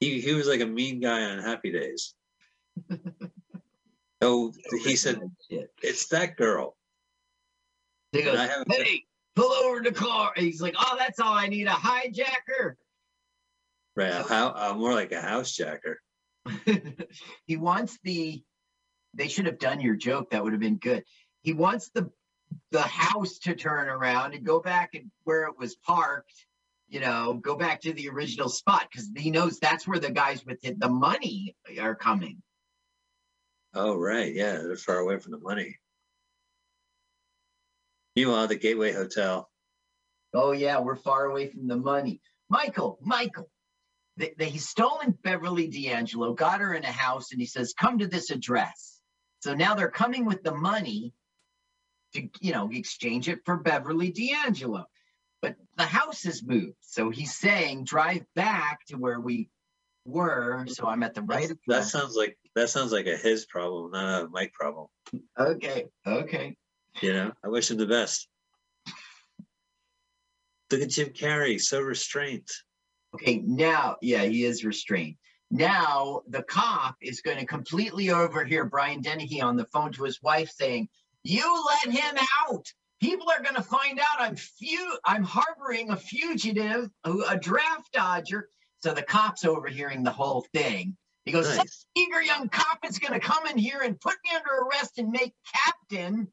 [0.00, 2.14] He he was like a mean guy on Happy Days.
[4.20, 4.52] oh,
[4.82, 5.20] he said
[5.82, 6.76] it's that girl.
[8.12, 8.36] He goes,
[8.68, 9.04] "Hey,
[9.36, 12.74] pull over the car." And he's like, "Oh, that's all I need—a hijacker."
[13.96, 16.00] Right, a hou- uh, more like a house jacker.
[17.46, 18.42] he wants the
[19.14, 21.02] they should have done your joke that would have been good
[21.40, 22.10] he wants the
[22.70, 26.34] the house to turn around and go back and where it was parked
[26.88, 30.44] you know go back to the original spot because he knows that's where the guys
[30.44, 32.42] with the, the money are coming
[33.76, 35.78] Oh, right, yeah, they're far away from the money.
[38.14, 39.48] Meanwhile, the Gateway Hotel.
[40.34, 43.48] oh yeah we're far away from the money michael michael
[44.16, 47.98] they, they, he's stolen beverly d'angelo got her in a house and he says come
[47.98, 49.00] to this address
[49.40, 51.12] so now they're coming with the money
[52.14, 54.84] to you know exchange it for beverly d'angelo
[55.42, 59.48] but the house has moved so he's saying drive back to where we
[60.06, 63.46] were so i'm at the right That address sounds like that sounds like a his
[63.46, 64.86] problem, not a Mike problem.
[65.38, 66.56] okay okay
[67.02, 68.28] You know, I wish him the best.
[70.70, 72.46] Look at Jim Carrey, so restrained.
[73.14, 75.16] Okay, now, yeah, he is restrained.
[75.50, 80.20] Now the cop is going to completely overhear Brian Dennehy on the phone to his
[80.20, 80.88] wife saying,
[81.22, 82.16] "You let him
[82.48, 82.72] out.
[83.00, 88.48] People are going to find out I'm fu- I'm harboring a fugitive, a draft dodger."
[88.82, 90.96] So the cop's overhearing the whole thing.
[91.24, 94.30] He goes, "Some eager young cop is going to come in here and put me
[94.34, 96.32] under arrest and make captain."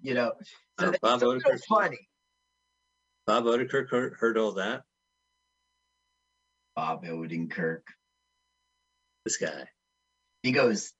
[0.00, 0.32] You know,
[0.80, 1.60] so Oh, that's Bob Odenkirk.
[1.68, 2.08] funny.
[3.26, 4.84] Bob Odenkirk heard all that.
[6.74, 7.82] Bob Odenkirk.
[9.24, 9.66] This guy.
[10.42, 10.92] He goes,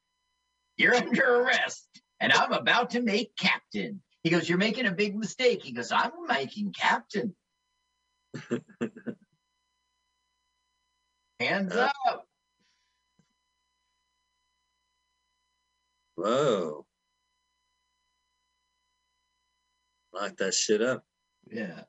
[0.77, 1.87] You're under arrest,
[2.21, 4.03] and I'm about to make captain.
[4.23, 5.63] He goes, You're making a big mistake.
[5.65, 7.35] He goes, I'm making captain.
[11.41, 12.27] Hands Uh, up.
[16.15, 16.87] Whoa.
[20.15, 21.05] Lock that shit up.
[21.51, 21.83] Yeah.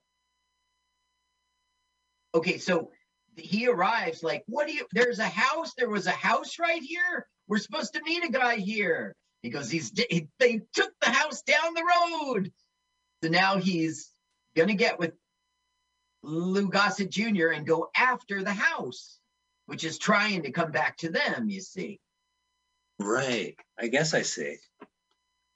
[2.34, 2.89] Okay, so
[3.35, 4.85] he arrives like, What do you?
[4.91, 5.73] There's a house.
[5.77, 7.27] There was a house right here.
[7.47, 9.15] We're supposed to meet a guy here.
[9.41, 12.51] He goes, He's he, they took the house down the road.
[13.23, 14.10] So now he's
[14.55, 15.14] gonna get with
[16.23, 17.49] Lou Gossett Jr.
[17.49, 19.19] and go after the house,
[19.65, 21.99] which is trying to come back to them, you see.
[22.99, 23.55] Right.
[23.77, 24.57] I guess I see.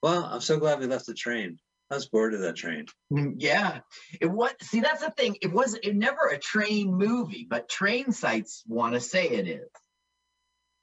[0.01, 1.59] Well, I'm so glad we left the train.
[1.89, 2.85] I was bored of that train.
[3.11, 3.80] Mm, Yeah.
[4.19, 5.38] It was see that's the thing.
[5.41, 9.69] It was it never a train movie, but train sites want to say it is.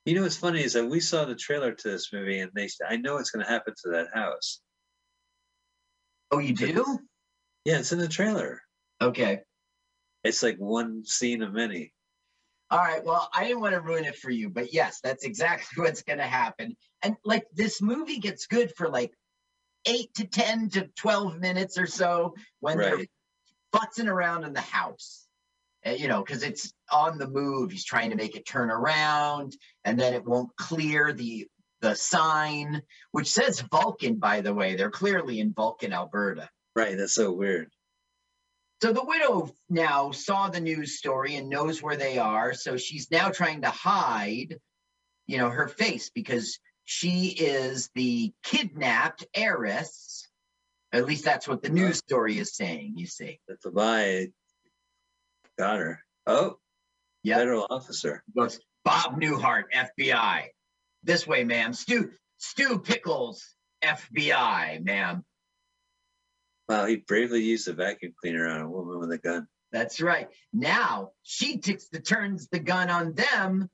[0.07, 2.69] You know what's funny is that we saw the trailer to this movie, and they.
[2.69, 4.61] Said I know what's going to happen to that house.
[6.31, 6.99] Oh, you do?
[7.65, 8.61] Yeah, it's in the trailer.
[9.01, 9.41] Okay.
[10.25, 11.93] It's like one scene of many.
[12.71, 13.05] All right.
[13.05, 16.19] Well, I didn't want to ruin it for you, but yes, that's exactly what's going
[16.19, 16.77] to happen.
[17.03, 19.13] And like this movie gets good for like
[19.87, 23.11] eight to 10 to 12 minutes or so when they're Right.
[23.75, 25.27] futzing around in the house.
[25.87, 27.71] Uh, you know, because it's on the move.
[27.71, 29.55] He's trying to make it turn around
[29.85, 31.47] and then it won't clear the
[31.81, 32.81] the sign,
[33.11, 34.75] which says Vulcan, by the way.
[34.75, 36.49] They're clearly in Vulcan, Alberta.
[36.75, 36.97] Right.
[36.97, 37.71] That's so weird.
[38.83, 42.55] So the widow now saw the news story and knows where they are.
[42.55, 44.57] So she's now trying to hide,
[45.27, 50.29] you know, her face because she is the kidnapped heiress.
[50.93, 53.41] At least that's what the news story is saying, you see.
[53.49, 54.29] That's a buy.
[55.59, 56.01] Got her.
[56.27, 56.59] Oh,
[57.23, 57.39] Yeah.
[57.39, 58.23] federal officer.
[58.37, 60.49] Goes, Bob Newhart, FBI.
[61.03, 61.73] This way, ma'am.
[61.73, 63.43] Stu Stu Pickles,
[63.83, 65.25] FBI, ma'am.
[66.69, 69.47] Wow, he bravely used a vacuum cleaner on a woman with a gun.
[69.73, 70.29] That's right.
[70.53, 73.69] Now she takes the turns the gun on them.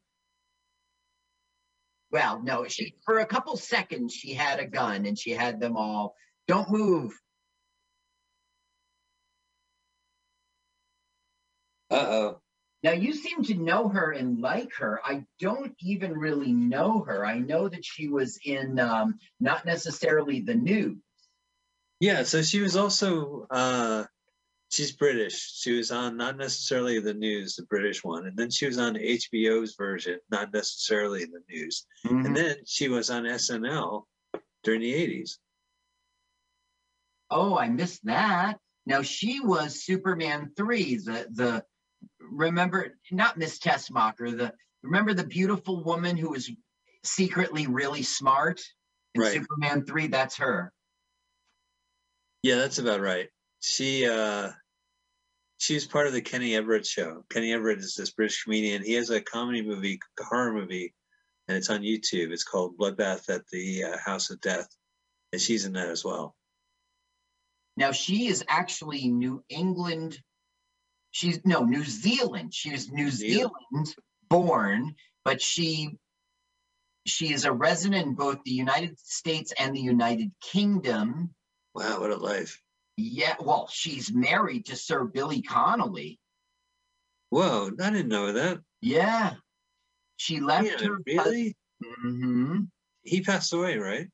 [2.11, 5.77] Well, no, she for a couple seconds she had a gun and she had them
[5.77, 6.15] all.
[6.49, 7.13] Don't move.
[11.91, 12.41] Uh oh.
[12.83, 15.01] Now you seem to know her and like her.
[15.05, 17.27] I don't even really know her.
[17.27, 20.97] I know that she was in um, not necessarily the news.
[22.01, 24.05] Yeah, so she was also uh
[24.71, 25.61] she's British.
[25.61, 28.95] She was on not necessarily the news, the British one, and then she was on
[28.95, 31.87] HBO's version, not necessarily the news.
[32.05, 34.05] And then she was on SNL
[34.65, 35.39] during the 80s.
[37.31, 38.59] Oh, I missed that.
[38.87, 40.97] Now she was Superman three.
[40.97, 41.65] The the
[42.21, 44.37] remember not Miss Tessmacher.
[44.37, 44.53] The
[44.83, 46.51] remember the beautiful woman who was
[47.05, 48.61] secretly really smart.
[49.15, 49.33] In Right.
[49.33, 50.73] Superman 3, that's her.
[52.45, 53.29] Yeah, that's about right.
[53.61, 54.53] She uh
[55.61, 57.23] she's part of the Kenny Everett show.
[57.31, 58.83] Kenny Everett is this British comedian.
[58.83, 60.95] He has a comedy movie, horror movie,
[61.47, 62.33] and it's on YouTube.
[62.33, 64.69] It's called Bloodbath at the uh, House of Death,
[65.33, 66.35] and she's in that as well.
[67.77, 70.19] Now she is actually New England.
[71.13, 72.55] She's no New Zealand.
[72.55, 73.53] She is New Zealand.
[73.71, 73.95] Zealand
[74.29, 75.99] born, but she
[77.07, 81.35] she is a resident in both the United States and the United Kingdom.
[81.75, 82.61] Wow, what a life!
[83.01, 86.21] Yeah, well, she's married to Sir Billy Connolly.
[87.31, 88.59] Whoa, I didn't know that.
[88.83, 89.35] Yeah.
[90.17, 91.57] She left Yeah, her really?
[91.83, 92.63] hmm
[93.03, 94.09] He passed away, right?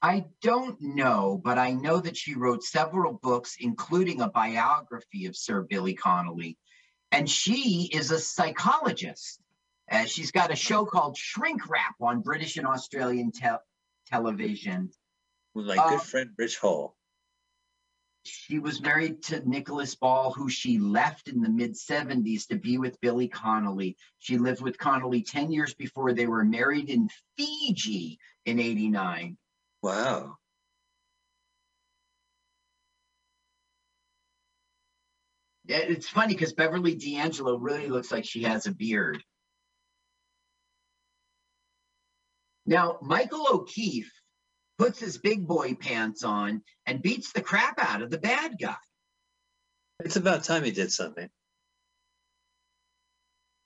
[0.00, 5.36] I don't know, but I know that she wrote several books, including a biography of
[5.36, 6.56] Sir Billy Connolly.
[7.12, 9.40] And she is a psychologist.
[9.90, 13.62] Uh, she's got a show called Shrink Wrap on British and Australian tel-
[14.06, 14.90] television.
[15.54, 16.96] With my Uh, good friend Rich Hall.
[18.24, 22.78] She was married to Nicholas Ball, who she left in the mid 70s to be
[22.78, 23.96] with Billy Connolly.
[24.20, 29.36] She lived with Connolly 10 years before they were married in Fiji in 89.
[29.82, 30.36] Wow.
[35.64, 39.22] Yeah, it's funny because Beverly D'Angelo really looks like she has a beard.
[42.66, 44.12] Now, Michael O'Keefe
[44.82, 48.74] puts his big boy pants on and beats the crap out of the bad guy.
[50.04, 51.28] It's about time he did something.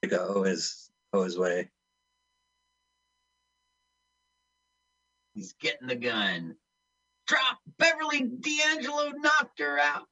[0.02, 1.70] To go his his way.
[5.34, 6.56] He's getting the gun.
[7.26, 7.59] Drop!
[7.78, 10.05] Beverly D'Angelo knocked her out.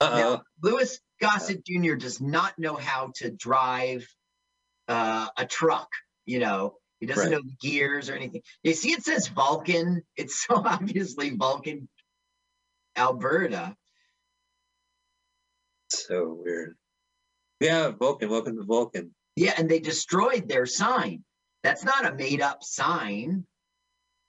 [0.00, 0.16] Uh oh.
[0.16, 1.94] Now, Louis Gossett Jr.
[1.94, 4.04] does not know how to drive
[4.88, 5.88] uh, a truck.
[6.26, 6.74] You know,
[7.04, 7.32] he doesn't Right.
[7.32, 8.40] know the gears or anything.
[8.62, 10.02] You see, it says Vulcan.
[10.16, 11.86] It's so obviously Vulcan,
[12.96, 13.76] Alberta.
[15.90, 16.76] So weird.
[17.60, 18.30] Yeah, Vulcan.
[18.30, 19.14] Welcome to Vulcan.
[19.36, 21.24] Yeah, and they destroyed their sign.
[21.62, 23.46] That's not a made up sign.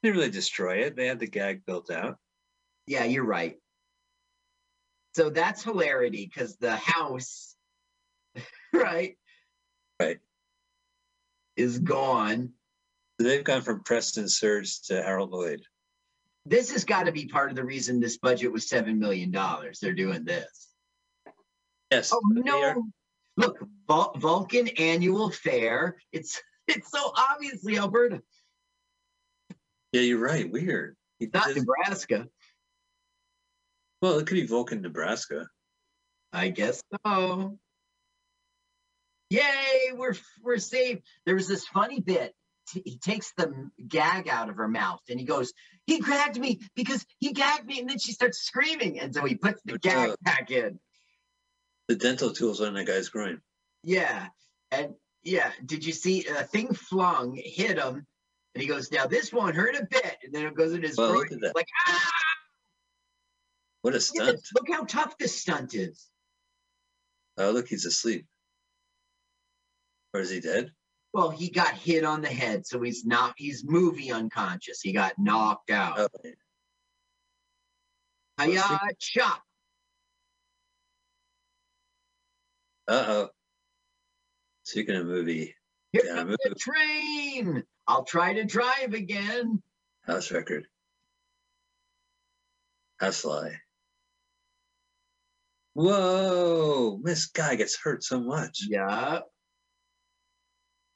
[0.02, 0.96] They didn't really destroy it.
[0.98, 2.18] They had the gag built out.
[2.88, 3.56] Yeah, you're right.
[5.16, 7.56] So that's hilarity because the house,
[8.74, 9.18] right,
[10.02, 10.20] Right.
[11.56, 12.52] is gone.
[13.20, 15.62] They've gone from Preston Sturges to Harold Lloyd.
[16.46, 19.32] This has got to be part of the reason this budget was $7 million.
[19.82, 20.70] They're doing this.
[21.92, 22.12] Yes.
[22.14, 22.88] Oh but they are- no!
[23.38, 25.98] Look, Vul- Vulcan Annual Fair.
[26.12, 28.22] It's it's so obviously Alberta,
[29.92, 30.50] yeah, you're right.
[30.52, 30.96] Weird.
[31.22, 32.28] Not does- Nebraska.
[34.02, 35.48] well, it could be Vulcan, Nebraska.
[36.34, 37.58] I guess so.
[39.30, 41.00] Yay, we're we're safe.
[41.26, 42.34] There was this funny bit.
[42.68, 45.54] T- He takes the gag out of her mouth and he goes,
[45.86, 49.36] "He gagged me because he gagged me," and then she starts screaming, and so he
[49.36, 50.18] puts the Good gag job.
[50.22, 50.80] back in.
[51.88, 53.42] The dental tools on that guy's groin.
[53.84, 54.30] Yeah,
[54.72, 58.08] and yeah, did you see a thing flung hit him,
[58.56, 60.98] and he goes, "Now this won't hurt a bit," and then it goes in his
[60.98, 61.40] Well, groin.
[61.54, 62.12] Like ah!
[63.82, 64.38] What a stunt.
[64.40, 64.52] this.
[64.56, 66.10] Look how tough this stunt is.
[67.38, 68.26] Oh, look, he's asleep.
[70.14, 70.72] Or is he dead?
[71.16, 73.36] Well, he got hit on the head, so he's not.
[73.38, 74.82] He's movie unconscious.
[74.82, 75.98] He got knocked out.
[75.98, 76.08] Oh,
[78.42, 79.42] Hiya, chop.
[82.90, 83.30] uh oh.
[84.64, 85.56] Speaking of movie,
[85.94, 87.64] Here Yeah, comes the train.
[87.88, 89.64] I'll try to drive again.
[90.06, 90.68] house record.
[93.00, 93.62] House fly.
[95.76, 98.66] Whoa, this guy gets hurt so much.
[98.68, 99.22] Yeah.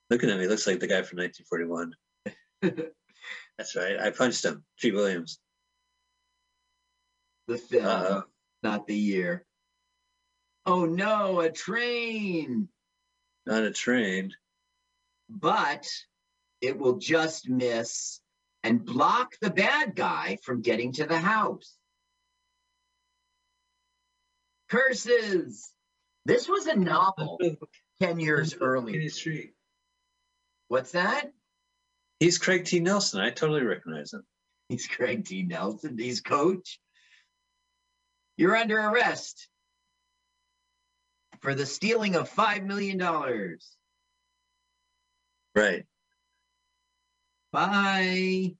[0.09, 1.93] Look at me, looks like the guy from 1941.
[3.57, 3.99] That's right.
[3.99, 4.63] I punched him.
[4.77, 4.91] G.
[4.91, 5.39] Williams.
[7.47, 8.21] The film, Uh,
[8.63, 9.45] not the year.
[10.65, 12.69] Oh no, a train.
[13.45, 14.33] Not a train.
[15.29, 15.87] But
[16.61, 18.19] it will just miss
[18.63, 21.75] and block the bad guy from getting to the house.
[24.69, 25.71] Curses.
[26.25, 27.39] This was a novel
[28.01, 29.09] 10 years early.
[30.69, 31.31] What's that?
[32.19, 32.79] He's Craig T.
[32.79, 33.19] Nelson.
[33.19, 34.23] I totally recognize him.
[34.69, 35.43] He's Craig T.
[35.43, 35.97] Nelson.
[35.97, 36.79] He's coach.
[38.37, 39.49] You're under arrest
[41.41, 42.99] for the stealing of $5 million.
[45.55, 45.85] Right.
[47.51, 48.55] Bye.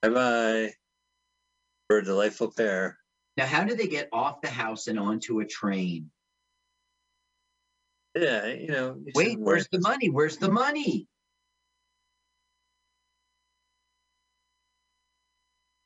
[0.00, 0.72] Bye bye.
[1.88, 2.98] For a delightful pair.
[3.36, 6.10] Now, how do they get off the house and onto a train?
[8.14, 8.96] Yeah, you know.
[9.04, 10.08] you Wait, where's the money?
[10.08, 11.08] Where's the money?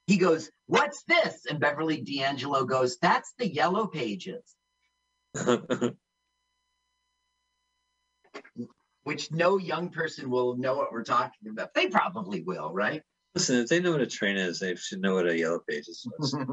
[0.07, 1.47] He goes, What's this?
[1.49, 4.43] And Beverly D'Angelo goes, That's the yellow pages,
[9.05, 11.75] which no young person will know what we're talking about.
[11.75, 13.03] They probably will, right?
[13.35, 16.07] Listen, if they know what a train is, they should know what a yellow pages
[16.21, 16.37] is.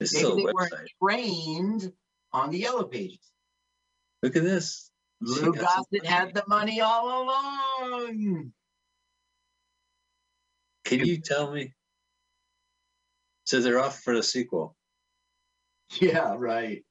[0.00, 0.86] It's Maybe still a they website.
[1.02, 1.92] trained
[2.32, 3.18] on the yellow pages.
[4.22, 4.92] Look at this.
[5.20, 8.52] Lou She got some Gossett had the money all along.
[10.88, 11.74] Can you tell me?
[13.44, 14.74] So they're off for the sequel.
[16.00, 16.82] Yeah, right.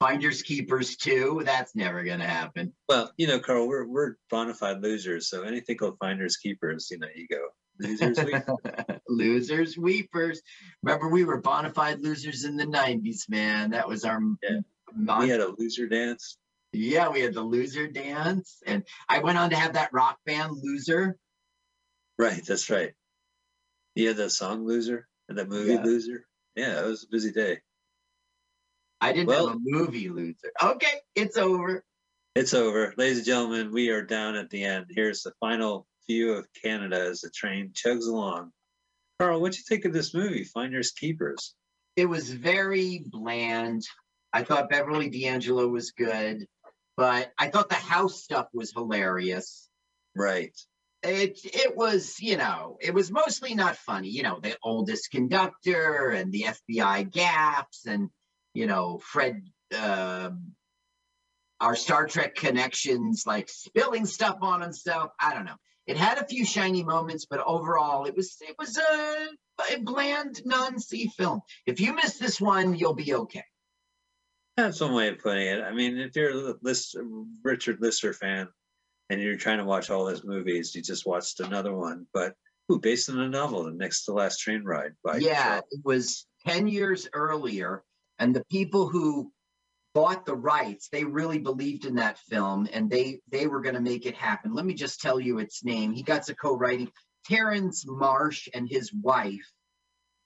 [0.00, 1.42] Finders keepers too.
[1.44, 2.72] That's never gonna happen.
[2.88, 6.98] Well, you know, Carl, we're we're bona fide losers, so anything called finders keepers, you
[6.98, 7.48] know, you go
[7.80, 8.18] losers.
[8.24, 8.34] we
[9.08, 10.42] losers, weepers.
[10.82, 13.70] Remember, we were bona fide losers in the '90s, man.
[13.70, 14.20] That was our.
[14.42, 14.58] Yeah.
[14.94, 16.38] mon- we had a loser dance.
[16.72, 20.52] yeah, we had the loser dance, and I went on to have that rock band,
[20.62, 21.16] Loser.
[22.18, 22.92] Right, that's right.
[23.94, 25.82] You had that song Loser and that movie Yeah.
[25.82, 26.26] Loser.
[26.54, 27.60] Yeah, it was a busy day.
[29.00, 30.52] I didn't Well- have a movie, Loser.
[30.62, 31.84] Okay, it's over.
[32.34, 32.94] It's over.
[32.96, 34.86] Ladies and gentlemen, we are down at the end.
[34.90, 38.52] Here's the final view of Canada as the train chugs along.
[39.18, 41.54] Carl, what'd you think of this movie, Finders Keepers?
[41.96, 43.82] It was very bland.
[44.32, 46.46] I thought Beverly D'Angelo was good,
[46.96, 49.70] but I thought the house stuff was hilarious.
[50.14, 50.54] Right.
[51.02, 56.10] It it was you know it was mostly not funny you know the oldest conductor
[56.10, 58.08] and the fbi gaps and
[58.54, 59.42] you know fred
[59.78, 60.52] um
[61.60, 65.56] our star trek connections like spilling stuff on himself i don't know.
[65.86, 69.28] It had a few shiny moments but overall it was it was a,
[69.74, 71.40] a bland non-c film.
[71.66, 73.44] If you miss this one you'll be okay.
[74.56, 75.60] That's one way of putting it.
[75.62, 76.54] I mean, if you're a
[77.44, 78.48] Richard Lester fan
[79.10, 82.34] and you're trying to watch all his movies, you just watched another one, but
[82.70, 85.80] ooh, based on a novel, The Next to Last Train Ride by yeah Charles- it
[85.84, 87.82] was 10 years earlier
[88.18, 89.32] and the people who
[89.94, 93.80] bought the rights they really believed in that film and they they were going to
[93.80, 94.52] make it happen.
[94.54, 95.92] Let me just tell you its name.
[95.92, 96.90] He got to co-writing.
[97.26, 99.50] Terence Marsh and his wife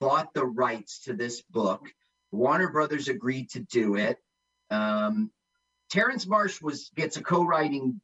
[0.01, 1.89] bought the rights to this book.
[2.33, 4.19] Warner brothers agreed to do it.
[4.71, 5.31] Um,
[5.91, 8.01] terence marsh was gets a co-writing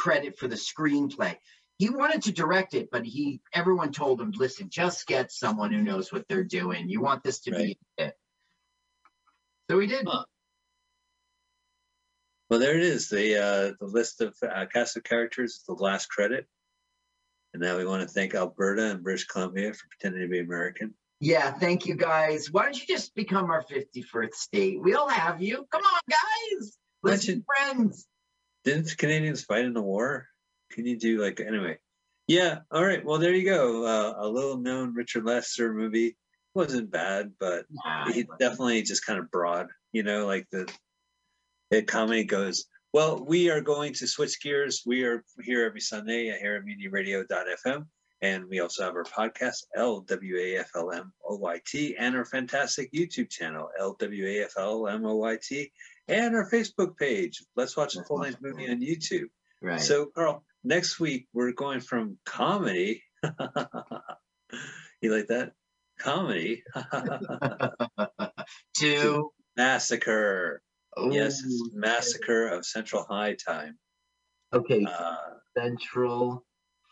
[0.00, 1.36] credit for the screenplay
[1.78, 5.80] he wanted to direct it, but he everyone told him, listen, just get someone who
[5.80, 6.90] knows what they're doing.
[6.90, 7.78] You want this to Right.
[7.96, 8.14] be it.
[9.70, 10.06] So he did.
[10.06, 10.24] Huh.
[12.50, 13.08] Well, there it is.
[13.08, 16.46] The uh, the list of uh, cast of characters is the last credit.
[17.54, 20.92] And now we want to thank Alberta and British Columbia for pretending to be American.
[21.20, 22.50] Yeah, thank you guys.
[22.52, 24.82] Why don't you just become our 51st state?
[24.82, 25.66] We'll have you.
[25.72, 26.76] Come on, guys.
[27.02, 28.06] Let's be friends.
[28.64, 30.26] Didn't Canadians fight in the war?
[30.72, 31.78] Can you do like anyway?
[32.26, 32.60] Yeah.
[32.70, 33.04] All right.
[33.04, 33.84] Well, there you go.
[33.84, 36.16] Uh, a little known Richard Lester movie
[36.54, 39.68] wasn't bad, but Nah, he definitely just kind of broad.
[39.92, 40.70] You know, like the
[41.70, 42.66] the comedy goes.
[42.92, 44.82] Well, we are going to switch gears.
[44.84, 47.86] We are here every Sunday here at MutinyRadio.fm,
[48.20, 55.70] and we also have our podcast LWAFLMOYT and our fantastic YouTube channel LWAFLMOYT
[56.10, 57.42] and our Facebook page.
[57.56, 59.28] Let's watch a full length movie on YouTube.
[59.62, 59.80] right.
[59.80, 63.02] So, Carl, next week we're going from comedy.
[65.00, 65.52] you like that?
[65.98, 66.62] Comedy.
[68.78, 70.62] to Massacre.
[71.10, 73.78] Yes, it's Massacre of Central High Time.
[74.52, 75.16] okay, Uh,
[75.56, 76.44] Central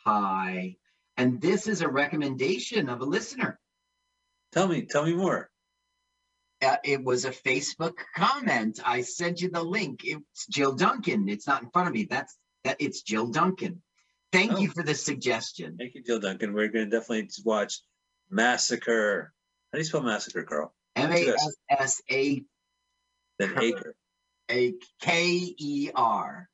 [0.05, 0.77] High.
[1.17, 3.59] And this is a recommendation of a listener.
[4.53, 5.51] tell me, tell me more.
[6.61, 8.81] Uh, it was a Facebook comment.
[8.85, 10.01] I sent you the link.
[10.05, 11.29] It's Jill Duncan.
[11.29, 12.05] It's not in front of me.
[12.11, 12.77] That's that.
[12.81, 13.81] It's Jill Duncan.
[14.33, 14.59] Thank Oh.
[14.59, 15.77] you for the suggestion.
[15.79, 16.53] Thank you, Jill Duncan.
[16.53, 17.81] We're going to definitely watch
[18.29, 19.33] Massacre.
[19.73, 20.75] How do you spell Massacre, Carl?
[20.97, 22.43] M A S S A
[23.39, 23.95] Then Acre.
[24.51, 26.49] A K E R.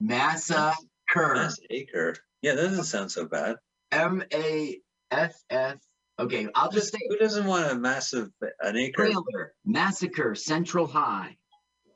[0.00, 0.74] Massacre.
[1.14, 2.16] Massacre.
[2.42, 3.56] Yeah, that doesn't sound so bad.
[3.92, 4.80] M A
[5.10, 5.76] S S.
[6.18, 8.30] Okay, I'll just say Who doesn't want a massive
[8.60, 9.04] an acre?
[9.06, 9.54] trailer.
[9.64, 10.34] Massacre.
[10.34, 11.36] Central High.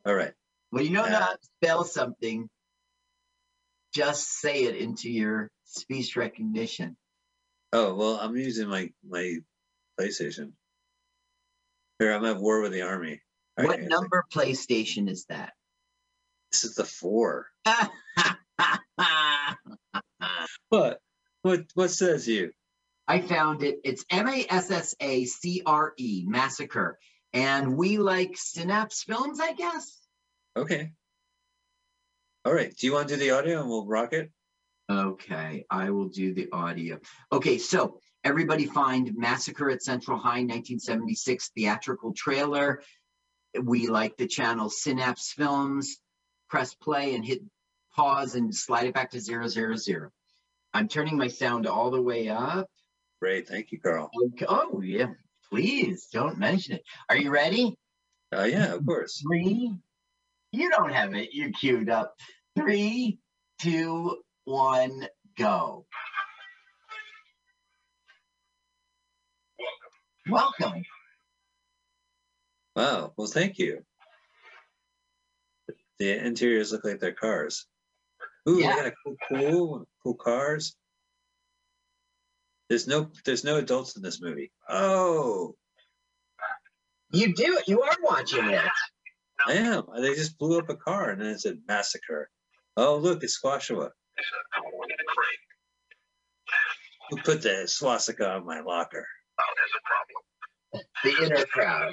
[0.05, 0.32] All right.
[0.73, 1.20] Well, you know Yeah.
[1.20, 2.49] how to spell something.
[3.95, 6.97] Just say it into your speech recognition.
[7.73, 9.36] Oh well, I'm using my my
[9.99, 10.53] PlayStation.
[11.99, 13.20] Here, I'm at war with the army.
[13.59, 15.53] All what right, number PlayStation is that?
[16.53, 17.47] This is the four.
[20.70, 21.01] What?
[21.43, 21.61] What?
[21.74, 22.53] What says you?
[23.09, 23.80] I found it.
[23.85, 26.98] It's M A S S A C R E, Massacre.
[27.32, 29.98] And we like Synapse Films, I guess.
[30.56, 30.93] Okay.
[32.44, 32.74] All right.
[32.76, 34.30] Do you want to do the audio and we'll rock it?
[34.90, 36.98] Okay, I will do the audio.
[37.30, 42.82] Okay, so everybody find Massacre at Central High 1976 theatrical trailer.
[43.62, 45.98] We like the channel Synapse Films.
[46.48, 47.43] Press play and hit
[47.94, 50.10] pause and slide it back to zero zero zero.
[50.72, 52.70] I'm turning my sound all the way up.
[53.20, 53.49] Great.
[53.49, 54.11] Thank you, Carl.
[54.35, 54.47] Okay.
[54.49, 55.09] Oh, yeah.
[55.51, 56.82] Please don't mention it.
[57.09, 57.74] Are you ready?
[58.35, 59.20] Uh, yeah, of course.
[59.27, 59.74] Three.
[60.53, 61.31] You don't have it.
[61.32, 62.15] You're queued up.
[62.57, 63.19] Three,
[63.61, 65.86] two, one, go.
[70.28, 70.55] Welcome.
[70.61, 70.82] Welcome.
[72.77, 73.12] Wow.
[73.16, 73.85] Well, thank you.
[75.99, 77.66] The interiors look like they're cars.
[78.49, 78.77] Ooh, Yeah.
[78.77, 80.77] they got a cool, cool, cool cars.
[82.69, 84.53] There's no, there's no adults in this movie.
[84.69, 85.55] Oh,
[87.11, 87.59] You do.
[87.66, 88.61] You are watching it.
[89.47, 89.85] I am.
[90.01, 92.28] They just blew up a car and then it said massacre.
[92.77, 93.90] Oh, look, it's Squashua.
[97.11, 99.07] Who put the swastika on my locker?
[99.40, 100.85] Oh, there's a problem.
[101.05, 101.93] The inner crowd.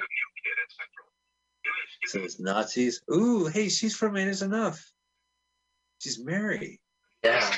[2.07, 3.01] So it's Nazis.
[3.13, 4.83] Ooh, hey, she's from Eight Is Enough.
[5.99, 6.81] She's Mary.
[7.23, 7.49] Yeah.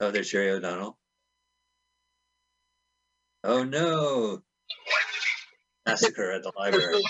[0.00, 0.98] Oh, there's Jerry O'Donnell.
[3.44, 4.42] Oh no.
[5.86, 7.02] Massacre at the library.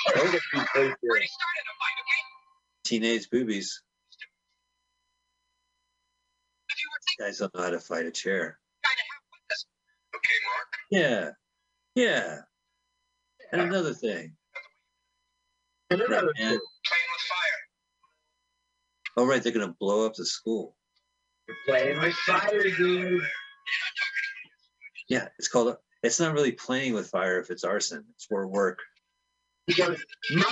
[2.84, 3.82] Teenage boobies.
[7.18, 8.58] Guys don't know how to fight a chair.
[10.90, 11.30] Yeah.
[11.94, 12.40] Yeah.
[13.52, 14.34] And another thing.
[15.90, 16.52] And another Right, man.
[16.52, 16.60] two.
[19.16, 20.76] Oh, right, they're gonna blow up the school.
[21.66, 23.22] Playing with fire, dude.
[25.08, 25.76] Yeah, it's called.
[26.02, 28.04] It's not really playing with fire if it's arson.
[28.14, 28.80] It's for work.
[29.66, 29.98] He goes,
[30.30, 30.44] no,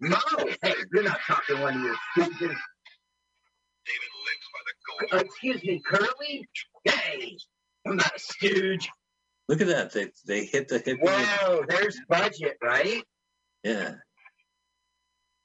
[0.00, 0.18] no.
[0.62, 2.56] Hey, you're not talking when you're stupid.
[5.12, 6.48] Uh, excuse me, Curly?
[6.84, 7.36] Hey,
[7.86, 8.88] I'm not a stooge.
[9.48, 9.92] Look at that.
[9.92, 10.98] They they hit the hip.
[11.00, 13.04] Wow, there's budget, right?
[13.62, 13.94] Yeah.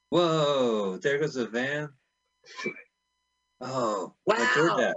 [0.09, 0.97] Whoa!
[0.97, 1.89] There goes the van.
[3.61, 4.45] Oh, my Wow.
[4.55, 4.93] DoorDash.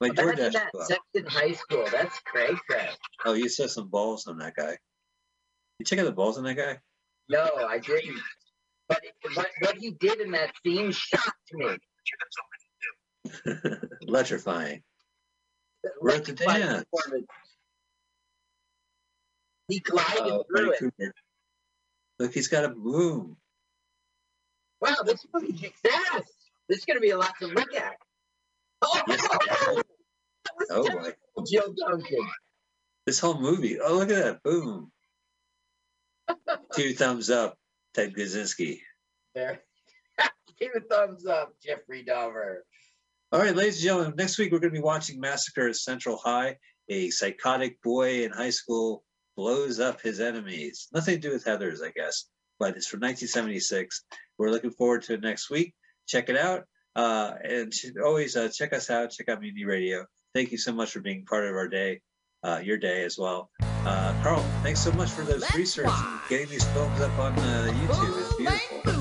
[0.00, 0.52] My Imagine DoorDash.
[0.52, 0.86] that club.
[0.86, 1.86] Sexton High School.
[1.92, 2.88] That's cray cray.
[3.24, 4.76] Oh, you saw some balls on that guy.
[5.78, 6.78] You check out the balls on that guy.
[7.28, 8.18] No, I didn't.
[8.88, 9.00] But
[9.34, 11.76] what, what he did in that scene shocked me.
[14.00, 14.82] Electrifying.
[16.00, 16.84] We're at the dance.
[19.68, 20.78] He glided Oh, through it.
[20.78, 21.14] Krueger.
[22.18, 23.36] Look, he's got a boom.
[24.80, 25.80] Wow, this movie kicks
[26.12, 26.22] ass.
[26.70, 27.96] This is going to be a lot to look at.
[28.82, 29.20] Oh, Yes.
[29.28, 29.82] that
[30.56, 31.44] was Oh terrible, boy.
[31.46, 32.26] Jill Duncan.
[33.04, 33.78] This whole movie.
[33.78, 34.42] Oh, look at that.
[34.42, 34.90] Boom.
[36.74, 37.58] Two thumbs up,
[37.92, 38.80] Ted Kaczynski.
[39.34, 39.60] There.
[40.58, 42.58] Give a thumbs up, Jeffrey Dahmer.
[43.32, 46.16] All right, ladies and gentlemen, next week we're going to be watching Massacre at Central
[46.16, 46.56] High.
[46.88, 49.04] A psychotic boy in high school
[49.36, 50.88] blows up his enemies.
[50.92, 52.24] Nothing to do with Heather's, I guess,
[52.58, 54.04] but it's from 1976.
[54.38, 55.74] We're looking forward to it next week.
[56.10, 56.64] Check it out.
[56.96, 57.72] Uh, and
[58.04, 59.10] always uh, check us out.
[59.12, 60.04] Check out Mutiny Radio.
[60.34, 62.00] Thank you so much for being part of our day,
[62.42, 63.48] uh, your day as well.
[63.62, 67.32] Uh, Carl, thanks so much for those Let's research and getting these films up on
[67.38, 68.20] uh, YouTube.
[68.20, 68.99] It's beautiful.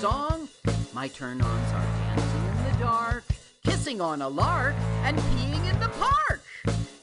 [0.00, 0.48] song.
[0.94, 3.22] My turn ons are dancing in the dark,
[3.62, 4.74] kissing on a lark,
[5.04, 6.42] and peeing in the park.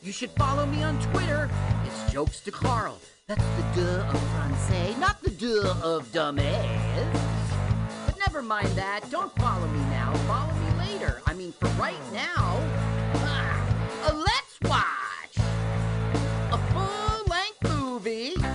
[0.01, 1.47] You should follow me on Twitter.
[1.85, 2.97] It's Jokes to Carl.
[3.27, 7.13] That's the de of Francais, not the de of dumbass.
[8.07, 9.01] But never mind that.
[9.11, 10.11] Don't follow me now.
[10.25, 11.21] Follow me later.
[11.27, 12.57] I mean, for right now.
[13.29, 15.37] Ah, let's watch
[16.51, 18.46] a full length movie.